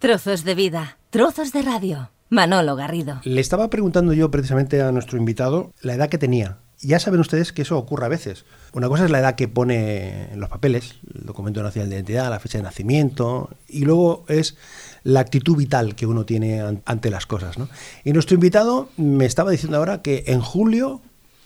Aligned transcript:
Trozos 0.00 0.44
de 0.44 0.54
vida, 0.54 0.96
trozos 1.10 1.52
de 1.52 1.60
radio. 1.60 2.10
Manolo 2.30 2.76
Garrido. 2.76 3.20
Le 3.24 3.40
estaba 3.40 3.68
preguntando 3.68 4.12
yo 4.12 4.30
precisamente 4.30 4.80
a 4.80 4.92
nuestro 4.92 5.18
invitado 5.18 5.72
la 5.82 5.94
edad 5.94 6.08
que 6.08 6.18
tenía. 6.18 6.58
Ya 6.78 7.00
saben 7.00 7.18
ustedes 7.18 7.52
que 7.52 7.62
eso 7.62 7.76
ocurre 7.76 8.06
a 8.06 8.08
veces. 8.08 8.44
Una 8.72 8.86
cosa 8.86 9.06
es 9.06 9.10
la 9.10 9.18
edad 9.18 9.34
que 9.34 9.48
pone 9.48 10.32
en 10.32 10.38
los 10.38 10.50
papeles, 10.50 11.00
el 11.12 11.26
documento 11.26 11.64
nacional 11.64 11.90
de 11.90 11.96
identidad, 11.96 12.30
la 12.30 12.38
fecha 12.38 12.58
de 12.58 12.62
nacimiento, 12.62 13.50
y 13.66 13.86
luego 13.86 14.24
es 14.28 14.56
la 15.02 15.18
actitud 15.18 15.56
vital 15.56 15.96
que 15.96 16.06
uno 16.06 16.24
tiene 16.24 16.60
ante 16.84 17.10
las 17.10 17.26
cosas. 17.26 17.58
¿no? 17.58 17.68
Y 18.04 18.12
nuestro 18.12 18.36
invitado 18.36 18.90
me 18.96 19.26
estaba 19.26 19.50
diciendo 19.50 19.78
ahora 19.78 20.00
que 20.00 20.22
en 20.28 20.40
julio 20.40 21.02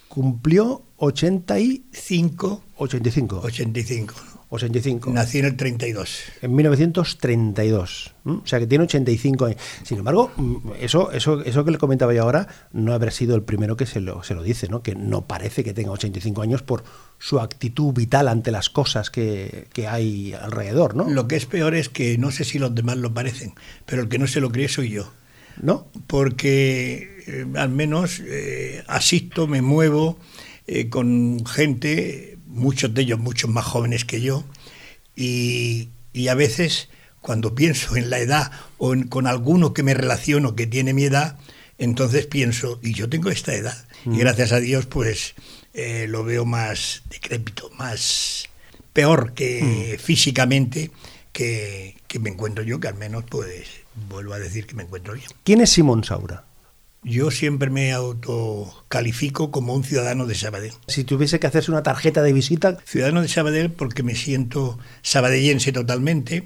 cumplió 0.08 0.82
85. 0.98 2.62
85. 2.76 3.40
85. 3.44 4.14
85. 4.52 5.10
Nací 5.10 5.38
en 5.38 5.46
el 5.46 5.56
32. 5.56 6.22
En 6.42 6.54
1932. 6.54 8.14
O 8.24 8.42
sea 8.44 8.58
que 8.58 8.66
tiene 8.66 8.84
85 8.84 9.46
años. 9.46 9.60
Sin 9.82 9.98
embargo, 9.98 10.30
eso, 10.78 11.10
eso, 11.10 11.42
eso 11.42 11.64
que 11.64 11.70
le 11.70 11.78
comentaba 11.78 12.12
yo 12.12 12.22
ahora, 12.22 12.46
no 12.72 12.92
habrá 12.92 13.10
sido 13.10 13.34
el 13.34 13.42
primero 13.42 13.76
que 13.76 13.86
se 13.86 14.00
lo, 14.00 14.22
se 14.22 14.34
lo 14.34 14.42
dice, 14.42 14.68
¿no? 14.68 14.82
Que 14.82 14.94
no 14.94 15.26
parece 15.26 15.64
que 15.64 15.72
tenga 15.72 15.90
85 15.90 16.42
años 16.42 16.62
por 16.62 16.84
su 17.18 17.40
actitud 17.40 17.94
vital 17.94 18.28
ante 18.28 18.50
las 18.50 18.68
cosas 18.68 19.10
que, 19.10 19.68
que 19.72 19.88
hay 19.88 20.34
alrededor, 20.34 20.94
¿no? 20.94 21.08
Lo 21.08 21.26
que 21.28 21.36
es 21.36 21.46
peor 21.46 21.74
es 21.74 21.88
que 21.88 22.18
no 22.18 22.30
sé 22.30 22.44
si 22.44 22.58
los 22.58 22.74
demás 22.74 22.98
lo 22.98 23.14
parecen, 23.14 23.54
pero 23.86 24.02
el 24.02 24.08
que 24.08 24.18
no 24.18 24.26
se 24.26 24.40
lo 24.40 24.52
cree 24.52 24.68
soy 24.68 24.90
yo. 24.90 25.10
¿No? 25.60 25.86
Porque 26.06 27.24
eh, 27.26 27.46
al 27.56 27.68
menos 27.68 28.20
eh, 28.24 28.82
asisto, 28.86 29.46
me 29.46 29.60
muevo 29.60 30.18
eh, 30.66 30.88
con 30.88 31.44
gente 31.44 32.31
muchos 32.52 32.94
de 32.94 33.02
ellos 33.02 33.18
muchos 33.18 33.50
más 33.50 33.64
jóvenes 33.64 34.04
que 34.04 34.20
yo, 34.20 34.44
y, 35.16 35.88
a 36.28 36.34
veces 36.34 36.88
cuando 37.20 37.54
pienso 37.54 37.96
en 37.96 38.10
la 38.10 38.18
edad 38.18 38.50
o 38.78 38.94
con 39.08 39.26
alguno 39.26 39.74
que 39.74 39.82
me 39.82 39.94
relaciono 39.94 40.56
que 40.56 40.66
tiene 40.66 40.92
mi 40.92 41.04
edad, 41.04 41.38
entonces 41.78 42.26
pienso, 42.26 42.78
y 42.82 42.94
yo 42.94 43.08
tengo 43.08 43.30
esta 43.30 43.54
edad, 43.54 43.86
y 44.04 44.10
mm. 44.10 44.18
gracias 44.18 44.52
a 44.52 44.60
Dios 44.60 44.86
pues 44.86 45.34
eh, 45.74 46.06
lo 46.08 46.24
veo 46.24 46.44
más 46.44 47.02
decrépito, 47.10 47.70
más 47.78 48.44
peor 48.92 49.32
que 49.34 49.96
mm. 49.96 50.00
físicamente 50.00 50.90
que, 51.32 51.96
que 52.06 52.18
me 52.18 52.30
encuentro 52.30 52.62
yo, 52.62 52.78
que 52.80 52.88
al 52.88 52.96
menos 52.96 53.24
pues 53.28 53.66
vuelvo 54.08 54.34
a 54.34 54.38
decir 54.38 54.66
que 54.66 54.74
me 54.74 54.82
encuentro 54.82 55.14
yo. 55.14 55.28
¿Quién 55.44 55.60
es 55.60 55.70
Simón 55.70 56.04
Saura? 56.04 56.44
Yo 57.04 57.32
siempre 57.32 57.68
me 57.68 57.92
autocalifico 57.92 59.50
como 59.50 59.74
un 59.74 59.82
ciudadano 59.82 60.26
de 60.26 60.36
Sabadell. 60.36 60.72
Si 60.86 61.02
tuviese 61.02 61.40
que 61.40 61.48
hacerse 61.48 61.72
una 61.72 61.82
tarjeta 61.82 62.22
de 62.22 62.32
visita. 62.32 62.78
Ciudadano 62.84 63.22
de 63.22 63.28
Sabadell 63.28 63.70
porque 63.72 64.04
me 64.04 64.14
siento 64.14 64.78
sabadellense 65.02 65.72
totalmente, 65.72 66.44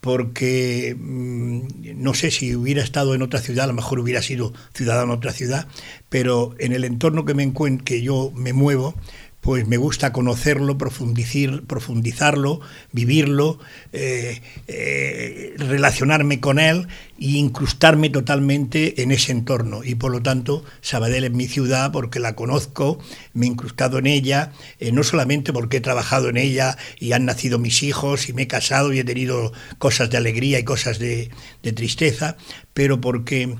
porque 0.00 0.96
mm, 0.98 1.60
no 1.96 2.14
sé 2.14 2.30
si 2.30 2.56
hubiera 2.56 2.82
estado 2.82 3.14
en 3.14 3.20
otra 3.20 3.40
ciudad, 3.40 3.64
a 3.64 3.68
lo 3.68 3.74
mejor 3.74 3.98
hubiera 3.98 4.22
sido 4.22 4.54
ciudadano 4.72 5.12
en 5.12 5.18
otra 5.18 5.32
ciudad, 5.32 5.68
pero 6.08 6.54
en 6.58 6.72
el 6.72 6.84
entorno 6.84 7.26
que, 7.26 7.34
me 7.34 7.52
que 7.84 8.00
yo 8.00 8.32
me 8.34 8.54
muevo, 8.54 8.94
pues 9.42 9.66
me 9.66 9.76
gusta 9.76 10.12
conocerlo, 10.12 10.78
profundizar, 10.78 11.62
profundizarlo, 11.64 12.60
vivirlo, 12.92 13.58
eh, 13.92 14.40
eh, 14.68 15.54
relacionarme 15.58 16.38
con 16.38 16.60
él 16.60 16.86
e 17.20 17.30
incrustarme 17.38 18.08
totalmente 18.08 19.02
en 19.02 19.10
ese 19.10 19.32
entorno. 19.32 19.82
Y 19.82 19.96
por 19.96 20.12
lo 20.12 20.22
tanto, 20.22 20.64
Sabadell 20.80 21.24
es 21.24 21.32
mi 21.32 21.48
ciudad 21.48 21.90
porque 21.90 22.20
la 22.20 22.36
conozco, 22.36 23.00
me 23.34 23.46
he 23.46 23.48
incrustado 23.48 23.98
en 23.98 24.06
ella, 24.06 24.52
eh, 24.78 24.92
no 24.92 25.02
solamente 25.02 25.52
porque 25.52 25.78
he 25.78 25.80
trabajado 25.80 26.28
en 26.28 26.36
ella 26.36 26.78
y 27.00 27.10
han 27.10 27.24
nacido 27.24 27.58
mis 27.58 27.82
hijos 27.82 28.28
y 28.28 28.32
me 28.32 28.42
he 28.42 28.46
casado 28.46 28.92
y 28.92 29.00
he 29.00 29.04
tenido 29.04 29.52
cosas 29.78 30.08
de 30.08 30.18
alegría 30.18 30.60
y 30.60 30.64
cosas 30.64 31.00
de 31.00 31.30
tristeza, 31.74 32.36
pero 32.74 33.00
porque 33.00 33.56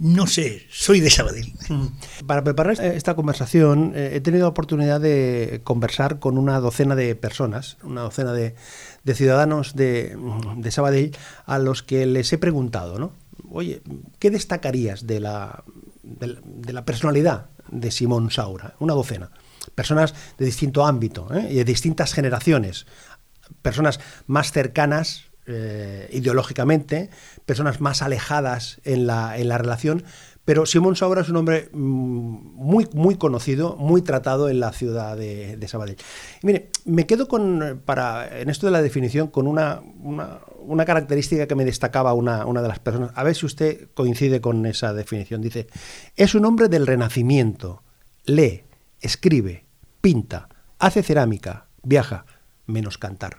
no 0.00 0.26
sé, 0.26 0.66
soy 0.70 1.00
de 1.00 1.10
Sabadell. 1.10 1.52
Mm. 1.68 1.86
Para 2.26 2.42
preparar 2.42 2.80
esta 2.80 3.14
conversación 3.14 3.92
eh, 3.94 4.12
he 4.14 4.20
tenido 4.20 4.44
la 4.44 4.48
oportunidad 4.48 5.00
de 5.00 5.60
conversar 5.62 6.18
con 6.18 6.38
una 6.38 6.58
docena 6.58 6.96
de 6.96 7.14
personas, 7.14 7.76
una 7.82 8.00
docena 8.00 8.32
de, 8.32 8.54
ciudadanos 9.14 9.76
de, 9.76 10.16
Sabadell 10.70 11.16
a 11.44 11.58
los 11.58 11.82
que 11.82 12.06
les 12.06 12.32
he 12.32 12.38
preguntado, 12.38 12.98
¿no? 12.98 13.12
Oye, 13.50 13.82
¿qué 14.18 14.30
destacarías 14.30 15.06
de 15.06 15.20
la, 15.20 15.64
de, 16.02 16.72
la 16.72 16.84
personalidad 16.84 17.50
de 17.68 17.90
Simón 17.90 18.30
Saura? 18.30 18.74
Una 18.78 18.94
docena. 18.94 19.30
Personas 19.74 20.14
de 20.38 20.46
distinto 20.46 20.86
ámbito 20.86 21.28
¿eh? 21.34 21.48
y 21.50 21.54
de 21.56 21.64
distintas 21.64 22.14
generaciones. 22.14 22.86
Personas 23.62 24.00
más 24.26 24.52
cercanas 24.52 25.29
eh, 25.50 26.08
ideológicamente, 26.12 27.10
personas 27.46 27.80
más 27.80 28.02
alejadas 28.02 28.80
en 28.84 29.06
la, 29.06 29.36
en 29.38 29.48
la 29.48 29.58
relación, 29.58 30.04
pero 30.44 30.66
Simón 30.66 30.96
Saura 30.96 31.20
es 31.20 31.28
un 31.28 31.36
hombre 31.36 31.68
mm, 31.72 31.78
muy, 31.78 32.88
muy 32.92 33.14
conocido, 33.16 33.76
muy 33.76 34.02
tratado 34.02 34.48
en 34.48 34.58
la 34.58 34.72
ciudad 34.72 35.16
de, 35.16 35.68
Sabadell. 35.68 35.96
Y 36.42 36.46
mire, 36.46 36.70
me 36.84 37.06
quedo 37.06 37.28
con, 37.28 37.82
para, 37.84 38.40
en 38.40 38.48
esto 38.50 38.66
de 38.66 38.72
la 38.72 38.82
definición 38.82 39.28
con 39.28 39.46
una, 39.46 39.80
una, 40.02 40.84
característica 40.84 41.46
que 41.46 41.54
me 41.54 41.64
destacaba 41.64 42.14
una, 42.14 42.46
una 42.46 42.62
de 42.62 42.68
las 42.68 42.80
personas. 42.80 43.12
A 43.14 43.22
ver 43.22 43.36
si 43.36 43.46
usted 43.46 43.90
coincide 43.94 44.40
con 44.40 44.66
esa 44.66 44.92
definición. 44.92 45.40
Dice, 45.40 45.68
es 46.16 46.34
un 46.34 46.44
hombre 46.44 46.68
del 46.68 46.86
renacimiento. 46.86 47.84
Lee, 48.24 48.64
escribe, 49.00 49.66
pinta, 50.00 50.48
hace 50.78 51.02
cerámica, 51.02 51.66
viaja, 51.82 52.24
menos 52.66 52.98
cantar. 52.98 53.36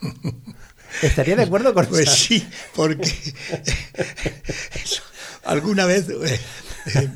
¿Estaría 1.02 1.36
de 1.36 1.42
acuerdo 1.42 1.74
con 1.74 1.86
Pues 1.86 2.10
sí, 2.10 2.46
porque 2.74 3.12
alguna 5.44 5.86
vez, 5.86 6.08
eh, 6.08 6.40
eh, 6.94 7.10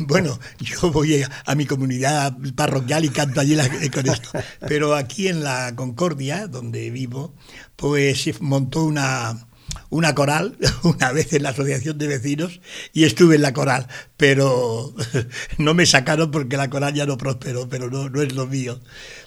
bueno, 0.00 0.38
yo 0.58 0.90
voy 0.90 1.24
a, 1.44 1.54
mi 1.54 1.66
comunidad 1.66 2.36
parroquial 2.56 3.04
y 3.04 3.10
canto 3.10 3.40
allí 3.40 3.56
con 3.90 4.08
esto, 4.08 4.30
pero 4.66 4.94
aquí 4.94 5.28
en 5.28 5.42
la 5.42 5.74
Concordia, 5.74 6.46
donde 6.46 6.90
vivo, 6.90 7.34
pues 7.76 8.22
se 8.22 8.34
montó 8.40 8.84
una, 8.84 9.46
una 9.90 10.14
coral 10.14 10.56
una 10.82 11.12
vez 11.12 11.32
en 11.32 11.42
la 11.42 11.50
asociación 11.50 11.98
de 11.98 12.06
vecinos 12.06 12.60
y 12.92 13.04
estuve 13.04 13.36
en 13.36 13.42
la 13.42 13.52
coral, 13.52 13.88
pero 14.16 14.94
no 15.58 15.74
me 15.74 15.86
sacaron 15.86 16.30
porque 16.30 16.56
la 16.56 16.70
coral 16.70 16.94
ya 16.94 17.06
no 17.06 17.18
prosperó, 17.18 17.68
pero 17.68 17.90
no, 17.90 18.08
no 18.08 18.22
es 18.22 18.34
lo 18.34 18.46
mío. 18.46 18.80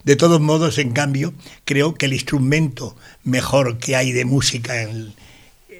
De 0.03 0.15
todos 0.15 0.41
modos, 0.41 0.77
en 0.77 0.91
cambio, 0.91 1.33
creo 1.65 1.95
que 1.95 2.05
el 2.05 2.13
instrumento 2.13 2.95
mejor 3.23 3.77
que 3.77 3.95
hay 3.95 4.11
de 4.11 4.25
música 4.25 4.73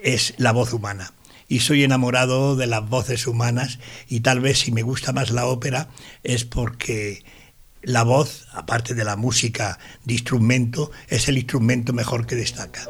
es 0.04 0.34
la 0.38 0.52
voz 0.52 0.74
humana. 0.74 1.14
Y 1.50 1.62
soy 1.62 1.84
enamorado 1.84 2.58
de 2.58 2.68
las 2.68 2.88
voces 2.90 3.26
humanas 3.26 3.80
y 4.10 4.20
tal 4.20 4.42
vez 4.42 4.60
si 4.60 4.72
me 4.72 4.82
gusta 4.82 5.14
más 5.14 5.32
la 5.32 5.46
ópera 5.46 5.88
es 6.24 6.44
porque 6.44 7.24
la 7.82 8.04
voz, 8.04 8.48
aparte 8.52 8.94
de 8.96 9.06
la 9.06 9.16
música 9.16 9.80
de 10.04 10.16
instrumento, 10.16 10.92
es 11.08 11.30
el 11.30 11.38
instrumento 11.38 11.94
mejor 11.94 12.28
que 12.28 12.36
destaca. 12.36 12.82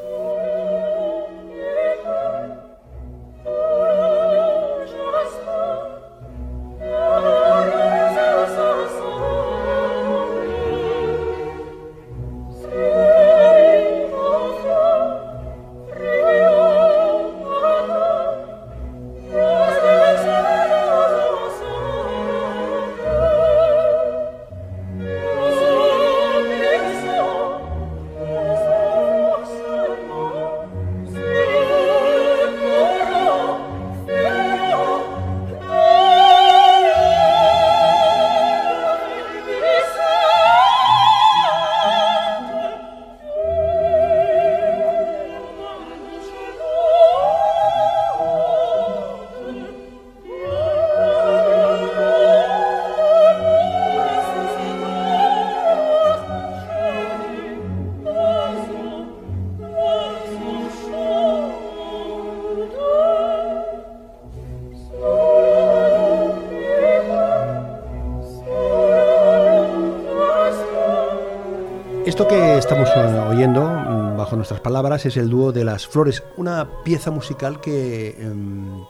estamos 72.70 72.90
eh, 72.98 73.20
oyendo, 73.30 73.66
mm, 73.66 74.18
bajo 74.18 74.36
nuestras 74.36 74.60
palabras, 74.60 75.06
es 75.06 75.16
el 75.16 75.30
dúo 75.30 75.54
de 75.54 75.64
las 75.64 75.88
flores, 75.88 76.22
una 76.36 76.84
pieza 76.84 77.12
musical 77.12 77.62
que 77.62 78.18
em, 78.20 78.84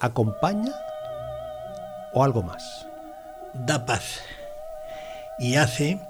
acompaña 0.00 0.72
o 2.12 2.24
algo 2.24 2.42
más. 2.42 2.88
Da 3.54 3.86
paz 3.86 4.18
y 5.38 5.54
hace 5.54 6.00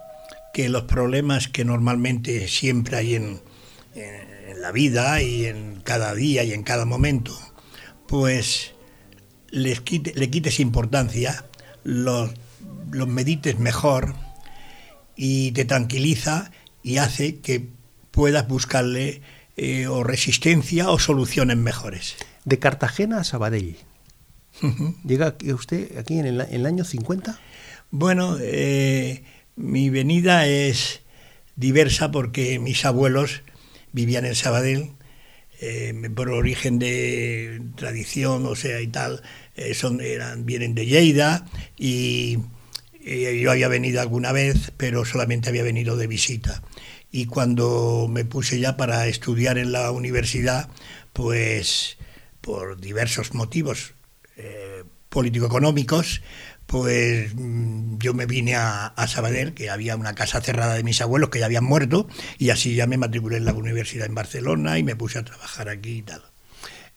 que 0.54 0.70
los 0.70 0.84
problemas 0.84 1.48
que 1.48 1.62
normalmente 1.62 2.48
siempre 2.48 2.96
hay 2.96 3.16
en, 3.16 3.42
en 3.94 4.62
la 4.62 4.72
vida 4.72 5.20
y 5.20 5.44
en 5.44 5.82
cada 5.84 6.14
día 6.14 6.42
y 6.42 6.54
en 6.54 6.62
cada 6.62 6.86
momento, 6.86 7.36
pues 8.08 8.72
les 9.50 9.82
quite, 9.82 10.14
le 10.14 10.30
quites 10.30 10.58
importancia, 10.58 11.44
los, 11.84 12.30
los 12.90 13.08
medites 13.08 13.58
mejor 13.58 14.14
y 15.16 15.52
te 15.52 15.66
tranquiliza 15.66 16.50
y 16.82 16.98
hace 16.98 17.36
que 17.40 17.68
puedas 18.10 18.48
buscarle 18.48 19.22
eh, 19.56 19.86
o 19.86 20.04
resistencia 20.04 20.90
o 20.90 20.98
soluciones 20.98 21.56
mejores. 21.56 22.16
De 22.44 22.58
Cartagena 22.58 23.20
a 23.20 23.24
Sabadell. 23.24 23.76
¿Llega 25.04 25.36
usted 25.54 25.96
aquí 25.98 26.18
en 26.18 26.26
el, 26.26 26.40
en 26.40 26.54
el 26.54 26.66
año 26.66 26.84
50? 26.84 27.38
Bueno, 27.90 28.36
eh, 28.40 29.22
mi 29.56 29.90
venida 29.90 30.46
es 30.46 31.00
diversa 31.56 32.10
porque 32.10 32.58
mis 32.58 32.84
abuelos 32.84 33.42
vivían 33.92 34.24
en 34.24 34.34
Sabadell, 34.34 34.92
eh, 35.60 35.92
por 36.14 36.30
origen 36.30 36.78
de 36.78 37.60
tradición, 37.76 38.46
o 38.46 38.54
sea, 38.54 38.80
y 38.80 38.86
tal, 38.86 39.22
eh, 39.56 39.74
son, 39.74 40.00
eran, 40.00 40.46
vienen 40.46 40.74
de 40.74 40.86
Lleida 40.86 41.46
y, 41.76 42.38
y 43.00 43.40
yo 43.40 43.50
había 43.50 43.68
venido 43.68 44.00
alguna 44.00 44.32
vez, 44.32 44.72
pero 44.76 45.04
solamente 45.04 45.48
había 45.48 45.62
venido 45.62 45.96
de 45.96 46.06
visita 46.06 46.62
y 47.12 47.26
cuando 47.26 48.06
me 48.08 48.24
puse 48.24 48.60
ya 48.60 48.76
para 48.76 49.06
estudiar 49.06 49.58
en 49.58 49.72
la 49.72 49.90
universidad, 49.90 50.68
pues 51.12 51.98
por 52.40 52.80
diversos 52.80 53.34
motivos 53.34 53.94
eh, 54.36 54.84
político-económicos, 55.08 56.22
pues 56.66 57.34
mm, 57.34 57.98
yo 57.98 58.14
me 58.14 58.26
vine 58.26 58.54
a, 58.54 58.86
a, 58.86 59.08
Sabadell, 59.08 59.54
que 59.54 59.70
había 59.70 59.96
una 59.96 60.14
casa 60.14 60.40
cerrada 60.40 60.74
de 60.74 60.84
mis 60.84 61.00
abuelos 61.00 61.30
que 61.30 61.40
ya 61.40 61.46
habían 61.46 61.64
muerto, 61.64 62.06
y 62.38 62.50
así 62.50 62.76
ya 62.76 62.86
me 62.86 62.96
matriculé 62.96 63.38
en 63.38 63.44
la 63.44 63.54
universidad 63.54 64.06
en 64.06 64.14
Barcelona 64.14 64.78
y 64.78 64.84
me 64.84 64.94
puse 64.94 65.18
a 65.18 65.24
trabajar 65.24 65.68
aquí 65.68 65.98
y 65.98 66.02
tal. 66.02 66.22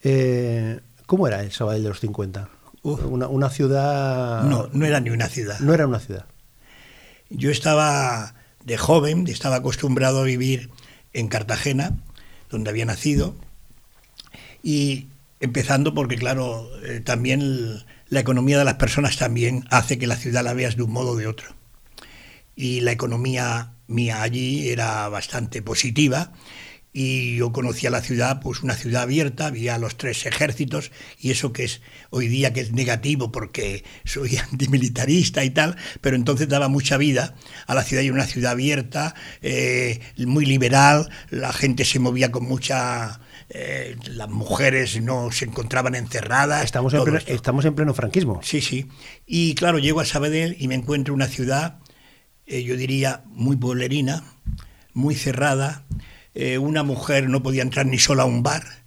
Eh, 0.04 0.80
¿Cómo 1.06 1.26
era 1.26 1.42
el 1.42 1.50
Sabadell 1.50 1.82
de 1.82 1.88
los 1.88 2.00
50? 2.00 2.48
Una, 2.82 3.28
una 3.28 3.50
ciudad... 3.50 4.44
No, 4.44 4.68
no 4.72 4.86
era 4.86 5.00
ni 5.00 5.10
una 5.10 5.28
ciudad. 5.28 5.58
No 5.60 5.74
era 5.74 5.86
una 5.86 5.98
ciudad. 5.98 6.26
Yo 7.30 7.50
estaba 7.50 8.33
de 8.64 8.76
joven, 8.76 9.26
estaba 9.28 9.56
acostumbrado 9.56 10.20
a 10.20 10.24
vivir 10.24 10.70
en 11.12 11.28
Cartagena, 11.28 11.96
donde 12.50 12.70
había 12.70 12.84
nacido, 12.84 13.34
y 14.62 15.06
empezando 15.40 15.94
porque, 15.94 16.16
claro, 16.16 16.68
eh, 16.84 17.00
también 17.00 17.84
la 18.08 18.20
economía 18.20 18.58
de 18.58 18.64
las 18.64 18.74
personas 18.74 19.16
también 19.16 19.64
hace 19.70 19.98
que 19.98 20.06
la 20.06 20.16
ciudad 20.16 20.44
la 20.44 20.54
veas 20.54 20.76
de 20.76 20.82
un 20.82 20.92
modo 20.92 21.12
o 21.12 21.16
de 21.16 21.26
otro. 21.26 21.48
Y 22.56 22.80
la 22.80 22.92
economía 22.92 23.72
mía 23.86 24.22
allí 24.22 24.68
era 24.68 25.08
bastante 25.08 25.60
positiva 25.60 26.32
y 26.96 27.34
yo 27.34 27.50
conocía 27.50 27.90
la 27.90 28.00
ciudad, 28.00 28.40
pues 28.40 28.62
una 28.62 28.74
ciudad 28.74 29.02
abierta, 29.02 29.48
había 29.48 29.78
los 29.78 29.96
tres 29.96 30.24
ejércitos 30.26 30.92
y 31.18 31.32
eso 31.32 31.52
que 31.52 31.64
es 31.64 31.82
hoy 32.10 32.28
día 32.28 32.52
que 32.52 32.60
es 32.60 32.72
negativo 32.72 33.32
porque 33.32 33.82
soy 34.04 34.36
antimilitarista 34.36 35.44
y 35.44 35.50
tal, 35.50 35.76
pero 36.00 36.14
entonces 36.14 36.48
daba 36.48 36.68
mucha 36.68 36.96
vida 36.96 37.34
a 37.66 37.74
la 37.74 37.82
ciudad 37.82 38.04
y 38.04 38.10
una 38.10 38.26
ciudad 38.26 38.52
abierta, 38.52 39.16
eh, 39.42 40.00
muy 40.18 40.46
liberal, 40.46 41.10
la 41.30 41.52
gente 41.52 41.84
se 41.84 41.98
movía 41.98 42.30
con 42.30 42.44
mucha... 42.44 43.20
Eh, 43.50 43.96
las 44.06 44.30
mujeres 44.30 45.00
no 45.02 45.30
se 45.30 45.44
encontraban 45.44 45.94
encerradas. 45.94 46.64
Estamos 46.64 46.94
en, 46.94 47.04
pleno, 47.04 47.18
estamos 47.26 47.64
en 47.66 47.74
pleno 47.74 47.92
franquismo. 47.92 48.40
Sí, 48.42 48.62
sí. 48.62 48.88
Y 49.26 49.54
claro, 49.54 49.78
llego 49.78 50.00
a 50.00 50.06
Sabadell 50.06 50.56
y 50.58 50.66
me 50.66 50.74
encuentro 50.74 51.12
una 51.12 51.26
ciudad, 51.26 51.78
eh, 52.46 52.62
yo 52.62 52.76
diría, 52.76 53.22
muy 53.26 53.56
pueblerina, 53.56 54.24
muy 54.94 55.14
cerrada, 55.14 55.84
eh, 56.34 56.58
una 56.58 56.82
mujer 56.82 57.28
no 57.28 57.42
podía 57.42 57.62
entrar 57.62 57.86
ni 57.86 57.98
sola 57.98 58.24
a 58.24 58.26
un 58.26 58.42
bar. 58.42 58.84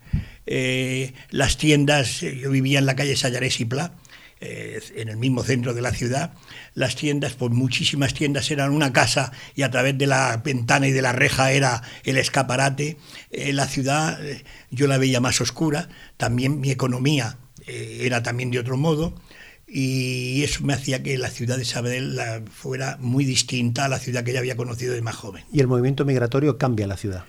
Eh, 0.47 1.13
las 1.29 1.57
tiendas, 1.57 2.23
eh, 2.23 2.37
yo 2.37 2.49
vivía 2.49 2.79
en 2.79 2.85
la 2.85 2.95
calle 2.95 3.17
Sayares 3.17 3.59
y 3.59 3.65
Pla, 3.65 3.91
eh, 4.39 4.79
en 4.95 5.09
el 5.09 5.17
mismo 5.17 5.43
centro 5.43 5.73
de 5.73 5.81
la 5.81 5.91
ciudad, 5.91 6.33
las 6.73 6.95
tiendas, 6.95 7.33
pues 7.33 7.51
muchísimas 7.51 8.13
tiendas 8.13 8.49
eran 8.49 8.71
una 8.71 8.93
casa 8.93 9.33
y 9.55 9.63
a 9.63 9.71
través 9.71 9.97
de 9.97 10.07
la 10.07 10.37
ventana 10.37 10.87
y 10.87 10.91
de 10.91 11.01
la 11.01 11.11
reja 11.11 11.51
era 11.51 11.81
el 12.05 12.17
escaparate. 12.17 12.97
la 13.31 13.67
ciudad 13.67 14.19
yo 14.69 14.87
la 14.87 14.97
veía 14.97 15.19
más 15.19 15.41
oscura, 15.41 15.89
también 16.17 16.61
mi 16.61 16.71
economía 16.71 17.37
era 17.65 18.23
también 18.23 18.51
de 18.51 18.59
otro 18.59 18.77
modo 18.77 19.15
y 19.67 20.43
eso 20.43 20.63
me 20.63 20.73
hacía 20.73 21.03
que 21.03 21.17
la 21.17 21.29
ciudad 21.29 21.57
de 21.57 21.65
Sabadell 21.65 22.17
fuera 22.49 22.97
muy 23.01 23.25
distinta 23.25 23.85
a 23.85 23.89
la 23.89 23.99
ciudad 23.99 24.23
que 24.23 24.31
ya 24.33 24.39
había 24.39 24.55
conocido 24.55 24.93
de 24.93 25.01
más 25.01 25.15
joven. 25.15 25.43
Y 25.51 25.59
el 25.59 25.67
movimiento 25.67 26.05
migratorio 26.05 26.57
cambia 26.57 26.87
la 26.87 26.97
ciudad. 26.97 27.25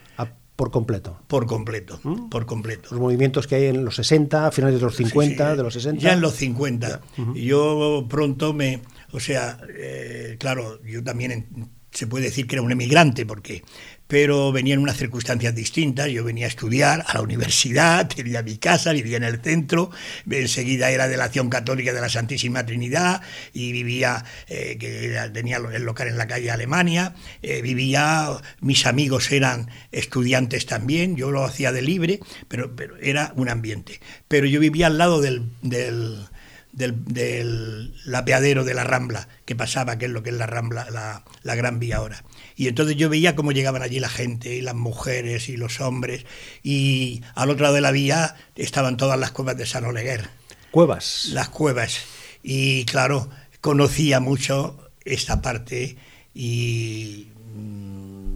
Por 0.58 0.72
completo. 0.72 1.20
Por 1.28 1.46
completo, 1.46 2.00
¿Mm? 2.02 2.30
por 2.30 2.44
completo. 2.44 2.88
Los 2.90 2.98
movimientos 2.98 3.46
que 3.46 3.54
hay 3.54 3.66
en 3.66 3.84
los 3.84 3.94
60, 3.94 4.50
finales 4.50 4.80
de 4.80 4.84
los 4.84 4.96
50, 4.96 5.44
sí, 5.44 5.50
sí, 5.52 5.56
de 5.56 5.62
los 5.62 5.72
60. 5.72 6.02
Ya 6.02 6.12
en 6.14 6.20
los 6.20 6.34
50. 6.34 7.00
Uh 7.16 7.20
-huh. 7.22 7.34
Yo 7.40 8.06
pronto 8.08 8.52
me. 8.52 8.82
O 9.12 9.20
sea, 9.20 9.60
eh, 9.68 10.34
claro, 10.40 10.82
yo 10.82 11.04
también 11.04 11.30
en, 11.30 11.68
se 11.92 12.08
puede 12.08 12.24
decir 12.24 12.48
que 12.48 12.56
era 12.56 12.62
un 12.62 12.72
emigrante, 12.72 13.24
porque 13.24 13.62
pero 14.08 14.50
venía 14.52 14.74
en 14.74 14.80
unas 14.80 14.96
circunstancias 14.96 15.54
distintas. 15.54 16.08
Yo 16.08 16.24
venía 16.24 16.46
a 16.46 16.48
estudiar 16.48 17.04
a 17.06 17.14
la 17.14 17.20
universidad, 17.20 18.08
tenía 18.14 18.42
mi 18.42 18.56
casa, 18.56 18.92
vivía 18.92 19.18
en 19.18 19.22
el 19.22 19.40
centro, 19.40 19.90
enseguida 20.28 20.90
era 20.90 21.06
de 21.06 21.16
la 21.16 21.24
acción 21.24 21.50
católica 21.50 21.92
de 21.92 22.00
la 22.00 22.08
Santísima 22.08 22.66
Trinidad 22.66 23.22
y 23.52 23.70
vivía, 23.70 24.24
eh, 24.48 24.76
que 24.80 25.20
tenía 25.32 25.58
el 25.58 25.82
local 25.82 26.08
en 26.08 26.18
la 26.18 26.26
calle 26.26 26.50
Alemania, 26.50 27.14
eh, 27.42 27.62
vivía, 27.62 28.28
mis 28.60 28.86
amigos 28.86 29.30
eran 29.30 29.70
estudiantes 29.92 30.66
también, 30.66 31.16
yo 31.16 31.30
lo 31.30 31.44
hacía 31.44 31.70
de 31.70 31.82
libre, 31.82 32.20
pero, 32.48 32.74
pero 32.74 32.96
era 32.96 33.32
un 33.36 33.50
ambiente. 33.50 34.00
Pero 34.26 34.46
yo 34.46 34.58
vivía 34.58 34.86
al 34.86 34.96
lado 34.96 35.20
del, 35.20 35.50
del 35.62 36.26
del, 36.72 37.04
del, 37.04 37.94
lapeadero 38.04 38.64
de 38.64 38.74
la 38.74 38.84
Rambla 38.84 39.28
que 39.44 39.56
pasaba, 39.56 39.98
que 39.98 40.06
es 40.06 40.10
lo 40.10 40.22
que 40.22 40.30
es 40.30 40.36
la 40.36 40.46
Rambla, 40.46 40.88
la, 40.90 41.24
la, 41.42 41.54
Gran 41.54 41.78
Vía 41.78 41.96
ahora. 41.96 42.24
Y 42.56 42.68
entonces 42.68 42.96
yo 42.96 43.08
veía 43.08 43.34
cómo 43.36 43.52
llegaban 43.52 43.82
allí 43.82 44.00
la 44.00 44.08
gente, 44.08 44.54
y 44.54 44.60
las 44.60 44.74
mujeres 44.74 45.48
y 45.48 45.56
los 45.56 45.80
hombres, 45.80 46.26
y 46.62 47.22
al 47.34 47.50
otro 47.50 47.64
lado 47.64 47.74
de 47.74 47.80
la 47.80 47.90
vía 47.90 48.36
estaban 48.56 48.96
todas 48.96 49.18
las 49.18 49.30
cuevas 49.30 49.56
de 49.56 49.66
San 49.66 49.84
Oleguer. 49.84 50.28
Cuevas. 50.70 51.30
Las 51.32 51.48
cuevas. 51.48 52.00
Y 52.42 52.84
claro, 52.84 53.30
conocía 53.60 54.20
mucho 54.20 54.90
esta 55.04 55.42
parte 55.42 55.96
y 56.34 57.28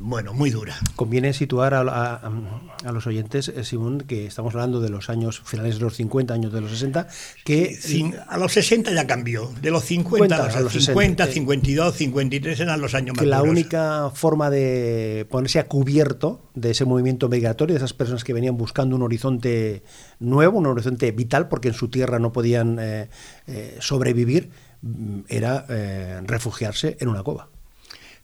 bueno, 0.02 0.35
muy 0.35 0.50
dura. 0.50 0.76
Conviene 0.97 1.32
situar 1.32 1.75
a, 1.75 1.80
a, 1.80 2.32
a 2.85 2.92
los 2.92 3.06
oyentes, 3.06 3.49
eh, 3.49 3.62
Simón, 3.62 4.00
que 4.00 4.26
estamos 4.26 4.52
hablando 4.54 4.80
de 4.80 4.90
los 4.90 5.09
años 5.09 5.40
finales 5.44 5.76
de 5.76 5.82
los 5.82 5.94
50, 5.94 6.35
años 6.35 6.52
de 6.52 6.61
los 6.61 6.71
60, 6.73 7.06
que... 7.44 7.78
A 8.28 8.37
los 8.37 8.52
60 8.52 8.92
ya 8.92 9.06
cambió, 9.06 9.52
de 9.62 9.71
los 9.71 9.85
50, 9.85 10.37
50 10.37 10.59
a 10.59 10.61
los 10.61 10.73
50, 10.73 11.25
60, 11.25 11.26
52, 11.26 11.94
53 11.94 12.61
eran 12.61 12.80
los 12.80 12.94
años 12.94 13.16
que 13.16 13.23
más 13.25 13.28
la 13.30 13.38
duros. 13.38 13.52
única 13.52 14.11
forma 14.12 14.50
de 14.50 15.26
ponerse 15.30 15.61
a 15.61 15.68
cubierto 15.68 16.50
de 16.54 16.73
ese 16.73 16.85
movimiento 16.85 17.28
migratorio, 17.28 17.75
de 17.75 17.78
esas 17.78 17.94
personas 17.94 18.25
que 18.25 18.32
venían 18.32 18.56
buscando 18.56 18.97
un 18.97 19.02
horizonte 19.02 19.85
nuevo, 20.18 20.59
un 20.59 20.66
horizonte 20.66 21.12
vital, 21.12 21.49
porque 21.49 21.68
en 21.68 21.75
su 21.75 21.88
tierra 21.88 22.18
no 22.18 22.32
podían 22.32 22.78
eh, 22.80 23.09
eh, 23.47 23.76
sobrevivir, 23.80 24.50
mm, 24.82 25.21
era 25.28 25.64
refugiarse 26.26 26.97
en 26.99 27.09
una 27.09 27.23
cova. 27.23 27.51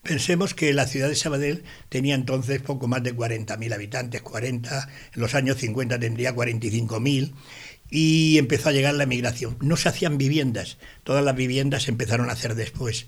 Pensemos 0.03 0.53
que 0.53 0.73
la 0.73 0.87
ciudad 0.87 1.09
de 1.09 1.15
Sabadell 1.15 1.63
tenía 1.89 2.15
entonces 2.15 2.61
poco 2.61 2.87
más 2.87 3.03
de 3.03 3.15
40.000 3.15 3.73
habitantes, 3.73 4.21
40, 4.21 4.89
en 5.13 5.21
los 5.21 5.35
años 5.35 5.57
50 5.57 5.99
tendría 5.99 6.33
45.000 6.33 7.33
y 7.89 8.37
empezó 8.37 8.69
a 8.69 8.71
llegar 8.71 8.93
la 8.93 9.05
migración. 9.05 9.57
No 9.61 9.75
se 9.75 9.89
hacían 9.89 10.17
viviendas, 10.17 10.77
todas 11.03 11.23
las 11.23 11.35
viviendas 11.35 11.83
se 11.83 11.91
empezaron 11.91 12.29
a 12.29 12.33
hacer 12.33 12.55
después. 12.55 13.07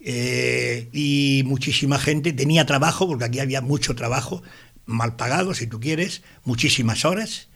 Eh, 0.00 0.88
y 0.92 1.42
muchísima 1.46 1.98
gente 1.98 2.32
tenía 2.32 2.66
trabajo, 2.66 3.06
porque 3.06 3.24
aquí 3.24 3.38
había 3.38 3.60
mucho 3.60 3.94
trabajo, 3.94 4.42
mal 4.86 5.16
pagado 5.16 5.54
si 5.54 5.66
tú 5.66 5.80
quieres, 5.80 6.22
muchísimas 6.44 7.04
horas, 7.04 7.48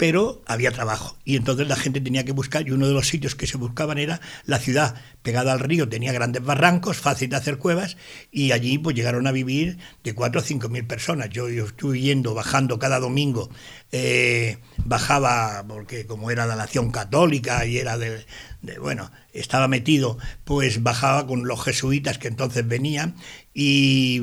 pero 0.00 0.40
había 0.46 0.72
trabajo. 0.72 1.18
Y 1.26 1.36
entonces 1.36 1.68
la 1.68 1.76
gente 1.76 2.00
tenía 2.00 2.24
que 2.24 2.32
buscar, 2.32 2.66
y 2.66 2.70
uno 2.70 2.88
de 2.88 2.94
los 2.94 3.06
sitios 3.06 3.34
que 3.34 3.46
se 3.46 3.58
buscaban 3.58 3.98
era 3.98 4.22
la 4.46 4.58
ciudad 4.58 4.94
pegada 5.22 5.52
al 5.52 5.60
río, 5.60 5.90
tenía 5.90 6.10
grandes 6.10 6.42
barrancos, 6.42 6.96
fácil 6.96 7.28
de 7.28 7.36
hacer 7.36 7.58
cuevas, 7.58 7.98
y 8.32 8.52
allí 8.52 8.78
pues 8.78 8.96
llegaron 8.96 9.26
a 9.26 9.30
vivir 9.30 9.76
de 10.02 10.14
4 10.14 10.40
o 10.40 10.42
5 10.42 10.70
mil 10.70 10.86
personas. 10.86 11.28
Yo, 11.28 11.50
yo 11.50 11.66
estuve 11.66 12.00
yendo, 12.00 12.32
bajando 12.32 12.78
cada 12.78 12.98
domingo, 12.98 13.50
eh, 13.92 14.56
bajaba, 14.86 15.66
porque 15.68 16.06
como 16.06 16.30
era 16.30 16.46
de 16.46 16.56
la 16.56 16.62
acción 16.62 16.90
católica 16.92 17.66
y 17.66 17.76
era 17.76 17.98
de, 17.98 18.24
de, 18.62 18.78
bueno, 18.78 19.10
estaba 19.34 19.68
metido, 19.68 20.16
pues 20.44 20.82
bajaba 20.82 21.26
con 21.26 21.46
los 21.46 21.62
jesuitas 21.62 22.16
que 22.16 22.28
entonces 22.28 22.66
venían, 22.66 23.16
y 23.62 24.22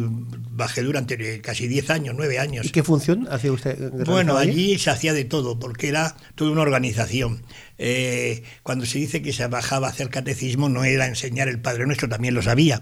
bajé 0.49 0.81
durante 0.81 1.41
casi 1.41 1.67
10 1.67 1.91
años, 1.91 2.15
9 2.17 2.39
años. 2.39 2.65
¿Y 2.65 2.69
qué 2.69 2.81
función 2.81 3.27
hacía 3.29 3.51
usted? 3.51 3.77
Bueno, 4.03 4.35
allí 4.35 4.79
se 4.79 4.89
hacía 4.89 5.13
de 5.13 5.25
todo, 5.25 5.59
porque 5.59 5.89
era 5.89 6.17
toda 6.33 6.49
una 6.49 6.63
organización. 6.63 7.43
Eh, 7.77 8.41
cuando 8.63 8.87
se 8.87 8.97
dice 8.97 9.21
que 9.21 9.33
se 9.33 9.45
bajaba 9.45 9.85
a 9.85 9.91
hacer 9.91 10.09
catecismo, 10.09 10.69
no 10.69 10.83
era 10.85 11.05
enseñar 11.05 11.49
el 11.49 11.61
Padre 11.61 11.85
Nuestro, 11.85 12.09
también 12.09 12.33
lo 12.33 12.41
sabía. 12.41 12.81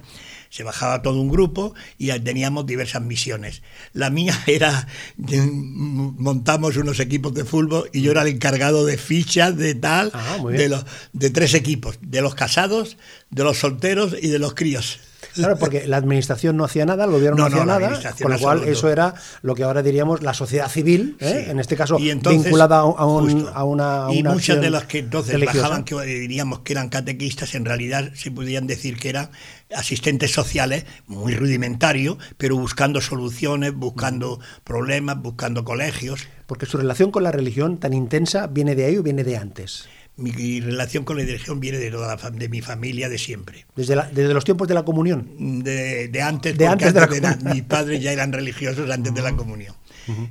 Se 0.50 0.63
bajaba 0.63 1.01
todo 1.01 1.19
un 1.19 1.27
grupo 1.27 1.75
y 1.97 2.07
teníamos 2.19 2.65
diversas 2.65 3.01
misiones. 3.01 3.62
La 3.91 4.09
mía 4.09 4.41
era, 4.47 4.88
montamos 5.17 6.77
unos 6.77 7.01
equipos 7.01 7.33
de 7.33 7.43
fútbol 7.43 7.89
y 7.91 8.01
yo 8.01 8.12
era 8.12 8.21
el 8.21 8.29
encargado 8.29 8.85
de 8.85 8.97
fichas 8.97 9.57
de 9.57 9.75
tal, 9.75 10.09
Ah, 10.13 10.38
de, 10.50 10.69
los, 10.69 10.85
de 11.12 11.31
tres 11.31 11.53
equipos, 11.53 12.00
de 12.01 12.21
los 12.21 12.33
casados, 12.33 12.95
de 13.29 13.43
los 13.43 13.57
solteros 13.57 14.15
y 14.21 14.29
de 14.29 14.39
los 14.39 14.53
críos. 14.53 15.01
Claro, 15.36 15.58
porque 15.58 15.88
la 15.88 15.98
administración 15.98 16.58
no 16.58 16.63
hacía 16.63 16.86
nada, 16.86 17.06
el 17.06 17.12
gobierno 17.12 17.38
no, 17.38 17.46
hacía 17.46 17.65
nada, 17.65 17.89
con 18.22 18.32
lo 18.32 18.39
cual 18.39 18.58
absoluto. 18.58 18.72
eso 18.72 18.89
era 18.89 19.13
lo 19.42 19.54
que 19.56 19.63
ahora 19.63 19.82
diríamos 19.84 20.24
la 20.24 20.34
sociedad 20.34 20.70
civil, 20.70 21.18
¿eh? 21.20 21.44
Sí. 21.46 21.51
en 21.51 21.60
este 21.60 21.75
caso 21.75 22.00
Y 22.00 22.10
entonces, 22.10 22.44
vinculada 22.44 22.80
a, 22.80 22.86
un- 22.86 23.48
a 23.54 23.63
una 23.63 24.08
a 24.08 24.13
y 24.13 24.22
una 24.22 24.32
muchas 24.34 24.62
de 24.62 24.70
las 24.70 24.86
que 24.86 25.00
entonces 25.00 25.34
religiosa. 25.34 25.60
bajaban 25.62 25.84
que 25.84 25.96
diríamos 26.04 26.60
que 26.60 26.74
eran 26.74 26.89
catequistas 26.89 27.54
en 27.56 27.65
realidad 27.65 28.12
se 28.15 28.32
podían 28.32 28.65
decir 28.68 28.98
que 28.98 29.10
eran 29.10 29.30
asistentes 29.75 30.32
sociales 30.32 30.86
muy 31.08 31.34
rudimentarios 31.36 32.18
pero 32.38 32.56
buscando 32.58 33.01
soluciones 33.01 33.74
buscando 33.74 34.39
problemas 34.63 35.22
buscando 35.22 35.63
colegios 35.63 36.27
Porque 36.46 36.65
su 36.68 36.77
relación 36.77 37.12
con 37.12 37.24
la 37.24 37.32
religión 37.32 37.77
tan 37.80 37.94
intensa 37.94 38.48
viene 38.48 38.75
de 38.75 38.86
ahí 38.86 38.98
o 38.98 39.04
viene 39.04 39.24
de 39.24 39.36
antes. 39.38 39.86
Mi 40.17 40.62
relación 40.62 41.03
con 41.03 41.17
la 41.17 41.24
dirección 41.24 41.60
viene 41.60 41.77
de 41.77 41.91
toda 41.91 42.15
la 42.15 42.29
de 42.31 42.50
mi 42.50 42.62
familia 42.62 43.10
de 43.10 43.17
siempre. 43.17 43.65
Desde, 43.75 43.95
la- 43.95 44.10
desde 44.10 44.34
los 44.34 44.45
tiempos 44.45 44.67
de 44.67 44.74
la 44.74 44.84
comunión. 44.84 45.29
de, 45.63 46.07
de 46.07 46.22
antes, 46.22 46.57
De 46.57 46.67
antes 46.67 46.93
de 46.93 47.00
la 47.00 47.05
antes 47.05 47.19
comunión. 47.22 47.43
na- 47.43 47.53
mis 47.53 47.63
padres 47.63 48.01
ya 48.01 48.12
eran 48.13 48.31
religiosos 48.31 48.89
antes 48.89 49.13
de 49.13 49.22
la 49.22 49.36
comunión. 49.36 49.75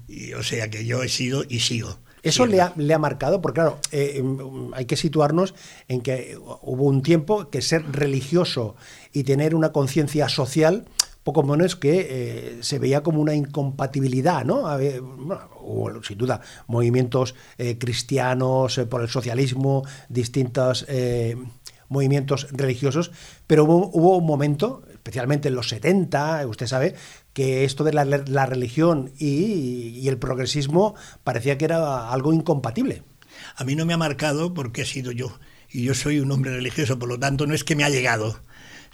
Y, 0.09 0.33
o 0.35 0.43
sea 0.43 0.71
que 0.71 0.85
yo 0.87 1.03
he 1.03 1.09
sido 1.09 1.45
y 1.49 1.59
sigo 1.59 1.99
Eso 2.23 2.47
le 2.47 2.61
ha, 2.61 2.73
le 2.77 2.95
ha 2.95 2.99
marcado, 2.99 3.43
porque 3.43 3.57
claro, 3.57 3.81
eh, 3.91 4.23
mm, 4.23 4.73
hay 4.73 4.85
que 4.87 4.97
situarnos 4.97 5.55
en 5.89 6.01
que 6.01 6.39
hubo 6.63 6.85
un 6.85 7.03
tiempo 7.03 7.51
que 7.51 7.61
ser 7.61 7.85
religioso 7.91 8.77
y 9.13 9.25
tener 9.25 9.55
una 9.55 9.73
conciencia 9.73 10.29
social, 10.29 10.85
poco 11.25 11.43
menos 11.43 11.75
que 11.75 12.07
eh, 12.09 12.59
se 12.61 12.79
veía 12.79 13.03
como 13.03 13.21
una 13.21 13.35
incompatibilidad, 13.35 14.45
¿no? 14.45 14.67
Sin 16.03 16.19
duda, 16.19 16.41
movimientos 16.67 17.35
eh, 17.59 17.79
cristianos 17.79 18.79
eh, 18.79 18.87
por 18.87 19.01
el 19.01 19.09
socialismo, 19.09 19.85
distintos 20.09 20.87
movimientos 21.89 22.49
religiosos, 22.51 23.13
pero 23.47 23.65
hubo, 23.65 24.17
un 24.17 24.27
momento, 24.27 24.83
especialmente 24.93 25.49
en 25.49 25.55
los 25.55 25.69
70, 25.69 26.47
usted 26.47 26.67
sabe, 26.67 26.95
que 27.33 27.65
esto 27.65 27.85
de 27.85 27.93
la, 27.93 28.47
religión 28.47 29.13
y 29.19 30.07
el 30.09 30.19
progresismo 30.19 30.95
parecía 31.23 31.57
que 31.57 31.67
era 31.67 32.11
algo 32.11 32.33
incompatible. 32.33 33.03
A 33.57 33.65
mí 33.65 33.77
no 33.77 33.87
me 33.87 33.95
ha 33.95 33.99
marcado 33.99 34.55
porque 34.55 34.83
he 34.83 34.87
sido 34.87 35.13
yo. 35.13 35.39
Y 35.71 35.85
yo 35.85 35.95
soy 35.95 36.21
un 36.21 36.31
hombre 36.33 36.53
religioso, 36.53 36.99
por 36.99 37.09
lo 37.09 37.19
tanto 37.19 37.47
no 37.47 37.55
es 37.55 37.65
que 37.65 37.77
me 37.77 37.85
ha 37.85 37.91
llegado, 37.91 38.41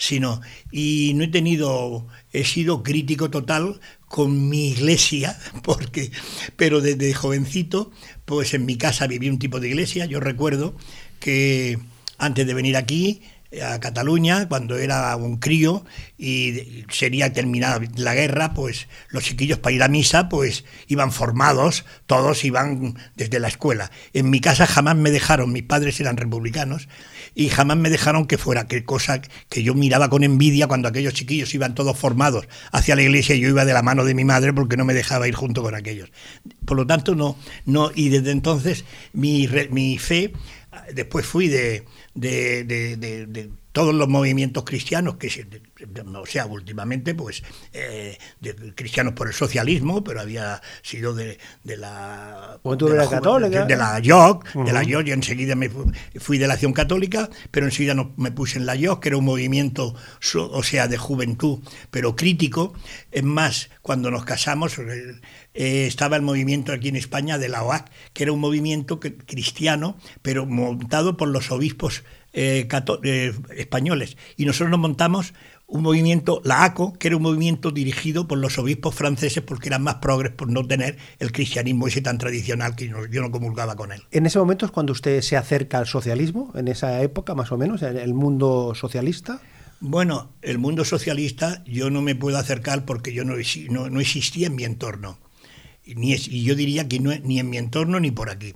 sino, 0.00 0.40
y 0.73 1.12
no 1.14 1.25
he 1.25 1.28
tenido, 1.28 2.07
he 2.33 2.45
sido 2.45 2.83
crítico 2.83 3.28
total 3.28 3.80
con 4.09 4.49
mi 4.49 4.71
iglesia, 4.71 5.38
porque, 5.62 6.11
pero 6.57 6.80
desde 6.80 7.12
jovencito, 7.12 7.92
pues 8.25 8.54
en 8.54 8.64
mi 8.64 8.76
casa 8.76 9.07
viví 9.07 9.28
un 9.28 9.38
tipo 9.38 9.61
de 9.61 9.69
iglesia. 9.69 10.07
Yo 10.07 10.19
recuerdo 10.19 10.75
que 11.21 11.78
antes 12.16 12.47
de 12.47 12.54
venir 12.54 12.78
aquí, 12.78 13.21
a 13.62 13.80
Cataluña, 13.80 14.49
cuando 14.49 14.78
era 14.78 15.14
un 15.16 15.38
crío 15.38 15.85
y 16.16 16.85
sería 16.88 17.33
terminada 17.33 17.80
la 17.97 18.14
guerra, 18.14 18.54
pues 18.54 18.87
los 19.09 19.25
chiquillos 19.25 19.59
para 19.59 19.75
ir 19.75 19.83
a 19.83 19.88
misa, 19.88 20.28
pues 20.28 20.64
iban 20.87 21.11
formados, 21.11 21.85
todos 22.07 22.45
iban 22.45 22.97
desde 23.16 23.40
la 23.40 23.49
escuela. 23.49 23.90
En 24.12 24.30
mi 24.30 24.40
casa 24.40 24.66
jamás 24.66 24.97
me 24.97 25.11
dejaron, 25.11 25.52
mis 25.52 25.64
padres 25.64 25.99
eran 26.00 26.16
republicanos, 26.16 26.88
y 27.34 27.49
jamás 27.49 27.76
me 27.76 27.90
dejaron 27.90 28.26
que 28.26 28.38
fuera, 28.38 28.66
cosa 28.84 29.20
que 29.49 29.62
yo 29.62 29.75
miraba 29.75 30.08
con 30.10 30.25
envidia 30.25 30.66
cuando 30.66 30.88
aquellos 30.88 31.14
chiquillos 31.14 31.54
iban 31.54 31.75
todos 31.75 31.96
formados 31.99 32.46
hacia 32.72 32.96
la 32.96 33.02
iglesia 33.02 33.34
y 33.34 33.40
yo 33.40 33.49
iba 33.49 33.64
de 33.64 33.72
la 33.72 33.82
mano 33.82 34.04
de 34.04 34.14
mi 34.14 34.25
madre 34.25 34.52
porque 34.52 34.76
no 34.76 34.84
me 34.84 34.94
dejaba 34.94 35.28
ir 35.28 35.34
junto 35.34 35.62
con 35.62 35.75
aquellos. 35.75 36.10
Por 36.64 36.76
lo 36.76 36.87
tanto, 36.87 37.14
no, 37.14 37.37
no, 37.66 37.90
y 37.94 38.08
desde 38.08 38.30
entonces 38.32 38.84
mi, 39.12 39.49
mi 39.70 39.99
fe, 39.99 40.32
después 40.94 41.26
fui 41.26 41.49
de- 41.49 41.84
de- 42.14 42.64
de 42.64 43.50
todos 43.72 43.94
los 43.94 44.08
movimientos 44.08 44.64
cristianos, 44.64 45.16
que 45.16 45.30
se- 45.30 45.46
o 46.14 46.26
sea, 46.26 46.46
últimamente, 46.46 47.14
pues, 47.14 47.42
eh, 47.72 48.18
de 48.40 48.74
cristianos 48.74 49.14
por 49.14 49.28
el 49.28 49.34
socialismo, 49.34 50.02
pero 50.04 50.20
había 50.20 50.60
sido 50.82 51.14
de, 51.14 51.38
de 51.64 51.76
la... 51.76 52.58
Juventud 52.62 52.90
de 52.90 52.96
la 52.96 53.08
Católica. 53.08 53.64
De 53.66 53.76
la 53.76 53.98
YOC, 54.00 54.52
de 54.64 54.72
la. 54.72 54.82
YOC, 54.82 55.06
y 55.06 55.10
enseguida 55.12 55.54
me 55.54 55.68
fu- 55.70 55.90
fui 56.18 56.38
de 56.38 56.46
la 56.48 56.54
acción 56.54 56.72
católica, 56.72 57.30
pero 57.50 57.66
enseguida 57.66 57.94
no- 57.94 58.12
me 58.16 58.32
puse 58.32 58.58
en 58.58 58.66
la 58.66 58.74
YOC, 58.74 59.00
que 59.00 59.08
era 59.10 59.16
un 59.16 59.24
movimiento, 59.24 59.94
o 60.34 60.62
sea, 60.62 60.88
de 60.88 60.96
juventud, 60.98 61.60
pero 61.90 62.16
crítico. 62.16 62.72
Es 63.12 63.22
más, 63.24 63.70
cuando 63.82 64.10
nos 64.10 64.24
casamos, 64.24 64.76
eh, 65.54 65.86
estaba 65.86 66.16
el 66.16 66.22
movimiento 66.22 66.72
aquí 66.72 66.88
en 66.88 66.96
España 66.96 67.38
de 67.38 67.48
la 67.48 67.62
OAC, 67.62 67.90
que 68.12 68.22
era 68.24 68.32
un 68.32 68.40
movimiento 68.40 69.00
cristiano, 69.00 69.96
pero 70.22 70.46
montado 70.46 71.16
por 71.16 71.28
los 71.28 71.50
obispos 71.50 72.02
eh, 72.32 72.68
eh, 73.04 73.32
españoles. 73.56 74.16
Y 74.37 74.44
nosotros 74.44 74.70
nos 74.70 74.80
montamos 74.80 75.34
un 75.66 75.82
movimiento, 75.82 76.40
la 76.44 76.64
ACO, 76.64 76.94
que 76.94 77.06
era 77.08 77.16
un 77.16 77.22
movimiento 77.22 77.70
dirigido 77.70 78.26
por 78.26 78.38
los 78.38 78.58
obispos 78.58 78.94
franceses 78.94 79.42
porque 79.44 79.68
eran 79.68 79.82
más 79.82 79.96
progres 79.96 80.32
por 80.32 80.50
no 80.50 80.66
tener 80.66 80.96
el 81.20 81.30
cristianismo 81.30 81.87
ese 81.87 82.00
tan 82.00 82.18
tradicional 82.18 82.75
que 82.75 82.88
yo 82.88 82.96
no- 82.99 83.06
yo 83.06 83.22
no 83.22 83.30
comulgaba 83.30 83.76
con 83.76 83.92
él. 83.92 84.02
En 84.10 84.26
ese 84.26 84.38
momento 84.40 84.66
es 84.66 84.72
cuando 84.72 84.92
usted 84.92 85.20
se 85.22 85.37
acerca 85.37 85.78
al 85.78 85.87
socialismo, 85.87 86.52
en 86.56 86.66
esa 86.66 87.00
época 87.02 87.34
más 87.37 87.52
o 87.52 87.56
menos, 87.58 87.82
en 87.82 87.96
el 87.99 88.14
mundo 88.14 88.75
socialista. 88.75 89.40
Bueno, 89.78 90.32
el 90.42 90.58
mundo 90.58 90.84
socialista 90.84 91.62
yo 91.64 91.88
no 91.88 92.02
me 92.02 92.14
puedo 92.16 92.37
acercar 92.37 92.84
porque 92.84 93.14
yo 93.14 93.25
no, 93.25 93.34
no 93.90 94.00
existía 94.00 94.49
en 94.49 94.56
mi 94.56 94.64
entorno. 94.64 95.18
Y 95.84 96.42
yo 96.44 96.54
diría 96.54 96.88
que 96.88 97.00
no, 97.00 97.12
ni 97.25 97.38
en 97.40 97.50
mi 97.50 97.56
entorno 97.58 97.99
ni 98.00 98.10
por 98.10 98.30
aquí. 98.30 98.54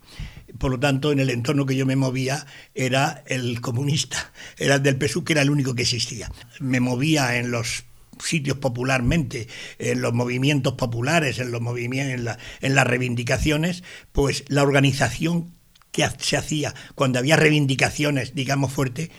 Por 0.59 0.71
lo 0.71 0.79
tanto, 0.79 1.11
en 1.11 1.19
el 1.21 1.31
entorno 1.31 1.67
que 1.67 1.75
yo 1.77 1.85
me 1.87 1.97
movía 1.97 2.47
era 2.75 3.25
el 3.27 3.61
comunista, 3.61 4.33
era 4.59 4.77
el 4.77 4.83
del 4.83 4.97
PSU, 4.99 5.25
que 5.25 5.33
era 5.33 5.43
el 5.43 5.51
único 5.51 5.75
que 5.75 5.83
existía. 5.83 6.31
Me 6.61 6.79
movía 6.81 7.37
en 7.39 7.51
los 7.51 7.85
sitios 8.23 8.59
popularmente, 8.59 9.49
en 9.81 10.01
los 10.01 10.13
movimientos 10.15 10.75
populares, 10.75 11.41
en 11.41 11.51
los 11.51 11.61
movimientos, 11.61 12.15
en, 12.15 12.25
la- 12.25 12.39
en 12.61 12.75
las 12.77 12.87
reivindicaciones, 12.87 13.83
pues 14.13 14.45
la 14.47 14.63
organización 14.63 15.53
que 15.91 16.07
se 16.19 16.37
hacía 16.37 16.75
cuando 16.95 17.19
había 17.21 17.37
reivindicaciones, 17.37 18.35
digamos 18.35 18.73
fuerte, 18.73 19.11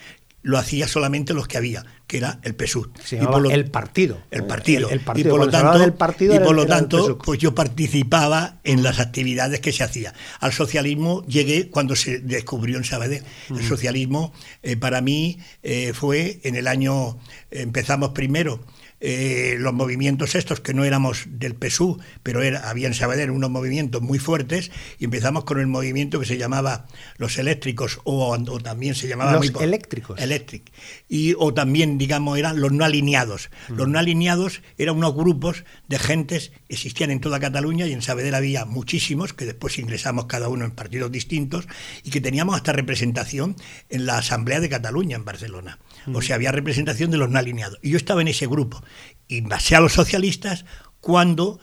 lo 0.46 0.60
hacía 0.60 0.88
solamente 0.88 1.34
los 1.34 1.48
que 1.48 1.58
había, 1.58 1.84
que 2.06 2.18
era 2.18 2.40
el 2.44 2.54
PSUV. 2.54 2.92
Se 3.04 3.16
Y 3.16 3.26
por 3.26 3.42
lo- 3.42 3.50
el 3.50 3.66
partido. 3.72 4.20
El 4.30 4.46
partido. 4.46 4.90
El- 4.90 4.94
el 4.94 5.00
partido. 5.00 5.28
Y 5.28 5.32
por 5.32 5.40
lo 5.40 5.50
Cuando 5.50 5.70
tanto, 5.72 5.80
del 5.80 5.94
partido 5.94 6.36
y 6.36 6.40
por 6.40 6.56
lo 6.56 6.66
tanto 6.68 7.18
pues 7.18 7.40
yo 7.40 7.56
participaba 7.56 8.60
en 8.64 8.84
las 8.84 9.00
actividades 9.00 9.60
que 9.60 9.72
se 9.72 9.84
hacía. 9.84 10.14
Al 10.40 10.54
socialismo 10.54 11.26
llegué 11.26 11.70
cuando 11.72 11.96
se 11.96 12.20
descubrió 12.20 12.78
en 12.78 12.84
Sabadell. 12.84 13.24
El 13.50 13.64
socialismo 13.68 14.34
eh, 14.62 14.78
para 14.78 15.02
mí 15.02 15.40
eh, 15.64 15.94
fue 15.96 16.40
en 16.44 16.56
el 16.56 16.68
año, 16.68 17.18
empezamos 17.50 18.10
primero 18.10 18.64
eh, 19.02 19.56
los 19.60 19.74
movimientos 19.74 20.36
estos 20.36 20.60
que 20.60 20.74
no 20.74 20.84
éramos 20.84 21.26
del 21.28 21.56
PSU, 21.56 22.00
pero 22.24 22.42
era, 22.42 22.70
había 22.70 22.88
en 22.88 22.94
Sabadell 22.94 23.30
unos 23.30 23.50
movimientos 23.50 24.02
muy 24.02 24.20
fuertes 24.20 24.72
y 25.00 25.06
empezamos 25.06 25.44
con 25.44 25.60
el 25.60 25.68
movimiento 25.68 26.20
que 26.20 26.26
se 26.26 26.38
llamaba 26.38 26.88
los 27.18 27.38
eléctricos 27.38 28.00
o, 28.04 28.32
o 28.32 28.60
también 28.60 28.96
se 28.96 29.08
llamaba 29.08 29.34
Los 29.34 29.52
eléctricos. 29.62 30.20
Electric. 30.20 30.72
Y, 31.10 31.36
o 31.38 31.54
también, 31.54 31.98
digamos, 31.98 32.38
eran 32.38 32.60
los 32.60 32.72
no 32.72 32.86
alineados. 32.86 33.50
Los 33.70 33.88
no 33.88 34.00
alineados 34.00 34.62
eran 34.78 34.96
unos 34.96 35.14
grupos 35.14 35.66
de 35.88 36.00
gentes 36.00 36.52
existían 36.70 37.12
en 37.12 37.20
toda 37.20 37.40
Cataluña 37.40 37.86
y 37.88 37.94
en 37.94 38.02
Sabadell 38.02 38.36
había 38.36 38.66
muchísimos, 38.66 39.34
que 39.34 39.46
después 39.46 39.78
ingresamos 39.78 40.26
cada 40.26 40.50
uno 40.50 40.66
en 40.66 40.72
partidos 40.72 41.12
distintos 41.12 41.68
y 42.04 42.12
que 42.12 42.22
teníamos 42.22 42.56
hasta 42.56 42.74
representación 42.74 43.56
en 43.90 44.06
la 44.06 44.18
Asamblea 44.18 44.60
de 44.60 44.70
Cataluña 44.70 45.16
en 45.16 45.26
Barcelona. 45.26 45.80
O 46.14 46.22
sea, 46.22 46.36
había 46.36 46.52
representación 46.52 47.12
de 47.12 47.18
los 47.18 47.30
no 47.30 47.40
alineados. 47.40 47.80
Y 47.82 47.92
yo 47.92 47.98
estaba 47.98 48.22
en 48.22 48.28
ese 48.28 48.48
grupo. 48.48 48.84
Y 49.28 49.42
pasé 49.42 49.76
a 49.76 49.80
los 49.80 49.94
socialistas 49.94 50.66
cuando 51.02 51.60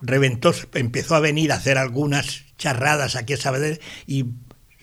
reventó, 0.00 0.52
empezó 0.74 1.14
a 1.14 1.20
venir 1.20 1.52
a 1.52 1.56
hacer 1.56 1.76
algunas 1.78 2.44
charradas 2.56 3.16
aquí 3.16 3.32
a 3.34 3.36
Sabadell 3.36 3.80
y 4.06 4.26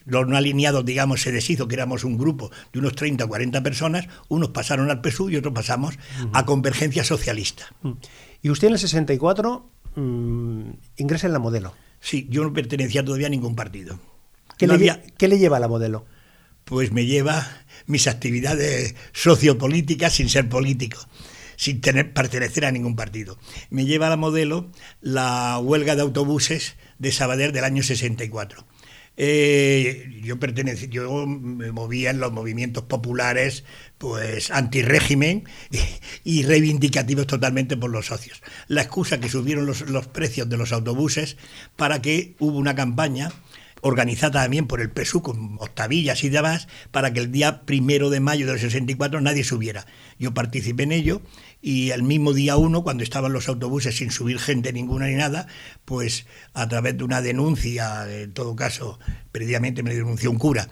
los 0.06 0.26
no 0.28 0.38
alineados, 0.38 0.86
digamos, 0.86 1.22
se 1.22 1.32
deshizo, 1.34 1.68
que 1.68 1.76
éramos 1.76 2.04
un 2.06 2.18
grupo 2.18 2.50
de 2.72 2.80
unos 2.80 2.96
30 2.96 3.26
o 3.26 3.28
40 3.28 3.62
personas, 3.62 4.08
unos 4.30 4.50
pasaron 4.52 4.90
al 4.90 5.02
PSU 5.02 5.30
y 5.30 5.36
otros 5.36 5.54
pasamos 5.54 5.96
a 6.34 6.46
Convergencia 6.46 7.04
Socialista. 7.04 7.66
Y 8.42 8.50
usted 8.50 8.68
en 8.68 8.74
el 8.76 8.80
64 8.80 9.70
mm, 9.96 10.70
ingresa 10.98 11.28
en 11.28 11.34
la 11.34 11.40
modelo. 11.40 11.74
Sí, 12.00 12.26
yo 12.30 12.44
no 12.44 12.54
pertenecía 12.54 13.04
todavía 13.04 13.28
a 13.28 13.32
ningún 13.32 13.56
partido. 13.56 14.00
¿Qué, 14.58 14.66
No 14.68 14.74
le, 14.78 14.92
había- 14.92 15.04
qué 15.18 15.28
le 15.28 15.40
lleva 15.40 15.58
a 15.58 15.60
la 15.60 15.68
modelo? 15.68 16.06
pues 16.64 16.92
me 16.92 17.06
lleva 17.06 17.48
mis 17.88 18.08
actividades 18.08 18.96
sociopolíticas 19.14 20.14
sin 20.14 20.30
ser 20.30 20.48
político. 20.48 21.00
sin 21.60 21.82
tener, 21.82 22.14
pertenecer 22.14 22.66
a 22.66 22.72
ningún 22.72 22.96
partido. 22.96 23.40
Me 23.72 23.86
lleva 23.86 24.06
a 24.06 24.10
la 24.12 24.18
modelo 24.18 24.70
la 25.02 25.58
huelga 25.58 25.96
de 25.96 26.04
autobuses 26.04 26.76
de 27.00 27.12
Sabader 27.12 27.52
del 27.52 27.64
año 27.64 27.82
64. 27.82 28.64
Eh, 29.20 30.22
yo 30.22 30.40
pertenecí, 30.40 30.90
yo 30.90 31.26
me 31.26 31.72
movía 31.72 32.12
en 32.12 32.20
los 32.20 32.32
movimientos 32.32 32.84
populares, 32.84 33.64
pues 33.98 34.52
antirrégimen 34.52 35.46
y, 36.24 36.40
y 36.40 36.44
reivindicativos 36.44 37.26
totalmente 37.26 37.76
por 37.76 37.90
los 37.90 38.06
socios. 38.06 38.44
La 38.68 38.84
excusa 38.84 39.20
que 39.20 39.28
subieron 39.28 39.66
los, 39.66 39.82
los 39.90 40.08
precios 40.08 40.48
de 40.48 40.58
los 40.58 40.72
autobuses 40.72 41.38
para 41.76 42.00
que 42.00 42.36
hubo 42.38 42.60
una 42.60 42.76
campaña 42.76 43.32
organizada 43.82 44.42
también 44.42 44.68
por 44.68 44.82
el 44.82 44.92
PSU 44.92 45.22
con 45.22 45.58
octavillas 45.60 46.24
y 46.24 46.30
demás, 46.30 46.68
para 46.92 47.14
que 47.14 47.20
el 47.20 47.32
día 47.32 47.62
primero 47.66 48.10
de 48.10 48.20
mayo 48.20 48.48
del 48.48 48.60
64 48.60 49.22
nadie 49.22 49.44
subiera. 49.44 49.86
Yo 50.20 50.34
participé 50.34 50.84
en 50.84 50.92
ello 50.92 51.22
y 51.62 51.92
el 51.92 52.04
mismo 52.04 52.34
día 52.34 52.58
uno, 52.58 52.84
cuando 52.84 53.04
estaban 53.04 53.34
los 53.34 53.48
autobuses 53.50 53.98
sin 53.98 54.12
subir 54.12 54.40
gente 54.40 54.74
ninguna 54.74 55.08
ni 55.08 55.16
nada, 55.16 55.48
pues 55.86 56.26
a 56.54 56.68
través 56.68 56.98
de 56.98 57.04
una 57.04 57.22
denuncia, 57.22 58.06
en 58.10 58.34
todo 58.34 58.56
caso, 58.56 59.00
previamente 59.32 59.84
me 59.84 59.94
denunció 59.94 60.32
un 60.32 60.38
cura. 60.38 60.70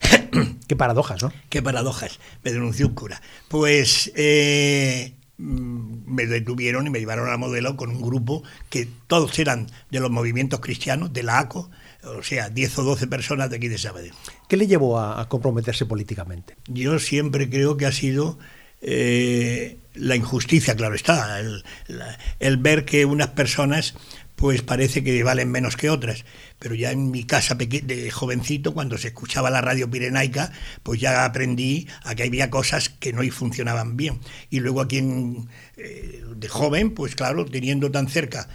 Qué 0.66 0.76
paradojas, 0.76 1.22
¿no? 1.22 1.32
Qué 1.48 1.62
paradojas, 1.62 2.20
me 2.42 2.52
denunció 2.52 2.88
un 2.88 2.94
cura. 2.94 3.20
Pues 3.48 4.12
eh, 4.14 5.14
me 5.36 6.26
detuvieron 6.26 6.86
y 6.86 6.90
me 6.90 7.00
llevaron 7.00 7.28
a 7.28 7.32
la 7.32 7.36
modelo 7.38 7.76
con 7.76 7.90
un 7.90 8.02
grupo 8.02 8.42
que 8.68 8.88
todos 9.06 9.38
eran 9.38 9.68
de 9.90 10.00
los 10.00 10.10
movimientos 10.10 10.60
cristianos, 10.60 11.12
de 11.12 11.22
la 11.22 11.38
ACO, 11.38 11.70
o 12.04 12.22
sea, 12.22 12.50
10 12.50 12.78
o 12.78 12.82
12 12.84 13.06
personas 13.06 13.50
de 13.50 13.56
aquí 13.56 13.68
de 13.68 13.78
Sabadell. 13.78 14.12
¿Qué 14.48 14.56
le 14.56 14.66
llevó 14.66 14.98
a, 14.98 15.20
a 15.20 15.28
comprometerse 15.28 15.86
políticamente? 15.86 16.56
Yo 16.68 16.98
siempre 16.98 17.48
creo 17.48 17.76
que 17.76 17.86
ha 17.86 17.92
sido 17.92 18.38
eh, 18.82 19.78
la 19.94 20.16
injusticia, 20.16 20.74
claro 20.74 20.94
está, 20.94 21.38
el, 21.38 21.64
la, 21.86 22.18
el, 22.38 22.56
ver 22.56 22.84
que 22.84 23.04
unas 23.04 23.28
personas 23.28 23.94
pues 24.36 24.62
parece 24.62 25.04
que 25.04 25.22
valen 25.22 25.50
menos 25.50 25.76
que 25.76 25.90
otras. 25.90 26.24
Pero 26.58 26.74
ya 26.74 26.92
en 26.92 27.10
mi 27.10 27.24
casa 27.24 27.56
de 27.56 28.10
jovencito, 28.10 28.72
cuando 28.72 28.96
se 28.96 29.08
escuchaba 29.08 29.50
la 29.50 29.60
radio 29.60 29.90
pirenaica, 29.90 30.50
pues 30.82 30.98
ya 30.98 31.26
aprendí 31.26 31.86
a 32.04 32.14
que 32.14 32.22
había 32.22 32.48
cosas 32.48 32.88
que 32.88 33.12
no 33.12 33.22
funcionaban 33.30 33.98
bien. 33.98 34.18
Y 34.48 34.60
luego 34.60 34.80
aquí 34.80 34.96
en, 34.96 35.48
eh, 35.76 36.24
de 36.34 36.48
joven, 36.48 36.94
pues 36.94 37.14
claro, 37.16 37.44
teniendo 37.44 37.90
tan 37.90 38.08
cerca 38.08 38.48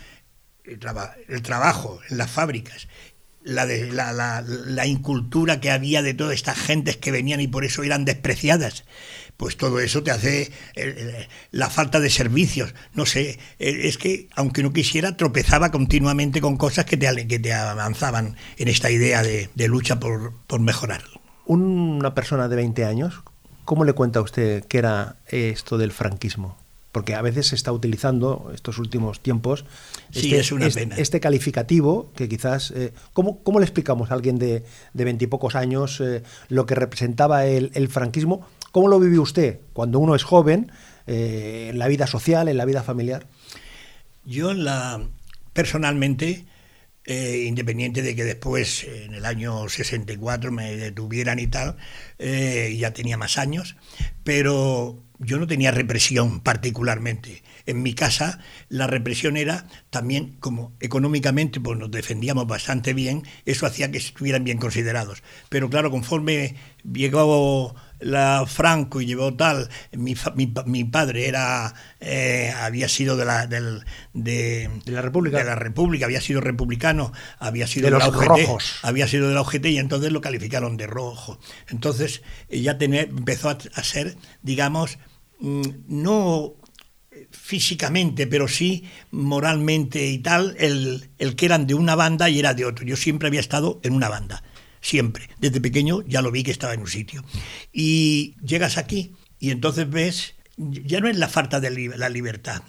el, 0.63 0.79
traba, 0.79 1.15
el 1.27 1.43
trabajo 1.43 1.99
en 2.09 2.17
las 2.17 2.31
fábricas 2.31 2.87
la, 3.45 3.65
de, 3.65 3.91
la, 3.91 4.11
la, 4.43 4.87
incultura 4.87 5.61
que 5.61 5.71
había 5.71 6.01
de 6.01 6.13
todas 6.13 6.33
estas 6.33 6.57
gentes 6.57 6.97
que 6.97 7.11
venían 7.11 7.39
y 7.39 7.47
por 7.47 7.63
eso 7.63 7.83
eran 7.83 8.03
despreciadas. 8.03 8.83
Pues 9.37 9.55
todo 9.55 9.79
eso 9.79 10.01
te 10.01 10.11
hace 10.11 10.51
eh, 10.75 11.27
la 11.51 11.69
falta 11.69 11.99
de 11.99 12.09
servicios. 12.09 12.73
No 12.93 13.05
sé, 13.05 13.39
eh, 13.59 13.81
es 13.83 13.97
que 13.97 14.27
aunque 14.35 14.63
no 14.63 14.73
quisiera, 14.73 15.15
tropezaba 15.15 15.71
continuamente 15.71 16.41
con 16.41 16.57
cosas 16.57 16.85
que 16.85 16.97
te, 16.97 17.27
que 17.27 17.39
te 17.39 17.53
avanzaban 17.53 18.35
en 18.57 18.67
esta 18.67 18.89
idea 18.89 19.21
de, 19.21 19.49
de 19.53 19.67
lucha 19.67 19.99
por, 19.99 20.33
por 20.47 20.59
mejorar. 20.59 21.03
Una 21.45 22.15
persona 22.15 22.47
de 22.47 22.55
20 22.55 22.85
años, 22.85 23.21
¿cómo 23.63 23.85
le 23.85 23.93
cuenta 23.93 24.19
a 24.19 24.23
usted 24.23 24.65
qué 24.65 24.79
era 24.79 25.17
esto 25.27 25.77
del 25.77 25.91
franquismo? 25.91 26.57
Porque 26.95 27.13
a 27.13 27.21
veces 27.21 27.47
se 27.47 27.55
está 27.55 27.73
utilizando 27.73 28.51
estos 28.53 28.79
últimos 28.79 29.19
tiempos 29.19 29.65
sí, 30.13 30.27
este, 30.27 30.39
es 30.39 30.53
una 30.53 30.67
este, 30.67 30.79
pena. 30.79 30.95
este, 30.95 31.19
calificativo 31.19 32.13
que 32.15 32.29
quizás... 32.29 32.71
Eh, 32.71 32.93
¿cómo, 33.11 33.43
¿cómo, 33.43 33.59
le 33.59 33.65
explicamos 33.65 34.11
a 34.11 34.13
alguien 34.13 34.37
de 34.39 34.63
veintipocos 34.93 35.55
años 35.55 35.99
eh, 35.99 36.23
lo 36.47 36.65
que 36.65 36.73
representaba 36.73 37.47
el, 37.47 37.69
el, 37.73 37.89
franquismo? 37.89 38.47
¿Cómo 38.71 38.87
lo 38.87 38.97
vivió 38.97 39.23
usted 39.23 39.59
cuando 39.73 39.99
uno 39.99 40.15
es 40.15 40.23
joven, 40.23 40.71
eh, 41.05 41.67
en 41.71 41.79
la 41.79 41.89
vida 41.89 42.07
social, 42.07 42.47
en 42.47 42.55
la 42.55 42.63
vida 42.63 42.81
familiar? 42.81 43.27
Yo 44.23 44.53
la, 44.53 45.05
personalmente... 45.51 46.45
Independiente 47.07 48.01
de 48.01 48.15
que 48.15 48.23
después, 48.23 48.83
en 48.83 49.13
el 49.13 49.25
año 49.25 49.69
64, 49.69 50.51
me 50.51 50.75
detuvieran 50.75 51.37
y 51.37 51.45
tal, 51.45 51.77
ya 52.17 52.93
tenía 52.95 53.15
más 53.15 53.37
años, 53.37 53.75
pero 54.23 55.04
yo 55.19 55.37
no 55.39 55.47
tenía 55.47 55.71
represión 55.71 56.39
particularmente. 56.39 57.43
En 57.65 57.81
mi 57.81 57.93
casa 57.93 58.39
la 58.69 58.87
represión 58.87 59.37
era 59.37 59.67
también 59.89 60.35
como 60.39 60.73
económicamente 60.79 61.59
pues 61.59 61.77
nos 61.79 61.91
defendíamos 61.91 62.47
bastante 62.47 62.93
bien, 62.93 63.23
eso 63.45 63.65
hacía 63.65 63.91
que 63.91 63.97
estuvieran 63.97 64.43
bien 64.43 64.57
considerados. 64.57 65.23
Pero 65.49 65.69
claro, 65.69 65.91
conforme 65.91 66.55
llegó 66.83 67.75
la 67.99 68.45
Franco 68.47 69.01
y 69.01 69.05
llevó 69.05 69.35
tal, 69.35 69.69
mi, 69.91 70.15
mi, 70.35 70.53
mi 70.65 70.83
padre 70.83 71.27
era 71.27 71.73
eh, 71.99 72.53
había 72.57 72.89
sido 72.89 73.17
de 73.17 73.25
la 73.25 73.47
del, 73.47 73.83
de, 74.13 74.69
de, 74.85 74.91
la 74.91 75.01
República, 75.01 75.37
de 75.37 75.45
la 75.45 75.55
República, 75.55 76.05
había 76.05 76.21
sido 76.21 76.41
republicano, 76.41 77.11
había 77.39 77.67
sido 77.67 77.85
de, 77.85 77.91
de 77.91 77.99
los 77.99 78.03
la 78.03 78.17
UGT, 78.17 78.27
rojos. 78.27 78.75
había 78.83 79.07
sido 79.07 79.27
de 79.27 79.33
la 79.35 79.41
UGT 79.41 79.65
y 79.67 79.77
entonces 79.79 80.11
lo 80.11 80.21
calificaron 80.21 80.77
de 80.77 80.87
rojo. 80.87 81.39
Entonces 81.69 82.21
ya 82.49 82.77
tener, 82.77 83.09
empezó 83.09 83.49
a, 83.49 83.57
a 83.73 83.83
ser, 83.83 84.15
digamos, 84.41 84.97
no 85.39 86.55
físicamente, 87.31 88.27
pero 88.27 88.47
sí 88.47 88.85
moralmente 89.11 90.07
y 90.07 90.19
tal, 90.19 90.55
el, 90.59 91.09
el, 91.17 91.35
que 91.35 91.45
eran 91.45 91.67
de 91.67 91.73
una 91.73 91.95
banda 91.95 92.29
y 92.29 92.39
era 92.39 92.53
de 92.53 92.65
otro. 92.65 92.85
Yo 92.85 92.95
siempre 92.95 93.27
había 93.27 93.39
estado 93.39 93.79
en 93.83 93.93
una 93.93 94.09
banda, 94.09 94.43
siempre. 94.85 95.29
Desde 95.39 95.61
pequeño 95.61 96.03
ya 96.07 96.21
lo 96.21 96.31
vi 96.31 96.43
que 96.43 96.51
estaba 96.51 96.73
en 96.73 96.81
un 96.81 96.87
sitio. 96.87 97.23
Y 97.73 98.35
llegas 98.45 98.77
aquí 98.77 99.15
y 99.39 99.49
entonces 99.49 99.89
ves, 99.89 100.35
ya 100.57 100.99
no 100.99 101.09
es 101.09 101.17
la 101.17 101.27
falta 101.27 101.59
de 101.59 101.71
la 101.97 102.09
libertad, 102.09 102.61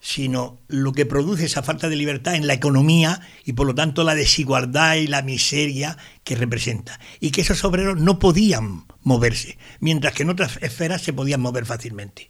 sino 0.00 0.58
lo 0.66 0.92
que 0.92 1.06
produce 1.06 1.44
esa 1.44 1.62
falta 1.62 1.88
de 1.88 1.94
libertad 1.94 2.34
en 2.34 2.48
la 2.48 2.54
economía 2.54 3.20
y 3.44 3.52
por 3.52 3.68
lo 3.68 3.76
tanto 3.76 4.02
la 4.02 4.16
desigualdad 4.16 4.96
y 4.96 5.06
la 5.06 5.22
miseria 5.22 5.96
que 6.24 6.34
representa. 6.34 6.98
Y 7.20 7.30
que 7.30 7.42
esos 7.42 7.64
obreros 7.64 7.96
no 8.00 8.18
podían 8.18 8.84
moverse, 9.02 9.56
mientras 9.78 10.14
que 10.14 10.24
en 10.24 10.30
otras 10.30 10.58
esferas 10.62 11.02
se 11.02 11.12
podían 11.12 11.40
mover 11.40 11.64
fácilmente. 11.64 12.28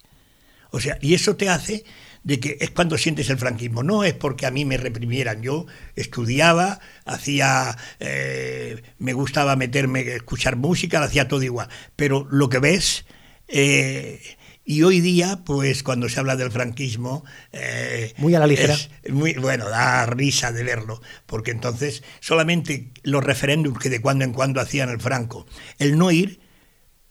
O 0.69 0.79
sea, 0.79 0.99
y 1.01 1.15
eso 1.15 1.35
te 1.35 1.49
hace 1.49 1.83
de 2.23 2.39
que 2.39 2.57
es 2.59 2.71
cuando 2.71 2.97
sientes 2.97 3.29
el 3.29 3.37
franquismo. 3.37 3.83
No 3.83 4.03
es 4.03 4.13
porque 4.13 4.45
a 4.45 4.51
mí 4.51 4.65
me 4.65 4.77
reprimieran. 4.77 5.41
Yo 5.41 5.65
estudiaba, 5.95 6.79
hacía, 7.05 7.77
eh, 7.99 8.81
me 8.97 9.13
gustaba 9.13 9.55
meterme, 9.55 10.01
escuchar 10.01 10.55
música, 10.55 10.99
lo 10.99 11.05
hacía 11.05 11.27
todo 11.27 11.43
igual. 11.43 11.69
Pero 11.95 12.27
lo 12.29 12.49
que 12.49 12.59
ves, 12.59 13.05
eh, 13.47 14.21
y 14.65 14.83
hoy 14.83 15.01
día, 15.01 15.41
pues 15.45 15.83
cuando 15.83 16.07
se 16.07 16.19
habla 16.19 16.37
del 16.37 16.51
franquismo... 16.51 17.25
Eh, 17.51 18.13
muy 18.17 18.33
a 18.33 18.39
la 18.39 18.47
ligera. 18.47 18.77
muy, 19.09 19.33
bueno, 19.33 19.69
da 19.69 20.05
risa 20.05 20.53
de 20.53 20.63
verlo, 20.63 21.01
porque 21.25 21.51
entonces 21.51 22.03
solamente 22.21 22.91
los 23.03 23.23
referéndums 23.23 23.79
que 23.79 23.89
de 23.89 23.99
cuando 23.99 24.23
en 24.23 24.31
cuando 24.31 24.61
hacían 24.61 24.89
el 24.89 25.01
Franco, 25.01 25.45
el 25.79 25.97
no 25.97 26.11
ir 26.11 26.39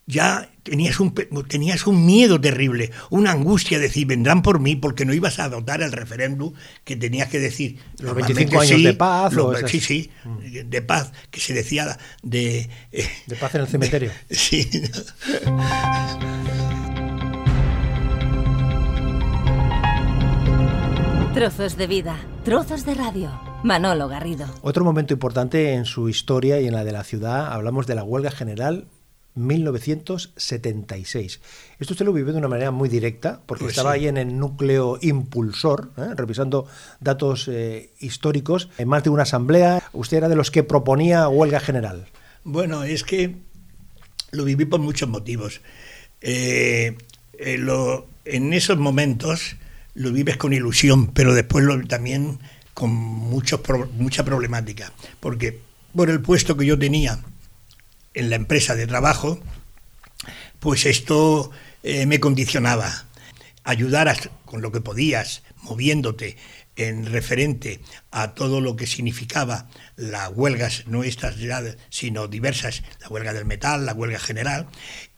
ya 0.06 0.50
tenías 0.62 1.00
un, 1.00 1.14
tenías 1.48 1.86
un 1.86 2.04
miedo 2.04 2.40
terrible, 2.40 2.90
una 3.10 3.32
angustia 3.32 3.78
de 3.78 3.84
decir, 3.84 4.06
vendrán 4.06 4.42
por 4.42 4.60
mí 4.60 4.76
porque 4.76 5.04
no 5.04 5.14
ibas 5.14 5.38
a 5.38 5.48
votar 5.48 5.82
el 5.82 5.92
referéndum 5.92 6.52
que 6.84 6.96
tenías 6.96 7.28
que 7.28 7.38
decir. 7.38 7.78
Los 7.98 8.14
25 8.14 8.60
años 8.60 8.76
sí, 8.76 8.84
de 8.84 8.94
paz. 8.94 9.32
Lo, 9.32 9.54
sí, 9.66 9.80
sí, 9.80 10.10
mm. 10.24 10.68
de 10.68 10.82
paz, 10.82 11.12
que 11.30 11.40
se 11.40 11.54
decía 11.54 11.98
de... 12.22 12.68
Eh, 12.92 13.08
de 13.26 13.36
paz 13.36 13.54
en 13.54 13.60
el 13.62 13.68
cementerio. 13.68 14.10
De, 14.28 14.34
sí. 14.36 14.68
Trozos 21.34 21.78
de 21.78 21.86
vida, 21.86 22.20
trozos 22.44 22.84
de 22.84 22.92
radio. 22.94 23.30
Manolo 23.62 24.06
Garrido. 24.06 24.46
Otro 24.60 24.84
momento 24.84 25.14
importante 25.14 25.72
en 25.72 25.86
su 25.86 26.10
historia 26.10 26.60
y 26.60 26.66
en 26.66 26.74
la 26.74 26.84
de 26.84 26.92
la 26.92 27.04
ciudad, 27.04 27.52
hablamos 27.52 27.86
de 27.86 27.94
la 27.94 28.04
huelga 28.04 28.30
general 28.30 28.86
1976. 29.34 31.40
Esto 31.78 31.94
usted 31.94 32.04
lo 32.04 32.12
vivió 32.12 32.32
de 32.32 32.38
una 32.38 32.48
manera 32.48 32.70
muy 32.70 32.88
directa, 32.88 33.40
porque 33.46 33.64
pues 33.64 33.72
estaba 33.72 33.94
sí. 33.94 34.00
ahí 34.00 34.08
en 34.08 34.16
el 34.16 34.38
núcleo 34.38 34.98
impulsor, 35.00 35.92
¿eh? 35.96 36.14
revisando 36.16 36.66
datos 37.00 37.48
eh, 37.48 37.90
históricos, 38.00 38.68
en 38.78 38.88
más 38.88 39.04
de 39.04 39.10
una 39.10 39.22
asamblea. 39.22 39.82
Usted 39.92 40.18
era 40.18 40.28
de 40.28 40.36
los 40.36 40.50
que 40.50 40.62
proponía 40.62 41.28
huelga 41.28 41.60
general. 41.60 42.06
Bueno, 42.44 42.84
es 42.84 43.04
que 43.04 43.36
lo 44.32 44.44
viví 44.44 44.64
por 44.64 44.80
muchos 44.80 45.08
motivos. 45.08 45.60
Eh, 46.20 46.96
lo, 47.58 48.06
en 48.24 48.52
esos 48.52 48.78
momentos 48.78 49.56
lo 49.94 50.12
vives 50.12 50.36
con 50.36 50.52
ilusión, 50.52 51.08
pero 51.08 51.34
después 51.34 51.64
lo, 51.64 51.80
también 51.86 52.38
con 52.74 52.90
muchos, 52.90 53.60
mucha 53.98 54.24
problemática, 54.24 54.92
porque 55.20 55.60
por 55.94 56.10
el 56.10 56.20
puesto 56.20 56.56
que 56.56 56.66
yo 56.66 56.78
tenía, 56.78 57.20
en 58.14 58.30
la 58.30 58.36
empresa 58.36 58.74
de 58.74 58.86
trabajo, 58.86 59.40
pues 60.60 60.86
esto 60.86 61.50
eh, 61.82 62.06
me 62.06 62.20
condicionaba. 62.20 63.06
Ayudar 63.64 64.08
a, 64.08 64.16
con 64.44 64.60
lo 64.60 64.72
que 64.72 64.80
podías, 64.80 65.42
moviéndote, 65.62 66.36
en 66.76 67.06
referente 67.06 67.80
a 68.10 68.34
todo 68.34 68.60
lo 68.60 68.76
que 68.76 68.86
significaba 68.86 69.68
las 69.96 70.30
huelgas, 70.34 70.84
no 70.86 71.04
estas 71.04 71.38
ya, 71.38 71.62
sino 71.90 72.28
diversas, 72.28 72.82
la 73.00 73.08
huelga 73.08 73.32
del 73.32 73.44
metal, 73.44 73.84
la 73.84 73.92
huelga 73.92 74.18
general, 74.18 74.68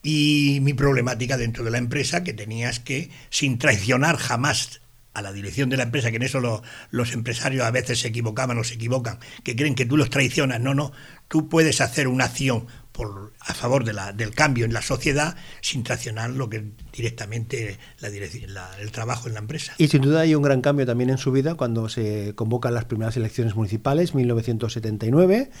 y 0.03 0.59
mi 0.61 0.73
problemática 0.73 1.37
dentro 1.37 1.63
de 1.63 1.71
la 1.71 1.77
empresa, 1.77 2.23
que 2.23 2.33
tenías 2.33 2.79
que, 2.79 3.09
sin 3.29 3.57
traicionar 3.57 4.17
jamás 4.17 4.81
a 5.13 5.21
la 5.21 5.31
dirección 5.31 5.69
de 5.69 5.77
la 5.77 5.83
empresa, 5.83 6.11
que 6.11 6.17
en 6.17 6.23
eso 6.23 6.61
los 6.91 7.13
empresarios 7.13 7.63
a 7.63 7.71
veces 7.71 7.99
se 7.99 8.09
equivocaban 8.09 8.57
o 8.57 8.63
se 8.65 8.73
equivocan, 8.73 9.19
que 9.43 9.55
creen 9.55 9.75
que 9.75 9.85
tú 9.85 9.95
los 9.95 10.09
traicionas. 10.09 10.59
No, 10.59 10.73
no, 10.73 10.91
tú 11.29 11.47
puedes 11.47 11.79
hacer 11.79 12.09
una 12.09 12.25
acción 12.25 12.67
por, 12.95 13.33
a 13.39 13.53
favor 13.53 13.83
de 13.83 13.93
la, 13.93 14.13
del 14.13 14.31
cambio 14.31 14.65
en 14.65 14.73
la 14.73 14.81
sociedad 14.81 15.35
sin 15.61 15.83
traicionar 15.83 16.29
lo 16.29 16.49
que 16.49 16.63
directamente 16.93 17.77
la, 17.99 18.09
la, 18.47 18.71
el 18.79 18.91
trabajo 18.91 19.27
en 19.27 19.33
la 19.33 19.39
empresa. 19.39 19.73
Y 19.77 19.87
sin 19.89 20.01
duda 20.01 20.21
hay 20.21 20.33
un 20.33 20.41
gran 20.41 20.61
cambio 20.61 20.85
también 20.85 21.09
en 21.09 21.17
su 21.17 21.31
vida 21.31 21.55
cuando 21.55 21.89
se 21.89 22.33
convocan 22.35 22.73
las 22.73 22.85
primeras 22.85 23.17
elecciones 23.17 23.55
municipales, 23.55 24.15
1979. 24.15 25.51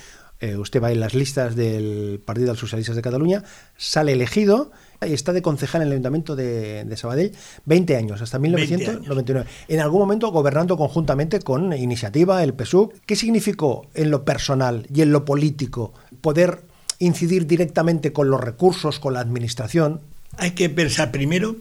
Eh, 0.41 0.57
usted 0.57 0.83
va 0.83 0.91
en 0.91 0.99
las 0.99 1.13
listas 1.13 1.55
del 1.55 2.21
Partido 2.25 2.47
de 2.47 2.53
los 2.53 2.59
Socialistas 2.59 2.95
de 2.95 3.01
Cataluña, 3.01 3.43
sale 3.77 4.11
elegido 4.11 4.71
y 5.01 5.13
está 5.13 5.31
de 5.31 5.41
concejal 5.41 5.81
en 5.81 5.87
el 5.87 5.93
Ayuntamiento 5.93 6.35
de, 6.35 6.93
Sabadell 6.97 7.31
20 7.65 7.95
años, 7.95 8.21
hasta 8.21 8.37
1999. 8.39 9.49
En 9.69 9.79
algún 9.79 9.99
momento 9.99 10.31
gobernando 10.31 10.75
conjuntamente 10.75 11.39
con 11.39 11.71
Iniciativa, 11.73 12.43
el 12.43 12.53
PSUC. 12.53 12.93
¿Qué 13.05 13.15
significó 13.15 13.87
en 13.93 14.11
lo 14.11 14.25
personal 14.25 14.87
y 14.93 15.01
en 15.01 15.11
lo 15.11 15.23
político 15.23 15.93
poder 16.19 16.63
incidir 16.99 17.47
directamente 17.47 18.13
con 18.13 18.29
los 18.29 18.41
recursos, 18.41 18.99
con 18.99 19.13
la 19.13 19.19
administración? 19.19 20.01
Hay 20.37 20.51
que 20.51 20.69
pensar 20.69 21.11
primero 21.11 21.55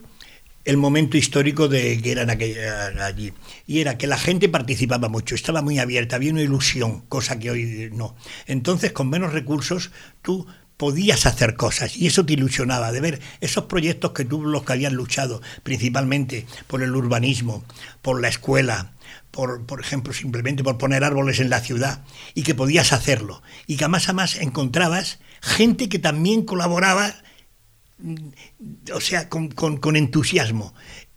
el 0.64 0.76
momento 0.78 1.16
histórico 1.16 1.68
de 1.68 2.00
que 2.00 2.12
eran 2.12 2.30
allí. 2.30 3.32
Y 3.66 3.80
era 3.80 3.98
que 3.98 4.06
la 4.06 4.16
gente 4.16 4.48
participaba 4.48 5.08
mucho, 5.08 5.34
estaba 5.34 5.62
muy 5.62 5.78
abierta, 5.78 6.16
había 6.16 6.32
una 6.32 6.42
ilusión, 6.42 7.02
cosa 7.02 7.38
que 7.38 7.50
hoy 7.50 7.90
no. 7.92 8.16
Entonces, 8.46 8.92
con 8.92 9.10
menos 9.10 9.32
recursos, 9.32 9.90
tú 10.22 10.46
podías 10.76 11.26
hacer 11.26 11.56
cosas 11.56 11.96
y 11.96 12.06
eso 12.06 12.26
te 12.26 12.32
ilusionaba 12.32 12.92
de 12.92 13.00
ver 13.00 13.20
esos 13.40 13.64
proyectos 13.64 14.12
que 14.12 14.24
tú 14.24 14.42
los 14.42 14.64
que 14.64 14.72
habían 14.72 14.94
luchado 14.94 15.40
principalmente 15.62 16.46
por 16.66 16.82
el 16.82 16.94
urbanismo, 16.94 17.64
por 18.02 18.20
la 18.20 18.28
escuela, 18.28 18.92
por, 19.30 19.66
por 19.66 19.80
ejemplo, 19.80 20.12
simplemente 20.12 20.64
por 20.64 20.78
poner 20.78 21.04
árboles 21.04 21.40
en 21.40 21.50
la 21.50 21.60
ciudad 21.60 22.04
y 22.34 22.42
que 22.42 22.54
podías 22.54 22.92
hacerlo 22.92 23.42
y 23.66 23.76
que 23.76 23.88
más 23.88 24.08
a 24.08 24.12
más 24.12 24.36
encontrabas 24.36 25.18
gente 25.40 25.88
que 25.88 25.98
también 25.98 26.42
colaboraba 26.42 27.14
o 28.92 29.00
sea, 29.00 29.28
con, 29.28 29.48
con, 29.48 29.96
entusiasmo. 29.96 30.74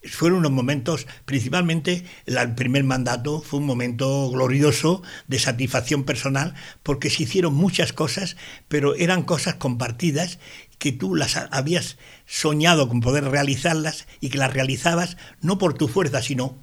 Fueron 0.09 0.39
unos 0.39 0.51
momentos, 0.51 1.07
principalmente 1.25 2.05
el 2.25 2.55
primer 2.55 2.83
mandato 2.83 3.41
fue 3.41 3.59
un 3.59 3.65
momento 3.65 4.29
glorioso 4.29 5.01
de 5.27 5.39
satisfacción 5.39 6.03
personal 6.03 6.53
porque 6.83 7.09
se 7.09 7.23
hicieron 7.23 7.53
muchas 7.53 7.93
cosas, 7.93 8.37
pero 8.67 8.95
eran 8.95 9.23
cosas 9.23 9.55
compartidas 9.55 10.39
que 10.79 10.91
tú 10.91 11.15
las 11.15 11.37
habías 11.37 11.97
soñado 12.25 12.87
con 12.87 13.01
poder 13.01 13.25
realizarlas 13.25 14.07
y 14.21 14.29
que 14.29 14.37
las 14.37 14.53
realizabas 14.53 15.17
no 15.41 15.57
por 15.57 15.73
tu 15.73 15.87
fuerza, 15.87 16.21
sino 16.21 16.57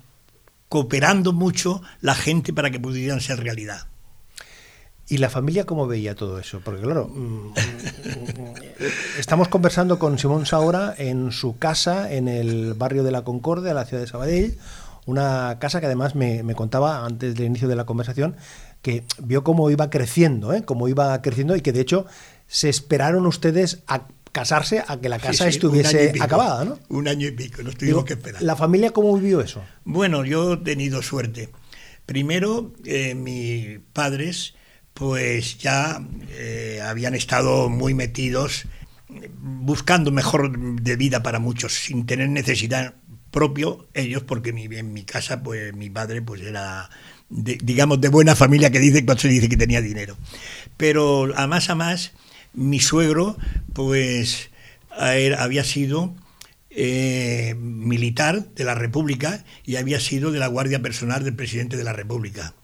cooperando 0.69 1.33
mucho 1.33 1.83
la 2.01 2.15
gente 2.15 2.53
para 2.53 2.71
que 2.71 2.81
pudieran 2.81 3.21
ser 3.21 3.41
realidad. 3.41 3.89
¿Y 5.09 5.19
la 5.19 5.29
familia 5.29 5.65
cómo 5.65 5.87
veía 5.87 6.15
todo 6.15 6.39
eso? 6.39 6.61
Porque 6.65 6.81
claro, 6.81 7.09
mm, 7.09 7.53
estamos 9.19 9.49
conversando 9.49 9.99
con 9.99 10.19
Simón 10.19 10.47
Saura 10.47 10.95
en 10.97 11.31
su 11.31 11.59
casa 11.59 12.11
en 12.13 12.27
el 12.27 12.73
barrio 12.75 13.03
de 13.05 13.11
la 13.11 13.23
Concordia, 13.23 13.75
la 13.75 13.85
ciudad 13.85 14.03
de 14.03 14.09
Sabadell, 14.09 14.59
una 15.05 15.59
casa 15.61 15.81
que 15.81 15.87
además 15.87 16.15
me, 16.15 16.43
contaba 16.55 17.05
antes 17.05 17.35
del 17.35 17.47
inicio 17.47 17.69
de 17.69 17.77
la 17.77 17.85
conversación 17.85 18.37
que 18.81 19.05
vio 19.23 19.45
cómo 19.45 19.71
iba 19.71 19.91
creciendo, 19.91 20.55
¿eh? 20.55 20.63
cómo 20.65 20.89
iba 20.89 21.21
creciendo 21.21 21.55
y 21.57 21.61
que 21.61 21.73
de 21.73 21.81
hecho 21.81 22.07
se 22.47 22.69
esperaron 22.71 23.27
ustedes 23.27 23.83
a 23.87 24.09
casarse 24.33 24.85
a 24.87 25.01
que 25.01 25.09
la 25.09 25.19
casa 25.19 25.47
estuviese 25.47 26.15
acabada, 26.21 26.65
¿no? 26.65 26.79
Un 26.89 27.09
año 27.09 27.29
y 27.29 27.31
pico, 27.31 27.63
nos 27.63 27.77
tuvimos 27.77 28.05
que 28.05 28.15
esperar. 28.15 28.43
¿La 28.43 28.57
familia 28.57 28.91
cómo 28.91 29.15
vivió 29.17 29.41
eso? 29.41 29.63
Bueno, 29.85 30.25
yo 30.25 30.55
he 30.55 30.57
tenido 30.59 31.03
suerte. 31.03 31.51
Primero, 32.05 32.73
eh, 32.85 33.15
mis 33.15 33.79
padres 33.93 34.54
pues 34.95 35.59
ya 35.59 36.01
eh, 36.31 36.81
habían 36.85 37.15
estado 37.15 37.69
muy 37.69 37.95
metidos 37.95 38.67
buscando 39.41 40.11
mejor 40.11 40.81
de 40.81 40.97
vida 40.97 41.23
para 41.23 41.39
muchos, 41.39 41.75
sin 41.75 42.07
tener 42.07 42.29
necesidad 42.29 42.95
propio 43.31 43.89
ellos, 43.95 44.23
porque 44.23 44.53
mi, 44.53 44.65
en 44.65 44.93
mi 44.93 45.03
casa, 45.03 45.43
pues 45.43 45.75
mi 45.75 45.91
padre 45.91 46.23
pues 46.23 46.41
era, 46.41 46.89
digamos, 47.29 48.01
de 48.01 48.09
buena 48.09 48.37
familia 48.37 48.71
que 48.71 48.79
dice 48.79 49.05
cuando 49.05 49.23
se 49.23 49.29
dice 49.29 49.49
que 49.49 49.57
tenía 49.57 49.81
dinero. 49.81 50.17
Pero 50.77 51.37
a 51.37 51.47
más 51.47 51.69
a 51.71 51.75
más, 51.75 52.13
mi 52.53 52.81
suegro, 52.81 53.37
pues 53.73 54.51
había 54.91 55.65
sido 55.65 56.15
eh, 56.71 57.55
militar 57.59 58.47
de 58.55 58.65
la 58.65 58.77
República 58.77 59.45
y 59.65 59.77
había 59.77 59.99
sido 59.99 60.31
de 60.31 60.39
la 60.39 60.47
Guardia 60.47 60.81
Personal 60.81 61.25
del 61.25 61.35
presidente 61.35 61.77
de 61.77 61.85
la 61.85 61.93
República 61.93 62.55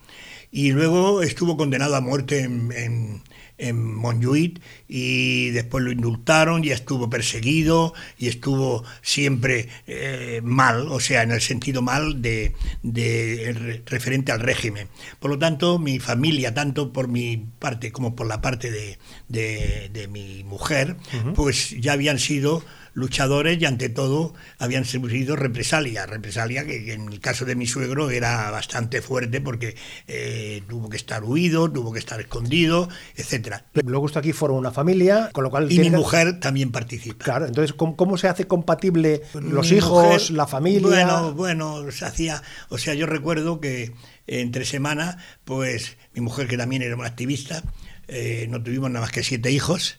y 0.52 0.72
luego 0.72 1.22
estuvo 1.22 1.56
condenado 1.56 1.96
a 1.96 2.00
muerte 2.00 2.40
en, 2.40 3.22
en, 3.58 3.84
Montjuïc 3.94 4.58
y 4.88 5.50
después 5.50 5.84
lo 5.84 5.92
indultaron 5.92 6.64
y 6.64 6.70
estuvo 6.70 7.10
perseguido 7.10 7.92
y 8.18 8.28
estuvo 8.28 8.84
siempre 9.02 9.68
eh, 9.86 10.40
mal, 10.42 10.88
o 10.88 10.98
sea, 10.98 11.22
en 11.22 11.30
el 11.30 11.42
sentido 11.42 11.82
mal 11.82 12.22
de, 12.22 12.54
de, 12.82 13.82
referente 13.84 14.32
al 14.32 14.40
régimen. 14.40 14.88
Por 15.18 15.30
lo 15.30 15.38
tanto, 15.38 15.78
mi 15.78 15.98
familia, 15.98 16.54
tanto 16.54 16.90
por 16.90 17.08
mi 17.08 17.36
parte 17.58 17.92
como 17.92 18.16
por 18.16 18.26
la 18.26 18.40
parte 18.40 18.70
de, 18.70 18.98
de, 19.28 20.08
mi 20.08 20.42
mujer, 20.42 20.96
pues 21.34 21.78
ya 21.78 21.92
habían 21.92 22.18
sido 22.18 22.64
luchadores 22.92 23.60
y 23.60 23.64
ante 23.64 23.88
todo 23.88 24.34
habían 24.58 24.84
sufrido 24.84 25.36
represalia, 25.36 26.06
represalia 26.06 26.64
que, 26.64 26.92
en 26.92 27.12
el 27.12 27.20
caso 27.20 27.44
de 27.44 27.54
mi 27.54 27.66
suegro 27.66 28.10
era 28.10 28.50
bastante 28.50 29.02
fuerte 29.02 29.40
porque 29.40 29.76
eh, 30.06 30.62
tuvo 30.68 30.88
que 30.88 30.96
estar 30.96 31.24
huido, 31.24 31.70
tuvo 31.70 31.92
que 31.92 31.98
estar 31.98 32.20
escondido, 32.20 32.88
etcétera. 33.16 33.64
Luego 33.84 34.06
usted 34.06 34.20
aquí 34.20 34.32
forma 34.32 34.58
una 34.58 34.72
familia, 34.72 35.30
con 35.32 35.44
lo 35.44 35.50
cual... 35.50 35.70
Y 35.70 35.78
mi 35.78 35.90
mujer 35.90 36.40
también 36.40 36.72
participa. 36.72 37.24
Claro, 37.24 37.46
entonces, 37.46 37.74
¿cómo, 37.74 38.16
se 38.16 38.28
hace 38.28 38.46
compatible 38.46 39.22
los 39.34 39.72
hijos, 39.72 40.30
la 40.30 40.46
familia? 40.46 40.88
Bueno, 40.88 41.34
bueno, 41.34 41.90
se 41.90 42.04
hacía, 42.04 42.42
o 42.68 42.78
sea, 42.78 42.94
yo 42.94 43.06
recuerdo 43.06 43.60
que 43.60 43.92
entre 44.26 44.64
semana, 44.64 45.18
pues 45.44 45.96
mi 46.14 46.20
mujer 46.20 46.46
que 46.46 46.56
también 46.56 46.82
era 46.82 46.96
una 46.96 47.06
activista, 47.06 47.62
eh, 48.08 48.46
no 48.48 48.62
tuvimos 48.62 48.90
nada 48.90 49.04
más 49.04 49.12
que 49.12 49.22
siete 49.22 49.50
hijos, 49.50 49.98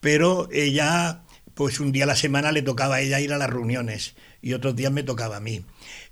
pero 0.00 0.48
ella 0.52 1.22
pues 1.62 1.78
un 1.78 1.92
día 1.92 2.02
a 2.02 2.06
la 2.08 2.16
semana 2.16 2.50
le 2.50 2.60
tocaba 2.60 2.96
a 2.96 3.00
ella 3.02 3.20
ir 3.20 3.32
a 3.32 3.38
las 3.38 3.48
reuniones 3.48 4.16
y 4.40 4.52
otros 4.52 4.74
días 4.74 4.90
me 4.90 5.04
tocaba 5.04 5.36
a 5.36 5.40
mí. 5.40 5.64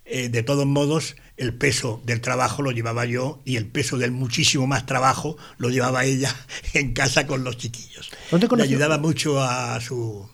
Eh, 0.05 0.29
de 0.29 0.45
todos 0.45 0.65
modos, 0.65 1.17
el 1.37 1.55
peso 1.55 2.01
del 2.05 2.21
trabajo 2.21 2.63
lo 2.63 2.71
llevaba 2.71 3.05
yo 3.05 3.43
y 3.45 3.57
el 3.57 3.67
peso 3.67 3.99
del 3.99 4.13
muchísimo 4.13 4.69
más 4.69 4.87
trabajo 4.87 5.37
lo 5.59 5.69
llevaba 5.69 6.05
ella 6.05 6.33
en 6.75 6.93
casa 6.93 7.27
con 7.27 7.43
los 7.43 7.57
chiquillos. 7.57 8.13
Le 8.31 8.63
ayudaba 8.63 8.99
mucho 8.99 9.43
a 9.43 9.81
su, 9.81 10.31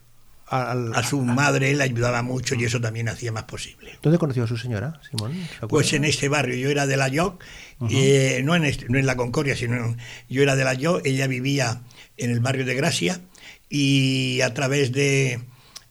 a 0.49 1.03
su 1.03 1.23
madre, 1.23 1.75
le 1.75 1.85
ayudaba 1.85 2.21
mucho 2.21 2.55
y 2.55 2.65
eso 2.65 2.79
también 2.79 3.09
hacía 3.09 3.33
más 3.33 3.45
posible. 3.45 3.99
¿Dónde 4.03 4.19
conoció 4.19 4.45
a 4.45 4.47
su 4.47 4.59
señora, 4.59 5.01
Simón? 5.09 5.33
Pues 5.67 5.95
en 5.95 6.05
este 6.05 6.29
barrio, 6.29 6.57
yo 6.57 6.69
era 6.69 6.87
de 6.87 6.99
la 6.99 7.09
Yoc, 7.09 7.43
eh, 7.89 8.43
no, 8.45 8.55
en 8.55 8.67
este, 8.67 8.85
no 8.91 8.99
en 8.99 9.07
la 9.07 9.17
Concordia, 9.17 9.57
sino 9.57 9.97
yo 10.29 10.43
era 10.43 10.57
de 10.57 10.65
la 10.65 10.75
Yoc, 10.75 11.07
ella 11.07 11.27
vivía 11.27 11.81
en 12.19 12.31
el 12.33 12.41
barrio 12.41 12.67
de 12.67 12.75
Gracia 12.75 13.23
y 13.69 14.41
a 14.43 14.55
través 14.55 14.93
de, 14.93 15.41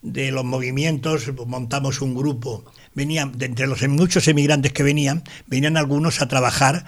de 0.02 0.32
los 0.32 0.46
movimientos 0.46 1.32
montamos 1.46 2.02
un 2.02 2.16
grupo. 2.16 2.64
Venían, 2.94 3.38
de 3.38 3.46
entre 3.46 3.68
los 3.68 3.86
muchos 3.88 4.28
emigrantes 4.28 4.72
que 4.72 4.84
venían, 4.84 5.24
venían 5.48 5.78
algunos 5.78 6.22
a 6.22 6.28
trabajar, 6.28 6.86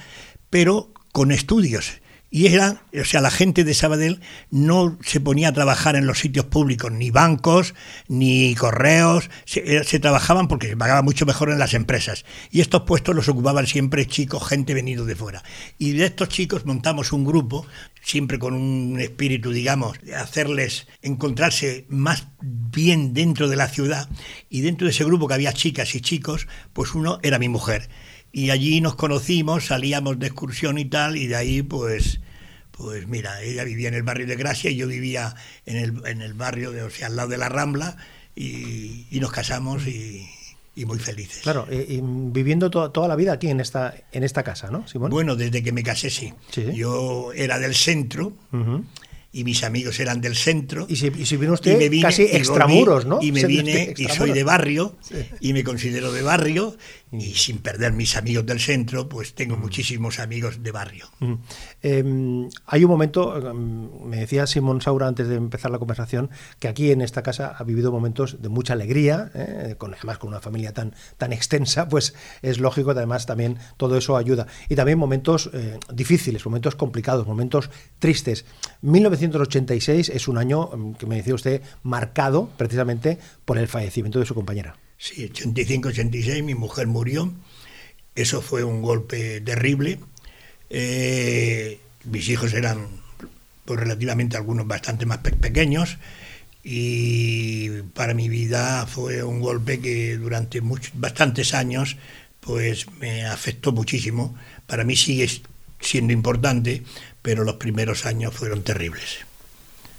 pero 0.50 0.94
con 1.12 1.32
estudios. 1.32 2.02
Y 2.38 2.46
era, 2.46 2.84
o 2.94 3.04
sea, 3.04 3.20
la 3.20 3.32
gente 3.32 3.64
de 3.64 3.74
Sabadell 3.74 4.22
no 4.52 5.00
se 5.04 5.20
ponía 5.20 5.48
a 5.48 5.54
trabajar 5.54 5.96
en 5.96 6.06
los 6.06 6.20
sitios 6.20 6.46
públicos, 6.46 6.92
ni 6.92 7.10
bancos, 7.10 7.74
ni 8.08 8.54
correos, 8.54 9.32
se, 9.46 9.84
se, 9.84 10.00
trabajaban 10.00 10.48
porque 10.48 10.68
se 10.68 10.78
pagaba 10.78 11.02
mucho 11.02 11.26
mejor 11.26 11.50
en 11.50 11.58
las 11.58 11.74
empresas. 11.74 12.26
Y 12.52 12.62
estos 12.62 12.84
puestos 12.84 13.16
los 13.16 13.28
ocupaban 13.28 13.66
siempre 13.66 14.06
chicos, 14.06 14.48
gente 14.48 14.76
venido 14.76 15.04
de 15.04 15.16
fuera. 15.16 15.42
Y 15.80 15.94
de 15.94 16.06
estos 16.06 16.30
chicos 16.30 16.64
montamos 16.68 17.12
un 17.12 17.26
grupo, 17.26 17.66
siempre 18.04 18.38
con 18.38 18.54
un 18.54 19.00
espíritu, 19.02 19.50
digamos, 19.50 20.00
de 20.04 20.14
hacerles 20.14 20.88
encontrarse 21.02 21.88
más 21.90 22.28
bien 22.40 23.16
dentro 23.16 23.48
de 23.48 23.56
la 23.56 23.68
ciudad. 23.68 24.10
Y 24.48 24.62
dentro 24.62 24.86
de 24.86 24.92
ese 24.92 25.06
grupo 25.06 25.28
que 25.28 25.34
había 25.34 25.54
chicas 25.54 25.96
y 25.96 26.02
chicos, 26.02 26.48
pues 26.74 26.94
uno 26.94 27.18
era 27.24 27.40
mi 27.40 27.50
mujer 27.50 27.90
y 28.32 28.52
allí 28.52 28.82
nos 28.82 28.94
conocimos, 28.94 29.66
salíamos 29.66 30.20
de 30.20 30.28
excursión 30.28 30.78
y 30.78 30.86
tal, 30.86 31.18
y 31.18 31.26
de 31.26 31.36
ahí 31.36 31.64
pues, 31.64 32.20
pues 32.78 33.08
mira, 33.08 33.42
ella 33.42 33.64
vivía 33.64 33.88
en 33.88 33.96
el 33.96 34.04
barrio 34.04 34.28
de 34.28 34.36
Gracia 34.36 34.70
y 34.70 34.76
yo 34.76 34.88
vivía 34.88 35.36
en 35.66 35.78
el, 35.78 36.02
en 36.06 36.22
el 36.22 36.34
barrio, 36.34 36.72
de, 36.72 36.84
o 36.84 36.90
sea, 36.90 37.08
al 37.08 37.16
lado 37.16 37.30
de 37.30 37.38
la 37.38 37.50
Rambla, 37.50 37.98
y, 38.36 39.08
nos 39.20 39.32
casamos 39.32 39.88
y, 39.88 40.30
y 40.76 40.86
muy 40.86 41.00
felices. 41.00 41.42
Claro, 41.42 41.68
y 41.72 42.00
viviendo 42.04 42.70
toda 42.70 43.08
la 43.08 43.16
vida 43.16 43.34
aquí 43.34 43.50
en 43.50 43.60
esta, 43.60 43.96
en 44.12 44.24
esta 44.24 44.44
casa, 44.44 44.70
¿no, 44.70 44.88
Simón? 44.88 45.10
Bueno, 45.10 45.36
desde 45.36 45.64
que 45.64 45.72
me 45.72 45.82
casé, 45.82 46.12
sí. 46.12 46.34
Yo 46.74 47.34
era 47.34 47.58
del 47.58 47.74
centro 47.74 48.34
y 49.38 49.44
mis 49.44 49.64
amigos 49.64 50.00
eran 50.00 50.20
del 50.20 50.36
centro. 50.36 50.88
Y 50.90 50.96
si, 50.96 51.38
vino 51.38 51.54
usted 51.54 51.80
casi 52.02 52.24
extramuros, 52.24 53.06
¿no? 53.06 53.20
Y 53.22 53.32
me 53.32 53.46
vine 53.46 53.94
y 53.96 54.06
soy 54.06 54.32
de 54.32 54.44
barrio 54.44 54.96
y 55.40 55.54
me 55.54 55.64
considero 55.64 56.12
de 56.12 56.24
barrio 56.24 56.76
y 57.12 57.36
sin 57.36 57.60
perder 57.60 57.94
mis 57.94 58.18
amigos 58.18 58.46
del 58.46 58.60
centro, 58.60 59.08
pues 59.08 59.34
tengo 59.34 59.56
mm. 59.56 59.62
muchísimos 59.62 60.20
amigos 60.20 60.62
de 60.62 60.72
barrio. 60.72 61.06
Mm. 61.20 61.34
Em, 61.82 62.50
hay 62.66 62.84
un 62.84 62.90
momento, 62.90 63.38
em, 63.38 64.10
me 64.10 64.18
decía 64.18 64.46
Simón 64.46 64.82
Saura 64.82 65.08
antes 65.08 65.28
de 65.28 65.36
empezar 65.36 65.72
la 65.72 65.80
conversación, 65.80 66.30
que 66.60 66.68
aquí 66.68 66.92
en 66.92 67.02
esta 67.02 67.24
casa 67.24 67.56
ha 67.58 67.64
vivido 67.64 67.92
momentos 67.92 68.42
de 68.42 68.50
mucha 68.50 68.74
alegría, 68.74 69.32
¿eh? 69.36 69.76
con, 69.78 69.94
además 69.94 70.18
con 70.18 70.30
una 70.30 70.42
familia 70.42 70.74
tan, 70.74 70.96
tan 71.18 71.32
extensa, 71.32 71.88
pues 71.88 72.14
es 72.42 72.60
lógico 72.60 72.92
que 72.92 72.98
además 72.98 73.26
también 73.26 73.58
todo 73.78 73.98
eso 73.98 74.18
ayuda. 74.18 74.48
Y 74.68 74.76
también 74.76 74.98
momentos 74.98 75.50
eh, 75.54 75.80
difíciles, 75.94 76.46
momentos 76.46 76.76
complicados, 76.76 77.26
momentos 77.26 77.70
tristes. 78.00 78.46
1986 79.30 80.10
es 80.10 80.28
un 80.28 80.38
año, 80.38 80.70
em, 80.74 80.94
que 80.94 81.06
me 81.06 81.16
decía 81.16 81.36
usted, 81.36 81.62
marcado 81.84 82.50
precisamente 82.58 83.18
por 83.46 83.58
el 83.58 83.68
fallecimiento 83.68 84.20
de 84.20 84.26
su 84.26 84.36
compañera. 84.36 84.76
Sí, 84.98 85.30
85-86 85.30 86.44
mi 86.44 86.56
mujer 86.56 86.88
murió. 86.88 87.34
Eso 88.16 88.42
fue 88.42 88.64
un 88.64 88.82
golpe 88.82 89.42
terrible. 89.42 90.00
Eh, 90.70 91.80
mis 92.06 92.30
hijos 92.30 92.54
eran 92.54 92.88
pues, 93.66 93.80
relativamente 93.80 94.38
algunos 94.38 94.68
bastante 94.68 95.06
más 95.06 95.20
pequeños 95.20 95.98
y 96.64 97.82
para 97.94 98.14
mi 98.14 98.28
vida 98.28 98.86
fue 98.88 99.24
un 99.24 99.40
golpe 99.40 99.80
que 99.80 100.18
durante 100.18 100.60
muchos, 100.62 100.92
bastantes 100.96 101.54
años 101.54 101.96
pues 102.42 102.92
me 103.00 103.26
afectó 103.26 103.72
muchísimo. 103.72 104.36
Para 104.66 104.84
mí 104.84 104.96
sigue 104.96 105.30
siendo 105.80 106.14
importante, 106.14 106.84
pero 107.22 107.44
los 107.44 107.56
primeros 107.56 108.06
años 108.06 108.34
fueron 108.34 108.64
terribles. 108.64 109.20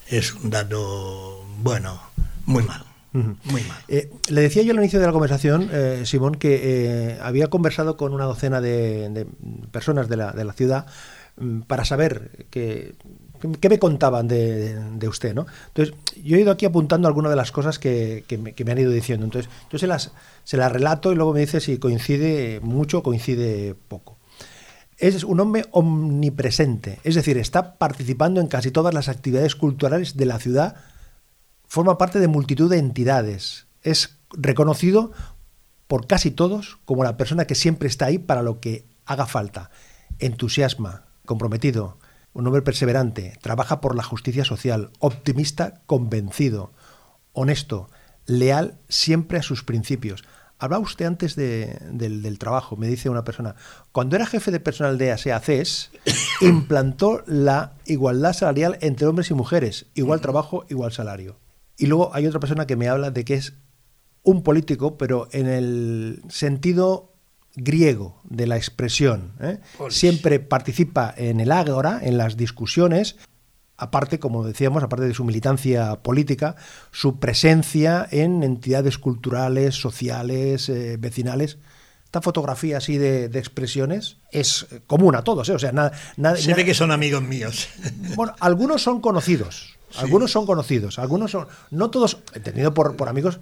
Es 0.07 0.35
un 0.35 0.51
dato, 0.51 1.45
bueno, 1.59 2.01
muy 2.47 2.63
malo. 2.63 2.85
Muy 3.13 3.63
mal. 3.63 3.79
Eh, 3.89 4.11
le 4.29 4.41
decía 4.43 4.63
yo 4.63 4.73
al 4.73 4.79
inicio 4.79 5.01
de 5.01 5.07
la 5.07 5.13
conversación, 5.13 5.71
eh, 5.73 6.03
Simón, 6.05 6.35
que 6.35 6.61
eh, 6.63 7.19
había 7.23 7.49
conversado 7.49 7.97
con 7.97 8.13
una 8.13 8.25
docena 8.25 8.61
de, 8.61 9.27
personas 9.73 10.09
de 10.09 10.17
la, 10.17 10.33
de 10.33 10.45
la 10.45 10.53
ciudad 10.53 10.87
mm, 11.37 11.63
para 11.63 11.85
saber 11.85 12.47
qué 12.51 12.95
me 13.69 13.79
contaban 13.79 14.29
de, 14.29 15.09
usted, 15.09 15.35
¿no? 15.35 15.47
Entonces, 15.69 15.95
yo 16.23 16.37
he 16.37 16.41
ido 16.41 16.53
aquí 16.53 16.67
apuntando 16.67 17.09
algunas 17.09 17.31
de 17.31 17.37
las 17.37 17.51
cosas 17.51 17.79
que, 17.79 18.25
me, 18.39 18.73
han 18.73 18.79
ido 18.79 18.91
diciendo. 18.91 19.25
Entonces, 19.25 19.51
yo 19.71 19.79
se 19.79 19.87
las, 19.87 20.13
se 20.45 20.57
las 20.57 20.71
relato 20.71 21.13
y 21.13 21.15
luego 21.15 21.33
me 21.33 21.41
dice 21.41 21.61
si 21.61 21.79
coincide 21.79 22.61
mucho 22.61 22.99
o 22.99 23.03
coincide 23.03 23.75
poco. 23.89 24.18
Es 24.99 25.23
un 25.23 25.39
hombre 25.39 25.65
omnipresente, 25.71 26.99
es 27.05 27.15
decir, 27.15 27.39
está 27.39 27.79
participando 27.79 28.41
en 28.41 28.49
casi 28.49 28.73
todas 28.73 28.93
las 28.93 29.09
actividades 29.09 29.55
culturales 29.55 30.17
de 30.17 30.27
la 30.27 30.41
ciudad 30.41 30.75
forma 31.69 31.99
parte 31.99 32.19
de 32.19 32.27
multitud 32.27 32.69
de 32.69 32.79
entidades. 32.79 33.67
Es 33.83 34.19
reconocido 34.31 35.13
por 35.87 36.09
casi 36.09 36.33
todos 36.33 36.79
como 36.85 37.05
la 37.05 37.17
persona 37.17 37.47
que 37.47 37.55
siempre 37.55 37.89
está 37.89 38.07
ahí 38.07 38.19
para 38.19 38.43
lo 38.43 38.59
que 38.59 38.87
haga 39.07 39.27
falta. 39.27 39.71
Entusiasma, 40.19 41.05
comprometido, 41.25 41.99
un 42.33 42.47
hombre 42.47 42.63
perseverante, 42.63 43.39
trabaja 43.41 43.81
por 43.81 43.95
la 43.95 44.03
justicia 44.03 44.45
social, 44.45 44.91
optimista, 44.99 45.81
convencido, 45.87 46.73
honesto, 47.33 47.89
leal 48.27 48.79
siempre 48.89 49.39
a 49.39 49.43
sus 49.43 49.63
principios. 49.63 50.25
Hablaba 50.59 50.83
usted 50.83 51.05
antes 51.07 51.37
del, 51.37 52.39
trabajo, 52.39 52.77
me 52.77 52.89
dice 52.89 53.09
una 53.09 53.25
persona. 53.25 53.55
Cuando 53.93 54.17
era 54.17 54.27
jefe 54.27 54.51
de 54.51 54.59
personal 54.59 54.99
de 54.99 55.13
ASEACES, 55.13 55.93
implantó 56.41 57.23
la 57.27 57.75
igualdad 57.87 58.33
salarial 58.33 58.77
entre 58.81 59.07
hombres 59.07 59.31
y 59.31 59.35
mujeres. 59.35 59.87
Igual 59.95 60.21
trabajo, 60.21 60.67
igual 60.69 60.93
salario. 60.93 61.37
Y 61.77 61.87
luego 61.87 62.11
hay 62.13 62.27
otra 62.27 62.41
persona 62.41 62.67
que 62.67 62.77
me 62.77 62.89
habla 62.89 63.13
de 63.13 63.25
que 63.25 63.35
es 63.35 63.55
un 64.25 64.43
político, 64.43 64.99
pero 64.99 65.29
en 65.31 65.47
el 65.47 66.23
sentido 66.29 67.13
griego 67.55 68.21
de 68.25 68.47
la 68.47 68.57
expresión. 68.57 69.33
¿eh? 69.41 69.59
Siempre 69.91 70.41
participa 70.41 71.15
en 71.17 71.41
el 71.41 71.53
ágora, 71.53 72.01
en 72.03 72.19
las 72.19 72.37
discusiones, 72.37 73.17
aparte, 73.79 74.19
como 74.19 74.45
decíamos, 74.45 74.83
aparte 74.83 75.07
de 75.07 75.15
su 75.15 75.25
militancia 75.25 76.03
política, 76.03 76.57
su 76.91 77.19
presencia 77.19 78.07
en 78.11 78.43
entidades 78.43 78.99
culturales, 78.99 79.77
sociales, 79.77 80.69
eh, 80.69 80.97
vecinales. 80.99 81.59
Esta 82.05 82.21
fotografía 82.21 82.79
así 82.79 82.99
de, 82.99 83.27
expresiones 83.27 84.17
es 84.33 84.67
común 84.87 85.15
a 85.15 85.23
todos, 85.23 85.49
¿eh? 85.49 85.53
o 85.53 85.59
sea, 85.59 85.73
nada, 85.73 85.93
Se 86.37 86.55
ve 86.55 86.65
que 86.65 86.75
son 86.75 86.91
amigos 86.91 87.23
míos. 87.23 87.69
Bueno, 88.17 88.35
algunos 88.41 88.83
son 88.83 89.01
conocidos, 89.01 89.77
algunos 89.97 90.33
son 90.33 90.45
conocidos, 90.47 90.99
algunos 90.99 91.31
son, 91.31 91.47
no 91.71 91.91
todos, 91.91 92.19
entendido 92.35 92.75
por, 92.75 92.97
por 92.97 93.09
amigos, 93.09 93.39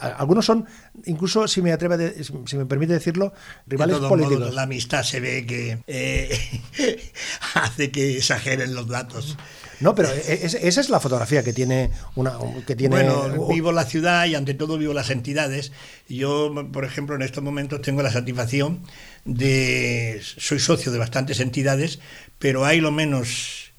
algunos 0.00 0.46
son, 0.46 0.66
incluso 1.04 1.46
si 1.46 1.62
me 1.62 1.72
atreve, 1.72 2.24
si 2.24 2.56
me 2.56 2.66
permite 2.66 2.92
decirlo, 2.94 3.32
rivales 3.66 3.98
políticos. 3.98 4.52
la 4.52 4.62
amistad 4.62 5.04
se 5.04 5.20
ve 5.20 5.46
que 5.46 5.78
eh, 5.86 6.62
hace 7.54 7.90
que 7.90 8.16
exageren 8.16 8.74
los 8.74 8.88
datos. 8.88 9.36
No, 9.80 9.94
pero 9.94 10.10
e, 10.12 10.40
esa 10.44 10.80
es 10.80 10.90
la 10.90 11.00
fotografía 11.00 11.42
que 11.42 11.52
tiene 11.52 11.90
una 12.14 12.34
que 12.66 12.76
tiene. 12.76 12.94
Bueno, 12.94 13.48
vivo 13.48 13.72
la 13.72 13.84
ciudad 13.84 14.26
y 14.26 14.34
ante 14.34 14.54
todo 14.54 14.78
vivo 14.78 14.92
las 14.92 15.10
entidades. 15.10 15.72
Yo, 16.08 16.54
por 16.72 16.84
ejemplo, 16.84 17.16
en 17.16 17.22
estos 17.22 17.42
momentos 17.42 17.80
tengo 17.80 18.02
la 18.02 18.12
satisfacción 18.12 18.80
de 19.24 20.20
soy 20.22 20.58
socio 20.58 20.92
de 20.92 20.98
bastantes 20.98 21.40
entidades, 21.40 21.98
pero 22.38 22.64
hay 22.64 22.80
lo 22.80 22.92
menos 22.92 23.72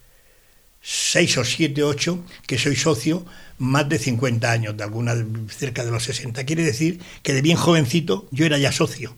seis 0.81 1.37
o 1.37 1.45
siete, 1.45 1.83
ocho, 1.83 2.23
que 2.47 2.57
soy 2.57 2.75
socio 2.75 3.25
más 3.59 3.87
de 3.87 3.99
50 3.99 4.51
años, 4.51 4.75
de 4.75 4.83
alguna 4.83 5.13
cerca 5.49 5.85
de 5.85 5.91
los 5.91 6.03
60. 6.03 6.43
Quiere 6.45 6.63
decir 6.63 6.99
que 7.21 7.33
de 7.33 7.43
bien 7.43 7.57
jovencito 7.57 8.27
yo 8.31 8.45
era 8.45 8.57
ya 8.57 8.71
socio, 8.71 9.15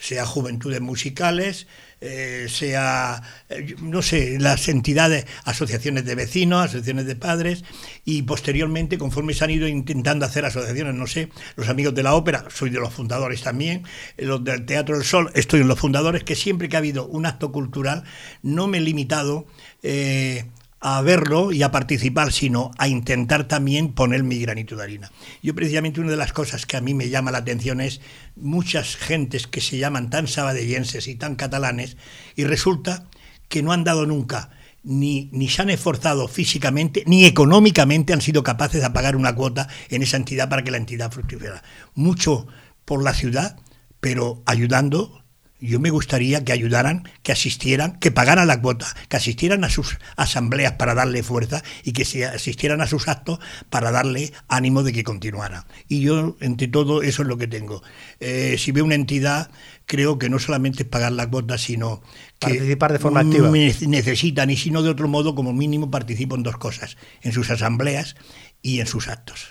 sea 0.00 0.26
juventudes 0.26 0.80
musicales, 0.80 1.68
eh, 2.00 2.46
sea, 2.48 3.22
eh, 3.48 3.74
no 3.80 4.02
sé, 4.02 4.38
las 4.38 4.68
entidades, 4.68 5.26
asociaciones 5.44 6.04
de 6.04 6.14
vecinos, 6.14 6.64
asociaciones 6.64 7.06
de 7.06 7.16
padres, 7.16 7.64
y 8.04 8.22
posteriormente, 8.22 8.98
conforme 8.98 9.34
se 9.34 9.44
han 9.44 9.50
ido 9.50 9.68
intentando 9.68 10.24
hacer 10.24 10.44
asociaciones, 10.44 10.94
no 10.94 11.06
sé, 11.06 11.28
los 11.56 11.68
amigos 11.68 11.94
de 11.94 12.02
la 12.02 12.14
ópera, 12.14 12.46
soy 12.48 12.70
de 12.70 12.80
los 12.80 12.92
fundadores 12.92 13.42
también, 13.42 13.84
los 14.16 14.42
del 14.42 14.64
Teatro 14.64 14.96
del 14.96 15.04
Sol, 15.04 15.30
estoy 15.34 15.60
en 15.60 15.68
los 15.68 15.78
fundadores, 15.78 16.24
que 16.24 16.34
siempre 16.34 16.68
que 16.68 16.76
ha 16.76 16.78
habido 16.78 17.06
un 17.06 17.26
acto 17.26 17.52
cultural, 17.52 18.04
no 18.42 18.66
me 18.66 18.78
he 18.78 18.80
limitado. 18.80 19.46
Eh, 19.82 20.44
a 20.80 21.02
verlo 21.02 21.52
y 21.52 21.62
a 21.62 21.70
participar, 21.70 22.32
sino 22.32 22.70
a 22.78 22.88
intentar 22.88 23.46
también 23.46 23.92
poner 23.92 24.22
mi 24.22 24.38
granito 24.38 24.76
de 24.76 24.82
harina. 24.82 25.12
Yo 25.42 25.54
precisamente 25.54 26.00
una 26.00 26.10
de 26.10 26.16
las 26.16 26.32
cosas 26.32 26.64
que 26.64 26.78
a 26.78 26.80
mí 26.80 26.94
me 26.94 27.10
llama 27.10 27.30
la 27.30 27.38
atención 27.38 27.80
es 27.80 28.00
muchas 28.36 28.96
gentes 28.96 29.46
que 29.46 29.60
se 29.60 29.76
llaman 29.76 30.08
tan 30.08 30.26
sabadellenses 30.26 31.06
y 31.06 31.16
tan 31.16 31.36
catalanes 31.36 31.98
y 32.34 32.44
resulta 32.44 33.06
que 33.48 33.62
no 33.62 33.72
han 33.72 33.84
dado 33.84 34.06
nunca 34.06 34.50
ni, 34.82 35.28
ni 35.32 35.50
se 35.50 35.60
han 35.60 35.68
esforzado 35.68 36.26
físicamente 36.28 37.04
ni 37.06 37.26
económicamente 37.26 38.14
han 38.14 38.22
sido 38.22 38.42
capaces 38.42 38.80
de 38.80 38.90
pagar 38.90 39.16
una 39.16 39.34
cuota 39.34 39.68
en 39.90 40.02
esa 40.02 40.16
entidad 40.16 40.48
para 40.48 40.64
que 40.64 40.70
la 40.70 40.78
entidad 40.78 41.12
fructífera. 41.12 41.62
Mucho 41.94 42.46
por 42.86 43.02
la 43.02 43.12
ciudad, 43.12 43.58
pero 44.00 44.42
ayudando 44.46 45.19
yo 45.60 45.80
me 45.80 45.90
gustaría 45.90 46.44
que 46.44 46.52
ayudaran, 46.52 47.08
que 47.22 47.32
asistieran, 47.32 47.98
que 47.98 48.10
pagaran 48.10 48.48
la 48.48 48.60
cuota, 48.60 48.86
que 49.08 49.16
asistieran 49.16 49.64
a 49.64 49.70
sus 49.70 49.98
asambleas 50.16 50.72
para 50.72 50.94
darle 50.94 51.22
fuerza 51.22 51.62
y 51.84 51.92
que 51.92 52.04
se 52.04 52.26
asistieran 52.26 52.80
a 52.80 52.86
sus 52.86 53.08
actos 53.08 53.38
para 53.68 53.90
darle 53.90 54.32
ánimo 54.48 54.82
de 54.82 54.92
que 54.92 55.04
continuara. 55.04 55.66
Y 55.88 56.00
yo, 56.00 56.36
entre 56.40 56.68
todo, 56.68 57.02
eso 57.02 57.22
es 57.22 57.28
lo 57.28 57.36
que 57.36 57.46
tengo. 57.46 57.82
Eh, 58.20 58.56
si 58.58 58.72
veo 58.72 58.84
una 58.84 58.94
entidad, 58.94 59.50
creo 59.86 60.18
que 60.18 60.30
no 60.30 60.38
solamente 60.38 60.84
es 60.84 60.88
pagar 60.88 61.12
la 61.12 61.28
cuota, 61.28 61.58
sino 61.58 62.00
que 62.38 62.48
participar 62.48 62.92
de 62.92 62.98
forma 62.98 63.20
activa. 63.20 63.50
necesitan, 63.50 64.50
y 64.50 64.56
si 64.56 64.70
no 64.70 64.82
de 64.82 64.90
otro 64.90 65.08
modo, 65.08 65.34
como 65.34 65.52
mínimo 65.52 65.90
participo 65.90 66.36
en 66.36 66.42
dos 66.42 66.56
cosas, 66.56 66.96
en 67.22 67.32
sus 67.32 67.50
asambleas 67.50 68.16
y 68.62 68.80
en 68.80 68.86
sus 68.86 69.08
actos. 69.08 69.48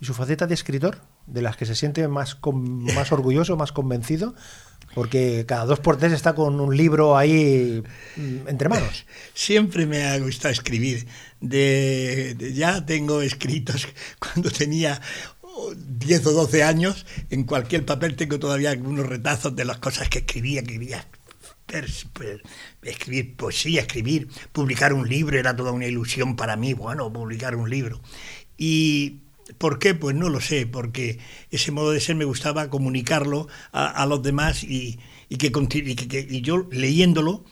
¿Y 0.00 0.04
su 0.04 0.14
faceta 0.14 0.46
de 0.46 0.54
escritor, 0.54 1.00
de 1.26 1.40
las 1.40 1.56
que 1.56 1.66
se 1.66 1.74
siente 1.74 2.06
más, 2.08 2.38
más 2.52 3.12
orgulloso, 3.12 3.56
más 3.56 3.72
convencido? 3.72 4.34
Porque 4.94 5.44
cada 5.46 5.66
dos 5.66 5.80
por 5.80 5.96
tres 5.96 6.12
está 6.12 6.34
con 6.34 6.60
un 6.60 6.76
libro 6.76 7.16
ahí 7.16 7.82
mm, 8.16 8.48
entre 8.48 8.68
manos. 8.68 9.06
Siempre 9.34 9.86
me 9.86 10.04
ha 10.04 10.18
gustado 10.18 10.52
escribir. 10.52 11.06
De, 11.40 12.52
ya 12.54 12.86
tengo 12.86 13.20
escritos 13.20 13.88
cuando 14.18 14.50
tenía 14.50 15.00
10 15.76 16.26
o 16.26 16.32
12 16.32 16.62
años, 16.62 17.06
en 17.30 17.44
cualquier 17.44 17.84
papel 17.84 18.16
tengo 18.16 18.38
todavía 18.38 18.70
algunos 18.70 19.06
retazos 19.06 19.54
de 19.54 19.64
las 19.64 19.78
cosas 19.78 20.08
que 20.08 20.18
escribía, 20.18 20.62
que 20.62 20.78
quería 20.78 21.06
escribir 22.82 23.36
poesía, 23.36 23.80
escribir, 23.80 24.28
publicar 24.52 24.92
un 24.92 25.08
libro, 25.08 25.38
era 25.38 25.56
toda 25.56 25.72
una 25.72 25.86
ilusión 25.86 26.36
para 26.36 26.56
mí, 26.56 26.74
bueno, 26.74 27.12
publicar 27.12 27.56
un 27.56 27.70
libro. 27.70 28.00
Y 28.56 29.23
¿Por 29.58 29.78
qué? 29.78 29.94
Pues 29.94 30.16
no 30.16 30.28
lo 30.28 30.40
sé, 30.40 30.66
porque 30.66 31.18
ese 31.50 31.70
modo 31.70 31.90
de 31.90 32.00
ser 32.00 32.16
me 32.16 32.24
gustaba 32.24 32.70
comunicarlo 32.70 33.48
a, 33.72 34.06
los 34.06 34.22
demás 34.22 34.64
y, 34.64 34.98
que, 35.28 36.26
y 36.28 36.40
yo 36.40 36.66
leyéndolo, 36.70 37.44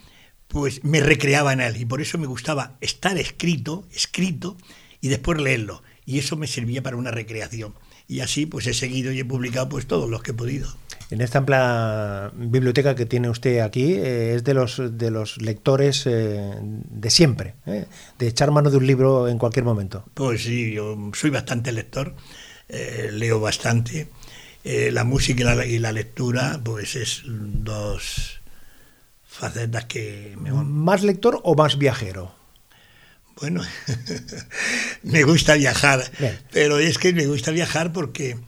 pues 0.48 0.85
me 0.85 1.00
recreaba 1.00 1.52
en 1.52 1.61
él. 1.61 1.76
Y 1.76 1.85
por 1.85 2.00
eso 2.00 2.18
me 2.18 2.26
gustaba 2.26 2.76
estar 2.81 3.18
escrito, 3.18 3.87
escrito, 3.92 4.57
y 5.00 5.09
después 5.09 5.40
leerlo. 5.40 5.83
Y 6.07 6.18
eso 6.18 6.37
me 6.37 6.46
servía 6.46 6.83
para 6.83 6.96
una 6.96 7.11
recreación. 7.11 7.74
Y 8.09 8.21
así 8.21 8.47
pues 8.47 8.67
he 8.67 8.75
seguido 8.75 9.12
y 9.12 9.21
he 9.21 9.25
publicado 9.25 9.69
pues 9.69 9.87
todos 9.87 10.09
los 10.09 10.23
que 10.23 10.33
he 10.33 10.35
podido. 10.35 10.69
En 11.12 11.21
esta 11.21 11.37
amplia 11.37 12.33
biblioteca 12.35 12.95
que 12.95 13.05
tiene 13.05 13.29
usted 13.29 13.59
aquí, 13.59 13.93
eh, 13.93 14.35
es 14.35 14.45
de 14.45 14.55
los, 14.55 14.81
de 14.97 15.11
los 15.11 15.43
lectores 15.43 16.07
eh, 16.07 16.53
de 16.62 17.11
siempre, 17.11 17.55
eh, 17.67 17.85
de 18.19 18.29
echar 18.29 18.51
mano 18.51 18.71
de 18.71 18.79
un 18.79 18.87
libro 18.87 19.29
en 19.29 19.37
cualquier 19.37 19.67
momento. 19.67 20.07
Pues 20.15 20.45
sí, 20.45 20.73
yo 20.73 20.97
soy 21.12 21.29
bastante 21.29 21.71
lector, 21.71 22.15
leo 23.12 23.41
bastante. 23.41 24.09
la 24.65 25.05
música 25.05 25.43
y 25.43 25.45
la, 25.45 25.67
y 25.67 25.79
la, 25.79 25.93
lectura, 25.93 26.59
pues 26.65 26.97
es 26.97 27.25
dos 27.27 28.41
facetas 29.23 29.85
que 29.85 30.35
me 30.41 30.51
van. 30.51 30.73
¿Más 30.73 31.03
lector 31.03 31.41
o 31.45 31.55
más 31.55 31.77
viajero? 31.77 32.41
Bueno, 33.40 33.62
me 35.03 35.25
gusta 35.25 35.55
viajar, 35.55 36.05
pero 36.53 36.79
es 36.79 36.99
que 36.99 37.12
me 37.12 37.27
gusta 37.27 37.51
viajar 37.51 37.92
porque 37.92 38.38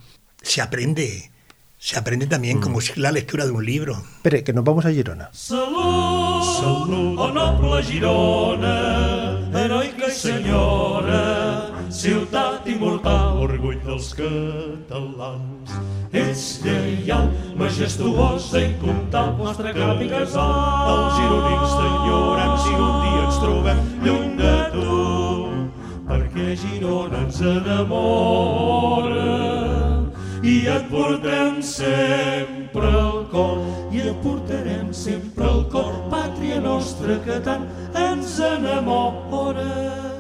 se 0.43 0.61
aprende 0.61 1.31
se 1.85 1.99
aprende 1.99 2.27
también 2.27 2.63
como 2.63 2.79
mm. 2.79 2.97
la 2.97 3.13
lectura 3.13 3.45
de 3.45 3.51
un 3.51 3.63
libro. 3.63 3.93
Espere, 4.17 4.43
que 4.43 4.55
nos 4.55 4.65
vamos 4.65 4.87
a 4.87 4.91
Girona. 4.91 5.29
Salut, 5.35 6.43
salut, 6.59 7.19
oh 7.19 7.31
noble 7.31 7.83
Girona, 7.83 9.51
heroica 9.53 10.11
senyora, 10.11 11.44
ciutat 11.91 12.67
immortal, 12.67 13.39
orgull 13.45 13.81
dels 13.85 14.15
catalans. 14.19 15.71
Ets 16.15 16.61
lleial, 16.65 17.29
majestuosa, 17.59 18.61
incomptable, 18.61 19.45
nostre 19.45 19.73
cap 19.75 20.01
i 20.01 20.09
casal. 20.13 20.55
Els 20.93 21.15
gironins 21.19 21.73
t'enyorem 21.81 22.55
si 22.63 22.73
un 22.79 22.95
dia 23.03 23.25
ens 23.25 23.39
trobem 23.43 23.79
lluny 24.05 24.33
de 24.39 24.57
tu, 24.75 25.01
perquè 26.09 26.49
Girona 26.63 27.25
ens 27.25 27.39
enamora 27.41 29.33
i 30.45 30.67
et 30.69 30.89
portem 30.91 31.63
sempre 31.65 32.91
al 33.01 33.25
cor 33.33 33.63
i 33.91 34.03
et 34.05 34.17
portarem 34.23 34.93
sempre 34.93 35.47
al 35.49 35.63
cor 35.73 35.95
pàtria 36.13 36.61
nostra 36.61 37.17
que 37.25 37.39
tant 37.47 37.65
ens 37.97 38.37
enamores 38.45 40.14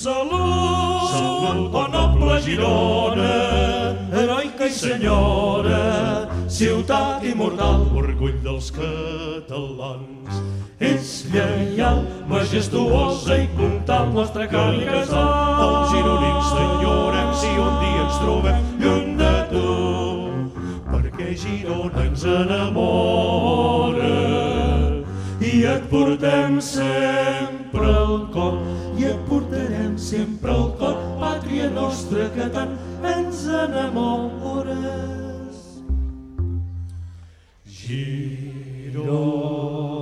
Salut, 0.00 1.12
Salut 1.12 1.92
noble 1.92 2.40
Girona, 2.40 3.32
heroica 4.08 4.64
i 4.64 4.72
senyora, 4.72 6.24
ciutat 6.48 7.20
immortal, 7.28 7.84
orgull 7.92 8.38
dels 8.40 8.70
catalans. 8.72 10.40
Ets 10.80 11.28
lleial, 11.34 12.00
majestuosa 12.32 13.42
i 13.42 13.46
comptal, 13.58 14.08
nostre 14.16 14.48
camp 14.48 14.80
i 14.80 14.88
casal. 14.88 15.68
Els 15.68 15.92
gironins 15.92 16.48
t'enyorem 16.56 17.30
si 17.36 17.52
un 17.60 17.76
dia 17.84 18.00
ens 18.06 18.16
trobem 18.24 18.58
lluny 18.80 19.14
de 19.20 19.36
tu, 19.52 19.68
perquè 20.88 21.36
Girona 21.44 22.08
ens 22.08 22.24
enamora 22.24 24.16
i 25.44 25.64
et 25.68 25.84
portem 25.92 26.56
sempre 26.64 27.84
al 27.84 28.24
cor 28.32 28.56
i 29.00 29.04
et 29.08 29.20
portarem 29.28 29.94
sempre 29.96 30.52
al 30.52 30.66
cor, 30.76 30.96
pàtria 31.20 31.70
nostra 31.72 32.26
que 32.34 32.48
tant 32.52 32.74
ens 33.14 33.46
enamores. 33.62 35.56
Girona, 37.80 39.99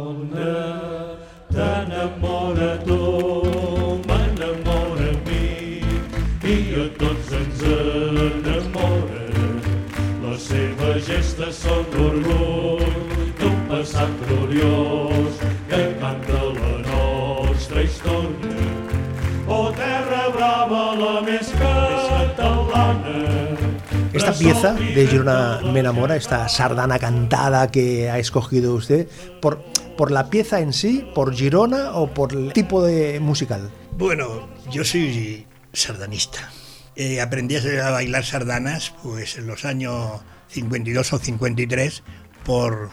pieza 24.38 24.72
de 24.74 25.06
Girona 25.06 25.60
me 25.72 25.80
enamora, 25.80 26.16
esta 26.16 26.48
sardana 26.48 26.98
cantada 26.98 27.70
que 27.70 28.10
ha 28.10 28.18
escogido 28.18 28.74
usted, 28.74 29.08
por, 29.40 29.62
por 29.96 30.10
la 30.10 30.30
pieza 30.30 30.60
en 30.60 30.72
sí, 30.72 31.08
por 31.14 31.34
Girona 31.34 31.92
o 31.92 32.12
por 32.14 32.32
el 32.32 32.52
tipo 32.52 32.82
de 32.82 33.20
musical. 33.20 33.70
Bueno, 33.92 34.48
yo 34.70 34.84
soy 34.84 35.46
sardanista. 35.72 36.50
Eh, 36.94 37.20
aprendí 37.20 37.56
a 37.56 37.90
bailar 37.90 38.24
sardanas 38.24 38.94
pues 39.02 39.38
en 39.38 39.46
los 39.46 39.64
años 39.64 40.20
52 40.48 41.12
o 41.12 41.18
53 41.18 42.02
por, 42.44 42.90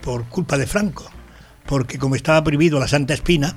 por 0.00 0.28
culpa 0.28 0.58
de 0.58 0.66
Franco, 0.66 1.10
porque 1.66 1.98
como 1.98 2.16
estaba 2.16 2.42
prohibido 2.44 2.78
la 2.78 2.88
Santa 2.88 3.14
Espina, 3.14 3.56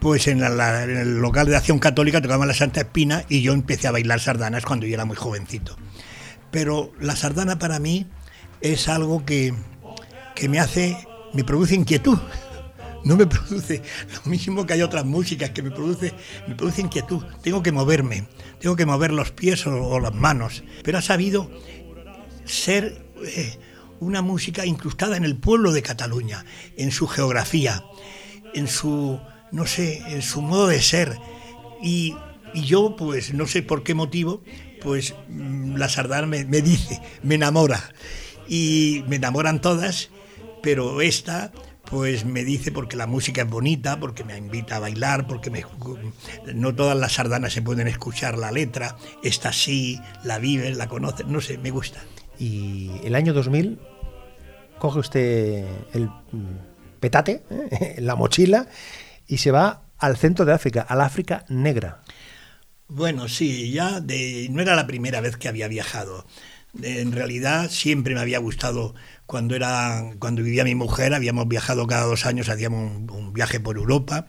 pues 0.00 0.28
en, 0.28 0.42
el 0.42 1.18
local 1.20 1.46
de 1.46 1.56
acción 1.56 1.78
católica 1.78 2.20
tocaban 2.20 2.46
la 2.46 2.54
Santa 2.54 2.80
Espina 2.80 3.24
y 3.28 3.42
yo 3.42 3.52
empecé 3.52 3.88
a 3.88 3.92
bailar 3.92 4.20
sardanas 4.20 4.64
cuando 4.64 4.86
yo 4.86 4.94
era 4.94 5.04
muy 5.04 5.16
jovencito. 5.16 5.76
Pero 6.54 6.92
la 7.00 7.16
sardana 7.16 7.58
para 7.58 7.80
mí 7.80 8.06
es 8.60 8.86
algo 8.86 9.24
que, 9.24 9.52
que 10.36 10.48
me 10.48 10.60
hace, 10.60 10.96
me 11.32 11.42
produce 11.42 11.74
inquietud. 11.74 12.18
No 13.04 13.16
me 13.16 13.26
produce 13.26 13.82
lo 14.14 14.30
mismo 14.30 14.64
que 14.64 14.72
hay 14.72 14.80
otras 14.80 15.04
músicas 15.04 15.50
que 15.50 15.62
me 15.62 15.70
produce, 15.70 16.14
me 16.48 16.54
produce 16.54 16.80
inquietud. 16.80 17.22
Tengo 17.42 17.62
que 17.62 17.70
moverme, 17.70 18.26
tengo 18.60 18.76
que 18.76 18.86
mover 18.86 19.12
los 19.12 19.30
pies 19.30 19.66
o, 19.66 20.00
las 20.00 20.14
manos. 20.14 20.64
Pero 20.82 20.96
ha 20.96 21.02
sabido 21.02 21.50
ser 22.46 23.04
eh, 23.22 23.58
una 24.00 24.22
música 24.22 24.64
incrustada 24.64 25.18
en 25.18 25.26
el 25.26 25.36
pueblo 25.36 25.72
de 25.72 25.82
Cataluña, 25.82 26.46
en 26.78 26.92
su 26.92 27.06
geografía, 27.06 27.84
en 28.54 28.68
su 28.68 29.20
no 29.54 29.66
sé, 29.66 30.02
en 30.08 30.20
su 30.20 30.42
modo 30.42 30.66
de 30.66 30.82
ser. 30.82 31.16
Y, 31.82 32.14
yo, 32.54 32.96
pues 32.96 33.34
no 33.34 33.46
sé 33.46 33.62
por 33.62 33.82
qué 33.82 33.94
motivo, 33.94 34.42
pues 34.84 35.14
mm, 35.28 35.76
la 35.76 35.88
sardana 35.88 36.26
me, 36.26 36.44
dice, 36.44 37.00
me 37.22 37.34
enamora. 37.34 37.82
Y 38.46 39.02
me 39.08 39.16
enamoran 39.16 39.60
todas, 39.60 40.10
pero 40.62 41.00
esta 41.00 41.50
pues 41.90 42.24
me 42.24 42.44
dice 42.44 42.72
porque 42.72 42.96
la 42.96 43.06
música 43.06 43.42
es 43.42 43.48
bonita, 43.48 44.00
porque 44.00 44.24
me 44.24 44.36
invita 44.36 44.76
a 44.76 44.78
bailar, 44.78 45.26
porque 45.26 45.50
me, 45.50 45.64
no 46.54 46.74
todas 46.74 46.96
las 46.96 47.12
sardanas 47.12 47.52
se 47.52 47.62
pueden 47.62 47.86
escuchar 47.88 48.38
la 48.38 48.50
letra, 48.50 48.96
esta 49.22 49.52
sí, 49.52 50.00
la 50.24 50.38
vives, 50.38 50.76
la 50.76 50.88
conoces, 50.88 51.26
no 51.26 51.40
sé, 51.40 51.58
me 51.58 51.70
gusta. 51.70 52.00
Y 52.38 52.90
el 53.04 53.14
año 53.14 53.32
2000 53.32 53.78
coge 54.78 54.98
usted 54.98 55.66
el 55.92 56.08
mm, 56.08 57.00
petate, 57.00 57.42
¿eh? 57.50 57.96
la 58.00 58.16
mochila 58.16 58.66
y 59.26 59.38
se 59.38 59.50
va 59.50 59.82
al 59.98 60.16
centro 60.16 60.44
de 60.44 60.52
África, 60.52 60.82
al 60.82 61.00
África 61.00 61.44
negra. 61.48 62.03
Bueno, 62.88 63.28
sí, 63.28 63.72
ya 63.72 64.00
de, 64.00 64.48
no 64.50 64.60
era 64.62 64.76
la 64.76 64.86
primera 64.86 65.20
vez 65.20 65.36
que 65.36 65.48
había 65.48 65.68
viajado. 65.68 66.26
En 66.82 67.12
realidad 67.12 67.70
siempre 67.70 68.14
me 68.14 68.20
había 68.20 68.38
gustado 68.38 68.94
cuando 69.26 69.54
era 69.54 70.12
cuando 70.18 70.42
vivía 70.42 70.64
mi 70.64 70.74
mujer, 70.74 71.14
habíamos 71.14 71.48
viajado 71.48 71.86
cada 71.86 72.04
dos 72.04 72.26
años, 72.26 72.48
hacíamos 72.48 73.10
un 73.10 73.32
viaje 73.32 73.60
por 73.60 73.76
Europa 73.76 74.26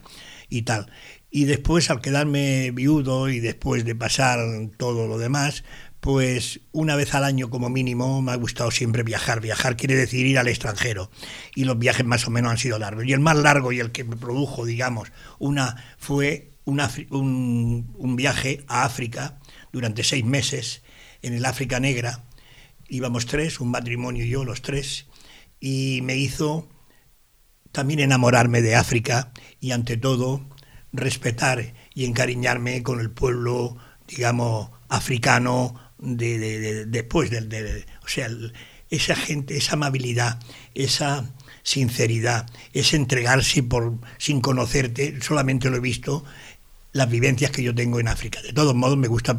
y 0.48 0.62
tal. 0.62 0.90
Y 1.30 1.44
después, 1.44 1.90
al 1.90 2.00
quedarme 2.00 2.70
viudo 2.70 3.28
y 3.28 3.40
después 3.40 3.84
de 3.84 3.94
pasar 3.94 4.38
todo 4.78 5.06
lo 5.06 5.18
demás, 5.18 5.64
pues 6.00 6.60
una 6.72 6.96
vez 6.96 7.14
al 7.14 7.24
año 7.24 7.50
como 7.50 7.68
mínimo 7.68 8.22
me 8.22 8.32
ha 8.32 8.36
gustado 8.36 8.70
siempre 8.70 9.02
viajar. 9.02 9.40
Viajar 9.40 9.76
quiere 9.76 9.96
decir 9.96 10.24
ir 10.26 10.38
al 10.38 10.48
extranjero 10.48 11.10
y 11.54 11.64
los 11.64 11.78
viajes 11.78 12.06
más 12.06 12.26
o 12.26 12.30
menos 12.30 12.52
han 12.52 12.58
sido 12.58 12.78
largos. 12.78 13.04
Y 13.04 13.12
el 13.12 13.20
más 13.20 13.36
largo 13.36 13.72
y 13.72 13.80
el 13.80 13.92
que 13.92 14.04
me 14.04 14.16
produjo, 14.16 14.64
digamos, 14.64 15.12
una 15.38 15.84
fue 15.98 16.55
un, 16.66 18.16
viaje 18.16 18.64
a 18.66 18.84
África 18.84 19.38
durante 19.72 20.04
seis 20.04 20.24
meses 20.24 20.82
en 21.22 21.32
el 21.32 21.44
África 21.44 21.80
Negra. 21.80 22.24
Íbamos 22.88 23.26
tres, 23.26 23.60
un 23.60 23.70
matrimonio 23.70 24.24
y 24.24 24.28
yo, 24.28 24.44
los 24.44 24.62
tres, 24.62 25.06
y 25.60 26.00
me 26.02 26.16
hizo 26.16 26.68
también 27.72 28.00
enamorarme 28.00 28.62
de 28.62 28.76
África 28.76 29.32
y 29.60 29.70
ante 29.72 29.96
todo 29.96 30.48
respetar 30.92 31.74
y 31.94 32.04
encariñarme 32.04 32.82
con 32.82 33.00
el 33.00 33.10
pueblo, 33.10 33.76
digamos, 34.06 34.70
africano 34.88 35.74
de, 35.98 36.86
después 36.86 37.30
del, 37.30 37.86
o 38.04 38.08
sea, 38.08 38.28
esa 38.90 39.16
gente, 39.16 39.56
esa 39.56 39.74
amabilidad, 39.74 40.40
esa 40.74 41.34
sinceridad, 41.62 42.48
ese 42.72 42.96
entregarse 42.96 43.62
por 43.62 43.98
sin 44.18 44.40
conocerte, 44.40 45.20
solamente 45.20 45.68
lo 45.68 45.76
he 45.76 45.80
visto, 45.80 46.24
las 46.96 47.10
vivencias 47.10 47.50
que 47.50 47.62
yo 47.62 47.74
tengo 47.74 48.00
en 48.00 48.08
África. 48.08 48.40
De 48.42 48.52
todos 48.52 48.74
modos, 48.74 48.96
me 48.96 49.08
gusta 49.08 49.36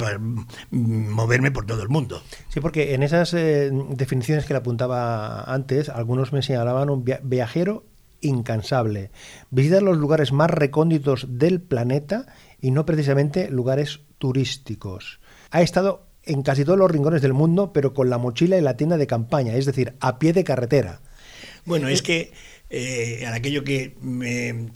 moverme 0.71 1.51
por 1.51 1.65
todo 1.65 1.81
el 1.81 1.89
mundo. 1.89 2.21
Sí, 2.49 2.59
porque 2.59 2.93
en 2.93 3.03
esas 3.03 3.33
eh, 3.33 3.71
definiciones 3.89 4.45
que 4.45 4.53
le 4.53 4.59
apuntaba 4.59 5.43
antes, 5.43 5.89
algunos 5.89 6.31
me 6.33 6.41
señalaban 6.41 6.89
un 6.89 7.03
viajero 7.23 7.85
incansable. 8.21 9.11
Visita 9.49 9.81
los 9.81 9.97
lugares 9.97 10.31
más 10.31 10.49
recónditos 10.49 11.25
del 11.29 11.61
planeta 11.61 12.27
y 12.61 12.71
no 12.71 12.85
precisamente 12.85 13.49
lugares 13.49 14.01
turísticos. 14.17 15.19
Ha 15.51 15.61
estado 15.61 16.07
en 16.23 16.43
casi 16.43 16.65
todos 16.65 16.77
los 16.77 16.91
rincones 16.91 17.21
del 17.21 17.33
mundo, 17.33 17.71
pero 17.73 17.93
con 17.93 18.09
la 18.09 18.17
mochila 18.17 18.57
y 18.57 18.61
la 18.61 18.77
tienda 18.77 18.97
de 18.97 19.07
campaña, 19.07 19.55
es 19.55 19.65
decir, 19.65 19.95
a 19.99 20.19
pie 20.19 20.33
de 20.33 20.43
carretera. 20.43 20.99
Bueno, 21.65 21.87
es 21.89 22.01
que 22.01 22.31
eh, 22.69 23.25
aquello 23.27 23.63
que 23.63 23.95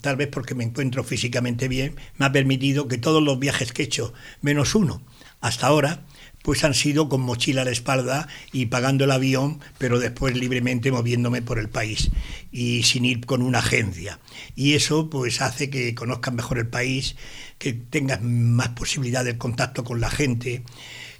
tal 0.00 0.16
vez 0.16 0.28
porque 0.28 0.54
me 0.54 0.64
encuentro 0.64 1.04
físicamente 1.04 1.68
bien, 1.68 1.96
me 2.16 2.26
ha 2.26 2.32
permitido 2.32 2.88
que 2.88 2.98
todos 2.98 3.22
los 3.22 3.38
viajes 3.38 3.72
que 3.72 3.82
he 3.82 3.86
hecho, 3.86 4.12
menos 4.40 4.74
uno, 4.74 5.02
hasta 5.40 5.66
ahora, 5.66 6.04
pues 6.42 6.64
han 6.64 6.74
sido 6.74 7.08
con 7.08 7.20
mochila 7.20 7.62
a 7.62 7.64
la 7.64 7.70
espalda 7.70 8.28
y 8.52 8.66
pagando 8.66 9.04
el 9.04 9.10
avión, 9.12 9.60
pero 9.78 9.98
después 9.98 10.36
libremente 10.36 10.90
moviéndome 10.90 11.40
por 11.42 11.58
el 11.58 11.68
país 11.68 12.10
y 12.50 12.82
sin 12.82 13.04
ir 13.04 13.24
con 13.26 13.42
una 13.42 13.60
agencia. 13.60 14.18
Y 14.56 14.74
eso 14.74 15.08
pues 15.08 15.40
hace 15.40 15.70
que 15.70 15.94
conozcan 15.94 16.34
mejor 16.36 16.58
el 16.58 16.66
país, 16.66 17.16
que 17.58 17.72
tengas 17.72 18.22
más 18.22 18.70
posibilidad 18.70 19.24
de 19.24 19.38
contacto 19.38 19.84
con 19.84 20.00
la 20.00 20.10
gente, 20.10 20.62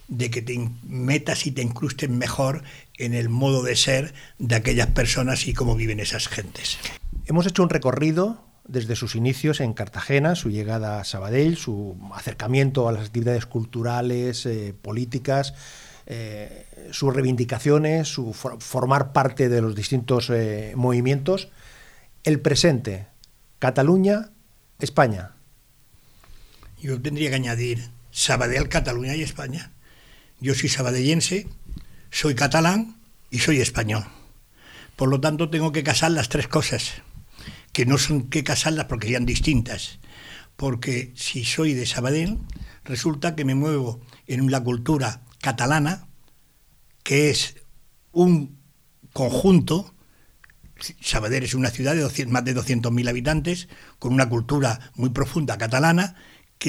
de 0.09 0.31
que 0.31 0.43
te 0.43 0.69
metas 0.83 1.47
y 1.47 1.53
te 1.53 1.63
incrustes 1.63 2.11
mejor 2.11 2.65
en 2.99 3.15
el 3.15 3.29
modo 3.29 3.63
de 3.63 3.77
ser 3.77 4.15
de 4.39 4.55
aquellas 4.55 4.89
personas 4.89 5.47
y 5.47 5.55
cómo 5.55 5.77
viven 5.77 6.01
esas 6.01 6.29
gentes. 6.29 6.79
Hemos 7.27 7.47
hecho 7.47 7.63
un 7.63 7.71
recorrido 7.71 8.45
desde 8.67 8.97
sus 8.97 9.15
inicios 9.15 9.61
en 9.61 9.73
Cartagena, 9.73 10.35
su 10.35 10.51
llegada 10.51 11.01
a 11.01 11.05
Sabadell, 11.05 11.57
su 11.57 11.97
acercamiento 12.15 12.89
a 12.89 12.93
las 12.93 13.07
actividades 13.07 13.47
culturales, 13.47 14.47
eh, 14.47 14.75
políticas, 14.81 15.55
eh, 16.07 16.67
sus 16.91 17.15
reivindicaciones, 17.15 18.09
su 18.09 18.33
formar 18.33 19.13
parte 19.13 19.49
de 19.49 19.63
los 19.63 19.75
distintos 19.75 20.31
eh, 20.31 20.73
movimientos. 20.77 21.49
El 22.25 22.41
presente, 22.41 23.07
Cataluña, 23.59 24.31
España. 24.79 25.33
Yo 26.81 27.01
tendría 27.01 27.31
que 27.31 27.37
añadir 27.37 27.91
Sabadell, 28.11 28.69
Cataluña 28.69 29.15
y 29.15 29.23
España. 29.23 29.73
Yo 30.41 30.55
soy 30.55 30.69
sabadellense, 30.69 31.47
soy 32.13 32.37
catalán 32.37 33.01
y 33.31 33.41
soy 33.41 33.61
español. 33.61 34.05
Por 34.95 35.09
lo 35.09 35.21
tanto, 35.21 35.49
tengo 35.51 35.73
que 35.73 35.83
casar 35.83 36.13
las 36.13 36.29
tres 36.29 36.47
cosas, 36.47 36.93
que 37.73 37.87
no 37.87 37.99
son 37.99 38.29
que 38.29 38.45
casarlas 38.45 38.85
porque 38.85 39.09
sean 39.09 39.27
distintas. 39.27 39.99
Porque 40.55 41.13
si 41.17 41.45
soy 41.45 41.73
de 41.73 41.87
Sabadell, 41.87 42.39
resulta 42.85 43.35
que 43.35 43.47
me 43.47 43.55
muevo 43.55 44.01
en 44.27 44.49
la 44.51 44.63
cultura 44.63 45.23
catalana, 45.41 46.07
que 47.03 47.31
es 47.31 47.57
un 48.13 48.59
conjunto. 49.15 49.95
Sabadell 51.01 51.45
es 51.45 51.55
una 51.55 51.71
ciudad 51.71 51.95
de 51.95 52.27
más 52.27 52.45
de 52.45 52.55
200.000 52.55 53.09
habitantes, 53.09 53.69
con 53.99 54.13
una 54.13 54.29
cultura 54.29 54.93
muy 54.95 55.11
profunda 55.11 55.57
catalana, 55.57 56.15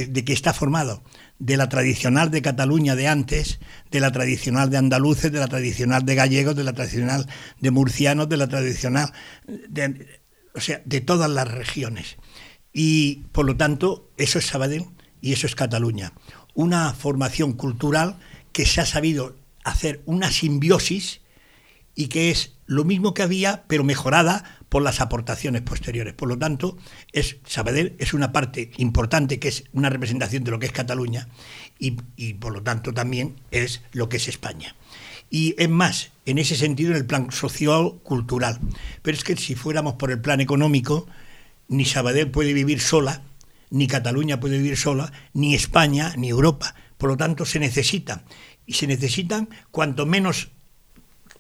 de 0.02 0.26
que 0.26 0.34
está 0.34 0.54
formado 0.54 1.04
de 1.39 1.58
la 1.58 1.70
tradicional 1.70 2.32
de 2.32 2.41
Cataluña 2.41 2.96
de 2.96 3.08
antes, 3.08 3.60
de 3.91 4.00
la 4.00 4.12
tradicional 4.12 4.70
de 4.70 4.78
andaluces, 4.78 5.32
de 5.32 5.39
la 5.39 5.48
tradicional 5.48 6.06
de 6.06 6.16
gallegos, 6.16 6.56
de 6.56 6.64
la 6.64 6.74
tradicional 6.74 7.28
de 7.60 7.72
murcianos, 7.72 8.30
de 8.30 8.38
la 8.38 8.48
tradicional, 8.48 9.12
de, 9.48 10.22
o 10.56 10.62
sea, 10.62 10.82
de 10.86 11.02
todas 11.02 11.30
las 11.30 11.48
regiones. 11.48 12.18
Y 12.72 13.24
por 13.32 13.46
lo 13.46 13.58
tanto, 13.58 14.12
eso 14.18 14.39
es 14.39 14.48
Sabadell 14.48 14.86
y 15.22 15.34
eso 15.34 15.48
es 15.48 15.56
Cataluña. 15.56 16.14
Una 16.54 16.94
formación 16.94 17.54
cultural 17.54 18.20
que 18.52 18.66
se 18.66 18.82
ha 18.82 18.86
sabido 18.86 19.36
hacer 19.64 20.02
una 20.06 20.32
simbiosis 20.32 21.22
y 21.96 22.08
que 22.08 22.32
es 22.32 22.56
lo 22.66 22.84
mismo 22.84 23.14
que 23.14 23.24
había, 23.24 23.64
pero 23.68 23.84
mejorada 23.84 24.60
por 24.74 24.82
las 24.82 25.02
aportaciones 25.02 25.62
posteriores. 25.62 26.16
Por 26.16 26.28
lo 26.28 26.40
tanto, 26.40 26.80
es, 27.12 27.38
Sabadell 27.46 27.96
es 28.00 28.16
una 28.16 28.32
parte 28.32 28.72
importante 28.78 29.38
que 29.38 29.50
es 29.50 29.66
una 29.72 29.92
representación 29.92 30.44
de 30.44 30.50
lo 30.50 30.58
que 30.58 30.66
es 30.66 30.72
Cataluña 30.72 31.28
y, 31.78 31.92
por 32.34 32.54
lo 32.54 32.64
tanto 32.64 32.92
también 32.92 33.36
es 33.52 33.84
lo 33.92 34.10
que 34.10 34.18
es 34.18 34.28
España. 34.28 34.76
Y 35.30 35.54
es 35.60 35.70
más, 35.70 36.10
en 36.26 36.40
ese 36.40 36.56
sentido, 36.56 36.90
en 36.90 36.98
el 36.98 37.06
plan 37.06 37.32
social, 37.32 38.00
cultural. 38.02 38.60
Pero 39.04 39.16
es 39.16 39.24
que 39.24 39.38
si 39.38 39.54
fuéramos 39.54 39.94
por 39.94 40.10
el 40.10 40.20
plan 40.20 40.42
económico, 40.42 41.06
ni 41.68 41.86
Sabadell 41.86 42.32
puede 42.32 42.54
vivir 42.54 42.82
sola, 42.82 43.22
ni 43.70 43.86
Cataluña 43.86 44.40
puede 44.40 44.58
vivir 44.58 44.76
sola, 44.76 45.14
ni 45.34 45.54
España, 45.54 46.16
ni 46.18 46.30
Europa. 46.30 46.74
Por 46.98 47.12
lo 47.12 47.18
tanto, 47.18 47.46
se 47.46 47.60
necesitan. 47.60 48.24
Y 48.66 48.74
se 48.74 48.88
necesitan 48.88 49.50
cuanto 49.70 50.08
menos 50.08 50.50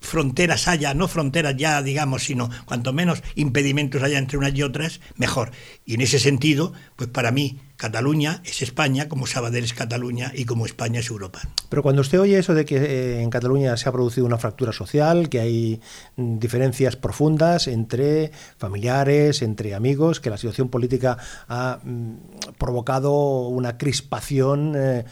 fronteras 0.03 0.67
haya, 0.67 0.93
no 0.93 1.07
fronteras 1.07 1.55
ya, 1.55 1.81
digamos, 1.81 2.25
sino 2.25 2.49
cuanto 2.65 2.93
menos 2.93 3.23
impedimentos 3.35 4.03
haya 4.03 4.19
entre 4.19 4.37
unas 4.37 4.53
y 4.53 4.61
otras, 4.61 4.99
mejor. 5.15 5.51
Y 5.85 5.95
en 5.95 6.01
ese 6.01 6.19
sentido, 6.19 6.73
pues 6.95 7.09
para 7.09 7.31
mí, 7.31 7.59
Cataluña 7.77 8.41
es 8.45 8.61
España, 8.61 9.09
como 9.09 9.25
Sabadell 9.25 9.63
es 9.63 9.73
Cataluña 9.73 10.31
y 10.35 10.45
como 10.45 10.65
España 10.65 10.99
es 10.99 11.09
Europa. 11.09 11.41
Pero 11.69 11.81
cuando 11.81 12.01
usted 12.01 12.19
oye 12.19 12.37
eso 12.37 12.53
de 12.53 12.65
que 12.65 12.77
eh, 12.77 13.21
en 13.21 13.29
Cataluña 13.29 13.75
se 13.77 13.89
ha 13.89 13.91
producido 13.91 14.25
una 14.25 14.37
fractura 14.37 14.71
social, 14.71 15.29
que 15.29 15.39
hay 15.39 15.81
mm, 16.17 16.37
diferencias 16.37 16.95
profundas 16.95 17.67
entre 17.67 18.31
familiares, 18.57 19.41
entre 19.41 19.73
amigos, 19.73 20.19
que 20.19 20.29
la 20.29 20.37
situación 20.37 20.69
política 20.69 21.17
ha 21.47 21.79
mm, 21.83 22.15
provocado 22.57 23.47
una 23.47 23.77
crispación 23.77 24.73
eh, 24.75 25.05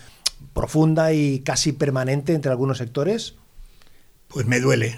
profunda 0.54 1.14
y 1.14 1.39
casi 1.39 1.72
permanente 1.72 2.34
entre 2.34 2.52
algunos 2.52 2.78
sectores, 2.78 3.36
pues 4.32 4.46
me 4.48 4.60
duele. 4.60 4.98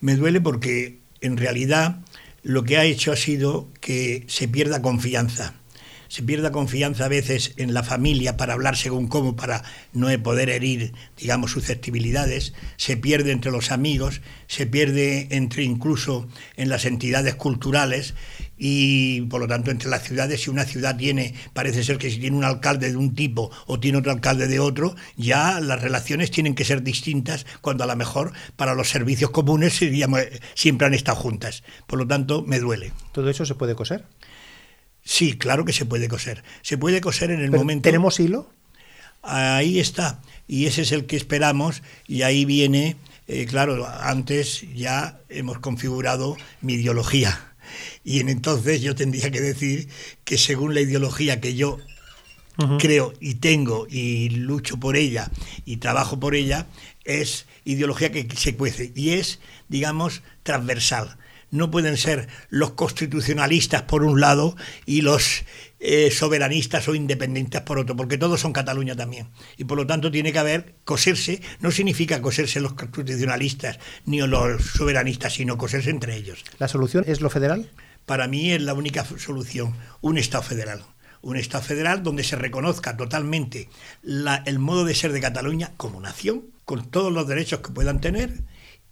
Me 0.00 0.16
duele 0.16 0.40
porque 0.40 1.00
en 1.20 1.36
realidad 1.36 2.00
lo 2.42 2.64
que 2.64 2.78
ha 2.78 2.84
hecho 2.84 3.12
ha 3.12 3.16
sido 3.16 3.68
que 3.80 4.24
se 4.28 4.48
pierda 4.48 4.82
confianza. 4.82 5.54
Se 6.06 6.22
pierda 6.22 6.52
confianza 6.52 7.04
a 7.04 7.08
veces 7.08 7.52
en 7.58 7.74
la 7.74 7.82
familia 7.82 8.38
para 8.38 8.54
hablar 8.54 8.76
según 8.76 9.08
cómo, 9.08 9.36
para 9.36 9.62
no 9.92 10.08
poder 10.22 10.48
herir, 10.48 10.94
digamos, 11.18 11.50
susceptibilidades. 11.50 12.54
Se 12.76 12.96
pierde 12.96 13.32
entre 13.32 13.50
los 13.50 13.70
amigos, 13.72 14.22
se 14.46 14.66
pierde 14.66 15.28
entre 15.32 15.64
incluso 15.64 16.26
en 16.56 16.70
las 16.70 16.86
entidades 16.86 17.34
culturales 17.34 18.14
y 18.58 19.22
por 19.22 19.40
lo 19.40 19.46
tanto 19.46 19.70
entre 19.70 19.88
las 19.88 20.02
ciudades, 20.02 20.42
si 20.42 20.50
una 20.50 20.64
ciudad 20.64 20.96
tiene, 20.96 21.34
parece 21.52 21.84
ser 21.84 21.96
que 21.96 22.10
si 22.10 22.18
tiene 22.18 22.36
un 22.36 22.44
alcalde 22.44 22.90
de 22.90 22.96
un 22.96 23.14
tipo 23.14 23.50
o 23.66 23.78
tiene 23.78 23.98
otro 23.98 24.10
alcalde 24.10 24.48
de 24.48 24.58
otro, 24.58 24.96
ya 25.16 25.60
las 25.60 25.80
relaciones 25.80 26.30
tienen 26.30 26.54
que 26.54 26.64
ser 26.64 26.82
distintas 26.82 27.46
cuando 27.60 27.84
a 27.84 27.86
lo 27.86 27.96
mejor 27.96 28.32
para 28.56 28.74
los 28.74 28.90
servicios 28.90 29.30
comunes 29.30 29.80
siempre 30.54 30.86
han 30.86 30.94
estado 30.94 31.16
juntas. 31.16 31.62
Por 31.86 32.00
lo 32.00 32.06
tanto, 32.06 32.42
me 32.42 32.58
duele. 32.58 32.92
¿Todo 33.12 33.30
eso 33.30 33.46
se 33.46 33.54
puede 33.54 33.76
coser? 33.76 34.04
Sí, 35.04 35.38
claro 35.38 35.64
que 35.64 35.72
se 35.72 35.86
puede 35.86 36.08
coser. 36.08 36.42
Se 36.62 36.76
puede 36.76 37.00
coser 37.00 37.30
en 37.30 37.40
el 37.40 37.50
momento... 37.50 37.84
¿Tenemos 37.84 38.18
hilo? 38.20 38.50
Ahí 39.22 39.78
está. 39.78 40.20
Y 40.46 40.66
ese 40.66 40.82
es 40.82 40.92
el 40.92 41.06
que 41.06 41.16
esperamos 41.16 41.82
y 42.06 42.22
ahí 42.22 42.44
viene, 42.44 42.96
eh, 43.26 43.46
claro, 43.46 43.86
antes 43.86 44.64
ya 44.74 45.20
hemos 45.28 45.58
configurado 45.60 46.36
mi 46.60 46.74
ideología 46.74 47.47
y 48.04 48.20
en 48.20 48.28
entonces 48.28 48.80
yo 48.80 48.94
tendría 48.94 49.30
que 49.30 49.40
decir 49.40 49.88
que 50.24 50.38
según 50.38 50.74
la 50.74 50.80
ideología 50.80 51.40
que 51.40 51.54
yo 51.54 51.78
creo 52.80 53.12
y 53.20 53.34
tengo 53.34 53.86
y 53.88 54.30
lucho 54.30 54.80
por 54.80 54.96
ella 54.96 55.30
y 55.64 55.76
trabajo 55.76 56.18
por 56.18 56.34
ella, 56.34 56.66
es 57.04 57.46
ideología 57.64 58.10
que 58.10 58.26
se 58.34 58.56
cuece 58.56 58.92
y 58.94 59.10
es, 59.10 59.38
digamos, 59.68 60.22
transversal 60.42 61.16
no 61.50 61.70
pueden 61.70 61.96
ser 61.96 62.28
los 62.48 62.72
constitucionalistas 62.72 63.82
por 63.82 64.04
un 64.04 64.20
lado 64.20 64.56
y 64.86 65.00
los 65.00 65.44
eh, 65.80 66.10
soberanistas 66.10 66.88
o 66.88 66.94
independientes 66.94 67.60
por 67.62 67.78
otro, 67.78 67.96
porque 67.96 68.18
todos 68.18 68.40
son 68.40 68.52
Cataluña 68.52 68.96
también. 68.96 69.28
Y 69.56 69.64
por 69.64 69.78
lo 69.78 69.86
tanto 69.86 70.10
tiene 70.10 70.32
que 70.32 70.38
haber, 70.38 70.74
coserse, 70.84 71.40
no 71.60 71.70
significa 71.70 72.20
coserse 72.20 72.60
los 72.60 72.74
constitucionalistas 72.74 73.78
ni 74.04 74.20
los 74.20 74.62
soberanistas, 74.62 75.34
sino 75.34 75.56
coserse 75.56 75.90
entre 75.90 76.16
ellos. 76.16 76.44
¿La 76.58 76.68
solución 76.68 77.04
es 77.06 77.20
lo 77.20 77.30
federal? 77.30 77.70
Para 78.06 78.26
mí 78.26 78.52
es 78.52 78.62
la 78.62 78.74
única 78.74 79.04
solución, 79.04 79.74
un 80.00 80.18
Estado 80.18 80.42
federal 80.42 80.82
un 81.20 81.36
Estado 81.36 81.64
federal 81.64 82.02
donde 82.02 82.22
se 82.22 82.36
reconozca 82.36 82.96
totalmente 82.96 83.68
el 84.02 84.58
modo 84.58 84.84
de 84.84 84.94
ser 84.94 85.12
de 85.12 85.20
Cataluña 85.20 85.72
como 85.76 86.00
nación, 86.00 86.44
con 86.64 86.90
todos 86.90 87.12
los 87.12 87.26
derechos 87.26 87.60
que 87.60 87.72
puedan 87.72 88.00
tener 88.00 88.44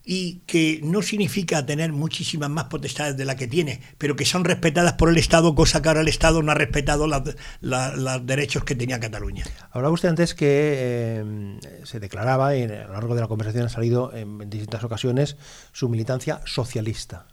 y 0.09 0.43
que 0.47 0.81
no 0.85 1.03
significa 1.03 1.67
tener 1.67 1.93
muchísimas 1.93 2.49
más 2.49 2.67
potestades 2.67 3.17
de 3.17 3.25
la 3.25 3.35
que 3.35 3.49
tiene, 3.49 3.81
pero 3.99 4.15
que 4.15 4.25
son 4.25 4.45
respetadas 4.45 4.93
por 4.93 5.09
el 5.09 5.19
Estado, 5.19 5.53
cosa 5.57 5.83
que 5.83 5.89
ahora 5.89 6.01
el 6.01 6.09
Estado 6.09 6.45
no 6.45 6.53
ha 6.53 6.55
respetado 6.55 7.09
los 7.09 8.27
derechos 8.27 8.63
que 8.63 8.77
tenía 8.77 9.01
Cataluña. 9.01 9.45
Hablaba 9.73 9.93
usted 9.93 10.09
antes 10.09 10.35
que 10.35 10.47
eh, 10.49 11.59
se 11.83 11.99
declaraba, 11.99 12.57
y 12.57 12.63
a 12.63 12.87
lo 12.87 12.93
largo 12.93 13.17
de 13.17 13.21
la 13.21 13.27
conversación 13.27 13.67
ha 13.67 13.69
salido 13.69 14.15
en 14.15 14.49
distintas 14.49 14.85
ocasiones, 14.85 15.37
su 15.73 15.89
militancia 15.89 16.41
socialista. 16.45 17.27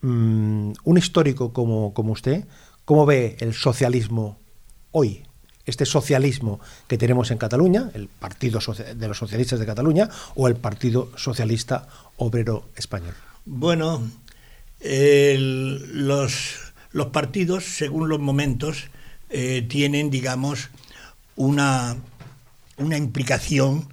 Mm, 0.00 0.72
un 0.84 0.98
histórico 0.98 1.52
como, 1.52 1.92
como 1.92 2.12
usted, 2.12 2.46
¿cómo 2.84 3.04
ve 3.04 3.36
el 3.40 3.52
socialismo 3.52 4.38
hoy? 4.92 5.25
Este 5.66 5.84
socialismo 5.84 6.60
que 6.86 6.96
tenemos 6.96 7.30
en 7.30 7.38
Cataluña, 7.38 7.90
el 7.94 8.08
Partido 8.08 8.60
de 8.94 9.08
los 9.08 9.18
Socialistas 9.18 9.58
de 9.58 9.66
Cataluña 9.66 10.08
o 10.34 10.48
el 10.48 10.56
Partido 10.56 11.10
Socialista 11.16 11.88
Obrero 12.16 12.68
Español? 12.76 13.14
Bueno, 13.44 14.02
los, 14.80 16.72
partidos, 17.12 17.64
según 17.64 18.08
los 18.08 18.20
momentos, 18.20 18.84
eh, 19.28 19.66
tienen, 19.68 20.10
digamos, 20.10 20.70
una 21.34 21.96
implicación 22.78 23.88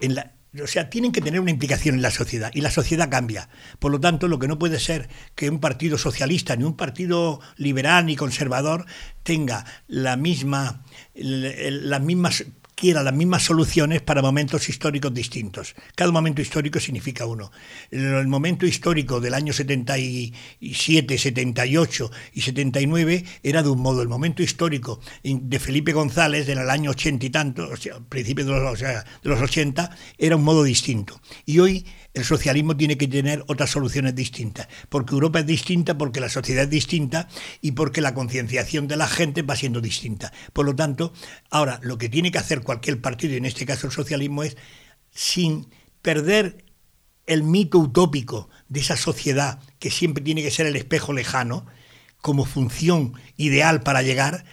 en 0.00 0.14
la, 0.14 0.32
o 0.62 0.66
sea, 0.66 0.90
tienen 0.90 1.12
que 1.12 1.20
tener 1.20 1.40
una 1.40 1.50
implicación 1.50 1.96
en 1.96 2.02
la 2.02 2.10
sociedad 2.10 2.50
y 2.54 2.60
la 2.60 2.70
sociedad 2.70 3.10
cambia. 3.10 3.48
Por 3.78 3.92
lo 3.92 4.00
tanto, 4.00 4.28
lo 4.28 4.38
que 4.38 4.48
no 4.48 4.58
puede 4.58 4.78
ser 4.80 5.08
que 5.34 5.50
un 5.50 5.60
partido 5.60 5.98
socialista 5.98 6.56
ni 6.56 6.64
un 6.64 6.76
partido 6.76 7.40
liberal 7.56 8.06
ni 8.06 8.16
conservador 8.16 8.86
tenga 9.22 9.64
la 9.86 10.16
misma, 10.16 10.84
las 11.14 12.00
mismas 12.00 12.44
quiera 12.78 13.02
las 13.02 13.12
mismas 13.12 13.42
soluciones 13.42 14.02
para 14.02 14.22
momentos 14.22 14.68
históricos 14.68 15.12
distintos. 15.12 15.74
Cada 15.96 16.12
momento 16.12 16.40
histórico 16.40 16.78
significa 16.78 17.26
uno. 17.26 17.50
El 17.90 18.28
momento 18.28 18.66
histórico 18.66 19.20
del 19.20 19.34
año 19.34 19.52
77, 19.52 21.18
78 21.18 22.10
y 22.34 22.40
79 22.40 23.24
era 23.42 23.64
de 23.64 23.68
un 23.68 23.80
modo. 23.80 24.00
El 24.00 24.08
momento 24.08 24.44
histórico 24.44 25.00
de 25.24 25.58
Felipe 25.58 25.92
González 25.92 26.46
del 26.46 26.70
año 26.70 26.92
80 26.92 27.26
y 27.26 27.30
tanto, 27.30 27.68
o 27.68 27.76
sea, 27.76 27.98
principios 27.98 28.46
de 28.46 28.60
los, 28.60 28.78
de 28.78 29.02
los 29.22 29.40
80, 29.40 29.90
era 30.16 30.36
un 30.36 30.44
modo 30.44 30.62
distinto. 30.62 31.20
Y 31.46 31.58
hoy 31.58 31.84
el 32.14 32.24
socialismo 32.24 32.76
tiene 32.76 32.98
que 32.98 33.06
tener 33.06 33.44
otras 33.46 33.70
soluciones 33.70 34.14
distintas, 34.14 34.68
porque 34.88 35.14
Europa 35.14 35.40
es 35.40 35.46
distinta, 35.46 35.96
porque 35.96 36.20
la 36.20 36.28
sociedad 36.28 36.64
es 36.64 36.70
distinta 36.70 37.28
y 37.60 37.72
porque 37.72 38.00
la 38.00 38.14
concienciación 38.14 38.88
de 38.88 38.96
la 38.96 39.06
gente 39.06 39.42
va 39.42 39.56
siendo 39.56 39.80
distinta. 39.80 40.32
Por 40.52 40.66
lo 40.66 40.74
tanto, 40.74 41.12
ahora 41.50 41.78
lo 41.82 41.98
que 41.98 42.08
tiene 42.08 42.32
que 42.32 42.38
hacer 42.38 42.62
cualquier 42.62 43.00
partido, 43.00 43.34
y 43.34 43.36
en 43.36 43.44
este 43.44 43.66
caso 43.66 43.86
el 43.86 43.92
socialismo, 43.92 44.42
es 44.42 44.56
sin 45.10 45.68
perder 46.02 46.64
el 47.26 47.42
mito 47.42 47.78
utópico 47.78 48.48
de 48.68 48.80
esa 48.80 48.96
sociedad 48.96 49.60
que 49.78 49.90
siempre 49.90 50.24
tiene 50.24 50.42
que 50.42 50.50
ser 50.50 50.66
el 50.66 50.76
espejo 50.76 51.12
lejano, 51.12 51.66
como 52.20 52.44
función 52.44 53.14
ideal 53.36 53.82
para 53.82 54.02
llegar, 54.02 54.44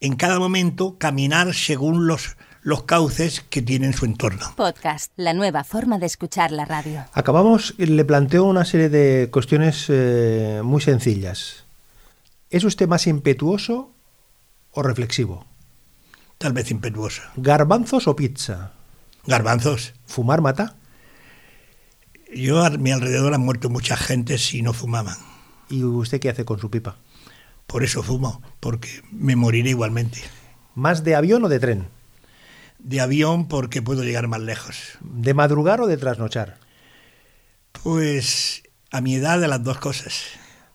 en 0.00 0.16
cada 0.16 0.40
momento 0.40 0.98
caminar 0.98 1.54
según 1.54 2.06
los 2.08 2.36
los 2.62 2.84
cauces 2.84 3.44
que 3.50 3.60
tienen 3.60 3.92
su 3.92 4.04
entorno. 4.04 4.54
Podcast, 4.56 5.12
la 5.16 5.34
nueva 5.34 5.64
forma 5.64 5.98
de 5.98 6.06
escuchar 6.06 6.52
la 6.52 6.64
radio. 6.64 7.04
Acabamos, 7.12 7.74
le 7.76 8.04
planteo 8.04 8.44
una 8.44 8.64
serie 8.64 8.88
de 8.88 9.28
cuestiones 9.30 9.86
eh, 9.88 10.60
muy 10.64 10.80
sencillas. 10.80 11.64
¿Es 12.50 12.64
usted 12.64 12.86
más 12.86 13.06
impetuoso 13.06 13.90
o 14.70 14.82
reflexivo? 14.82 15.44
Tal 16.38 16.52
vez 16.52 16.70
impetuoso. 16.70 17.22
¿Garbanzos 17.36 18.06
o 18.06 18.14
pizza? 18.14 18.72
Garbanzos. 19.26 19.94
¿Fumar 20.06 20.40
mata? 20.40 20.76
Yo 22.34 22.64
a 22.64 22.70
mi 22.70 22.92
alrededor 22.92 23.34
han 23.34 23.40
muerto 23.40 23.70
mucha 23.70 23.96
gente 23.96 24.38
si 24.38 24.62
no 24.62 24.72
fumaban. 24.72 25.16
¿Y 25.68 25.84
usted 25.84 26.20
qué 26.20 26.30
hace 26.30 26.44
con 26.44 26.58
su 26.58 26.70
pipa? 26.70 26.96
Por 27.66 27.82
eso 27.84 28.02
fumo, 28.02 28.42
porque 28.60 29.02
me 29.10 29.36
moriré 29.36 29.70
igualmente. 29.70 30.20
¿Más 30.74 31.04
de 31.04 31.14
avión 31.14 31.44
o 31.44 31.48
de 31.48 31.60
tren? 31.60 31.88
De 32.82 33.00
avión 33.00 33.48
porque 33.48 33.82
puedo 33.82 34.02
llegar 34.02 34.28
más 34.28 34.40
lejos. 34.40 34.98
¿De 35.00 35.34
madrugar 35.34 35.80
o 35.80 35.86
de 35.86 35.96
trasnochar? 35.96 36.58
Pues 37.82 38.62
a 38.90 39.00
mi 39.00 39.14
edad 39.14 39.40
de 39.40 39.48
las 39.48 39.62
dos 39.62 39.78
cosas. 39.78 40.24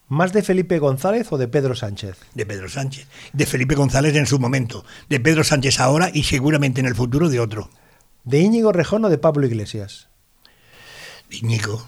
¿Más 0.10 0.32
de 0.32 0.42
Felipe 0.42 0.80
González 0.80 1.28
o 1.32 1.38
de 1.38 1.50
Pedro 1.50 1.76
Sánchez? 1.76 2.18
De 2.34 2.46
Pedro 2.46 2.70
Sánchez. 2.70 3.08
De 3.34 3.46
Felipe 3.46 3.76
González 3.76 4.16
en 4.16 4.26
su 4.26 4.40
momento. 4.40 4.86
De 5.10 5.20
Pedro 5.20 5.44
Sánchez 5.44 5.80
ahora 5.82 6.10
y 6.14 6.24
seguramente 6.24 6.80
en 6.80 6.88
el 6.88 6.96
futuro 6.96 7.30
de 7.30 7.42
otro. 7.42 7.70
¿De 8.24 8.40
Íñigo 8.40 8.72
Rejón 8.72 9.04
o 9.04 9.10
de 9.10 9.18
Pablo 9.18 9.46
Iglesias? 9.46 10.08
De 11.30 11.38
Íñigo. 11.38 11.86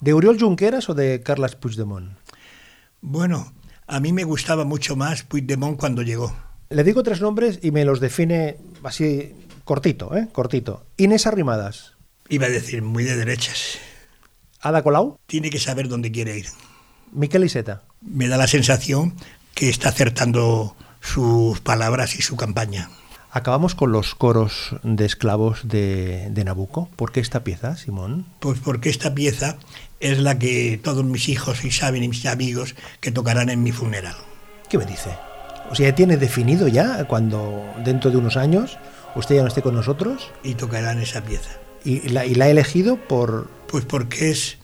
¿De 0.00 0.14
Uriol 0.14 0.40
Junqueras 0.40 0.88
o 0.88 0.94
de 0.94 1.22
Carlas 1.22 1.54
Puigdemont? 1.54 2.16
Bueno, 3.02 3.52
a 3.86 4.00
mí 4.00 4.12
me 4.12 4.24
gustaba 4.24 4.64
mucho 4.64 4.96
más 4.96 5.22
Puigdemont 5.22 5.78
cuando 5.78 6.00
llegó. 6.02 6.34
Le 6.72 6.84
digo 6.84 7.02
tres 7.02 7.20
nombres 7.20 7.58
y 7.62 7.70
me 7.70 7.84
los 7.84 8.00
define 8.00 8.56
así 8.82 9.34
cortito, 9.64 10.16
¿eh? 10.16 10.28
Cortito. 10.32 10.86
Inés 10.96 11.26
Arrimadas. 11.26 11.94
Iba 12.28 12.46
a 12.46 12.50
decir 12.50 12.82
muy 12.82 13.04
de 13.04 13.16
derechas. 13.16 13.78
Ada 14.60 14.82
Colau. 14.82 15.18
Tiene 15.26 15.50
que 15.50 15.58
saber 15.58 15.88
dónde 15.88 16.10
quiere 16.10 16.38
ir. 16.38 16.46
Miquel 17.12 17.44
Iseta. 17.44 17.82
Me 18.00 18.28
da 18.28 18.38
la 18.38 18.46
sensación 18.46 19.14
que 19.54 19.68
está 19.68 19.90
acertando 19.90 20.74
sus 21.00 21.60
palabras 21.60 22.16
y 22.16 22.22
su 22.22 22.36
campaña. 22.36 22.88
Acabamos 23.30 23.74
con 23.74 23.92
los 23.92 24.14
coros 24.14 24.76
de 24.82 25.04
esclavos 25.04 25.68
de, 25.68 26.28
de, 26.30 26.44
Nabucco. 26.44 26.88
¿Por 26.96 27.12
qué 27.12 27.20
esta 27.20 27.44
pieza, 27.44 27.76
Simón? 27.76 28.26
Pues 28.40 28.60
porque 28.60 28.88
esta 28.88 29.14
pieza 29.14 29.56
es 30.00 30.18
la 30.18 30.38
que 30.38 30.80
todos 30.82 31.04
mis 31.04 31.28
hijos 31.28 31.64
y 31.64 31.70
saben 31.70 32.02
y 32.02 32.08
mis 32.08 32.26
amigos 32.26 32.74
que 33.00 33.10
tocarán 33.10 33.48
en 33.48 33.62
mi 33.62 33.72
funeral. 33.72 34.16
¿Qué 34.68 34.78
me 34.78 34.84
dice? 34.84 35.10
O 35.70 35.74
sea, 35.74 35.94
tiene 35.94 36.16
definido 36.16 36.68
ya 36.68 37.04
cuando 37.04 37.64
dentro 37.84 38.10
de 38.10 38.16
unos 38.16 38.36
años 38.36 38.78
usted 39.14 39.36
ya 39.36 39.42
no 39.42 39.48
esté 39.48 39.62
con 39.62 39.74
nosotros. 39.74 40.30
Y 40.42 40.54
tocarán 40.54 41.00
esa 41.00 41.22
pieza. 41.22 41.50
¿Y 41.84 42.08
la, 42.10 42.26
y 42.26 42.34
la 42.34 42.46
ha 42.46 42.48
elegido 42.48 42.96
por...? 42.96 43.48
Pues 43.68 43.84
porque 43.84 44.30
es 44.30 44.58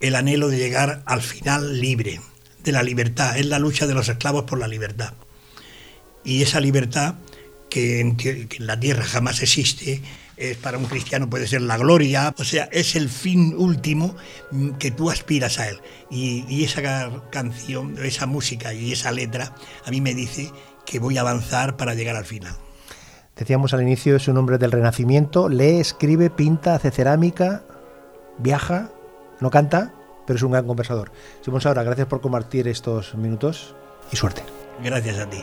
el 0.00 0.14
anhelo 0.16 0.48
de 0.48 0.58
llegar 0.58 1.02
al 1.06 1.20
final 1.20 1.80
libre, 1.80 2.20
de 2.62 2.72
la 2.72 2.82
libertad. 2.82 3.38
Es 3.38 3.46
la 3.46 3.58
lucha 3.58 3.86
de 3.86 3.94
los 3.94 4.08
esclavos 4.08 4.44
por 4.44 4.58
la 4.58 4.68
libertad. 4.68 5.12
Y 6.24 6.42
esa 6.42 6.60
libertad 6.60 7.16
que 7.68 8.00
en, 8.00 8.16
que 8.16 8.48
en 8.50 8.66
la 8.66 8.80
tierra 8.80 9.04
jamás 9.04 9.42
existe, 9.42 10.00
es 10.36 10.56
para 10.56 10.78
un 10.78 10.86
cristiano 10.86 11.28
puede 11.30 11.46
ser 11.46 11.62
la 11.62 11.76
gloria, 11.76 12.34
o 12.38 12.44
sea, 12.44 12.68
es 12.72 12.96
el 12.96 13.08
fin 13.08 13.54
último 13.56 14.16
que 14.78 14.90
tú 14.90 15.10
aspiras 15.10 15.58
a 15.58 15.68
él. 15.68 15.80
Y, 16.10 16.44
y, 16.48 16.64
esa 16.64 17.10
canción, 17.30 17.96
esa 18.02 18.26
música 18.26 18.72
y 18.72 18.92
esa 18.92 19.12
letra 19.12 19.54
a 19.84 19.90
mí 19.90 20.00
me 20.00 20.14
dice 20.14 20.50
que 20.84 20.98
voy 20.98 21.18
a 21.18 21.22
avanzar 21.22 21.76
para 21.76 21.94
llegar 21.94 22.16
al 22.16 22.24
final. 22.24 22.54
Decíamos 23.36 23.74
al 23.74 23.82
inicio, 23.82 24.16
es 24.16 24.28
un 24.28 24.36
hombre 24.36 24.58
del 24.58 24.70
Renacimiento, 24.70 25.48
lee, 25.48 25.80
escribe, 25.80 26.30
pinta, 26.30 26.76
hace 26.76 26.92
cerámica, 26.92 27.64
viaja, 28.38 28.90
no 29.40 29.50
canta, 29.50 29.92
pero 30.26 30.36
es 30.36 30.42
un 30.42 30.52
gran 30.52 30.66
conversador. 30.66 31.10
Simón 31.42 31.60
Saura, 31.60 31.82
gracias 31.82 32.06
por 32.06 32.20
compartir 32.20 32.68
estos 32.68 33.14
minutos 33.16 33.74
y 34.12 34.16
suerte. 34.16 34.42
Gracias 34.82 35.18
a 35.18 35.28
ti. 35.28 35.42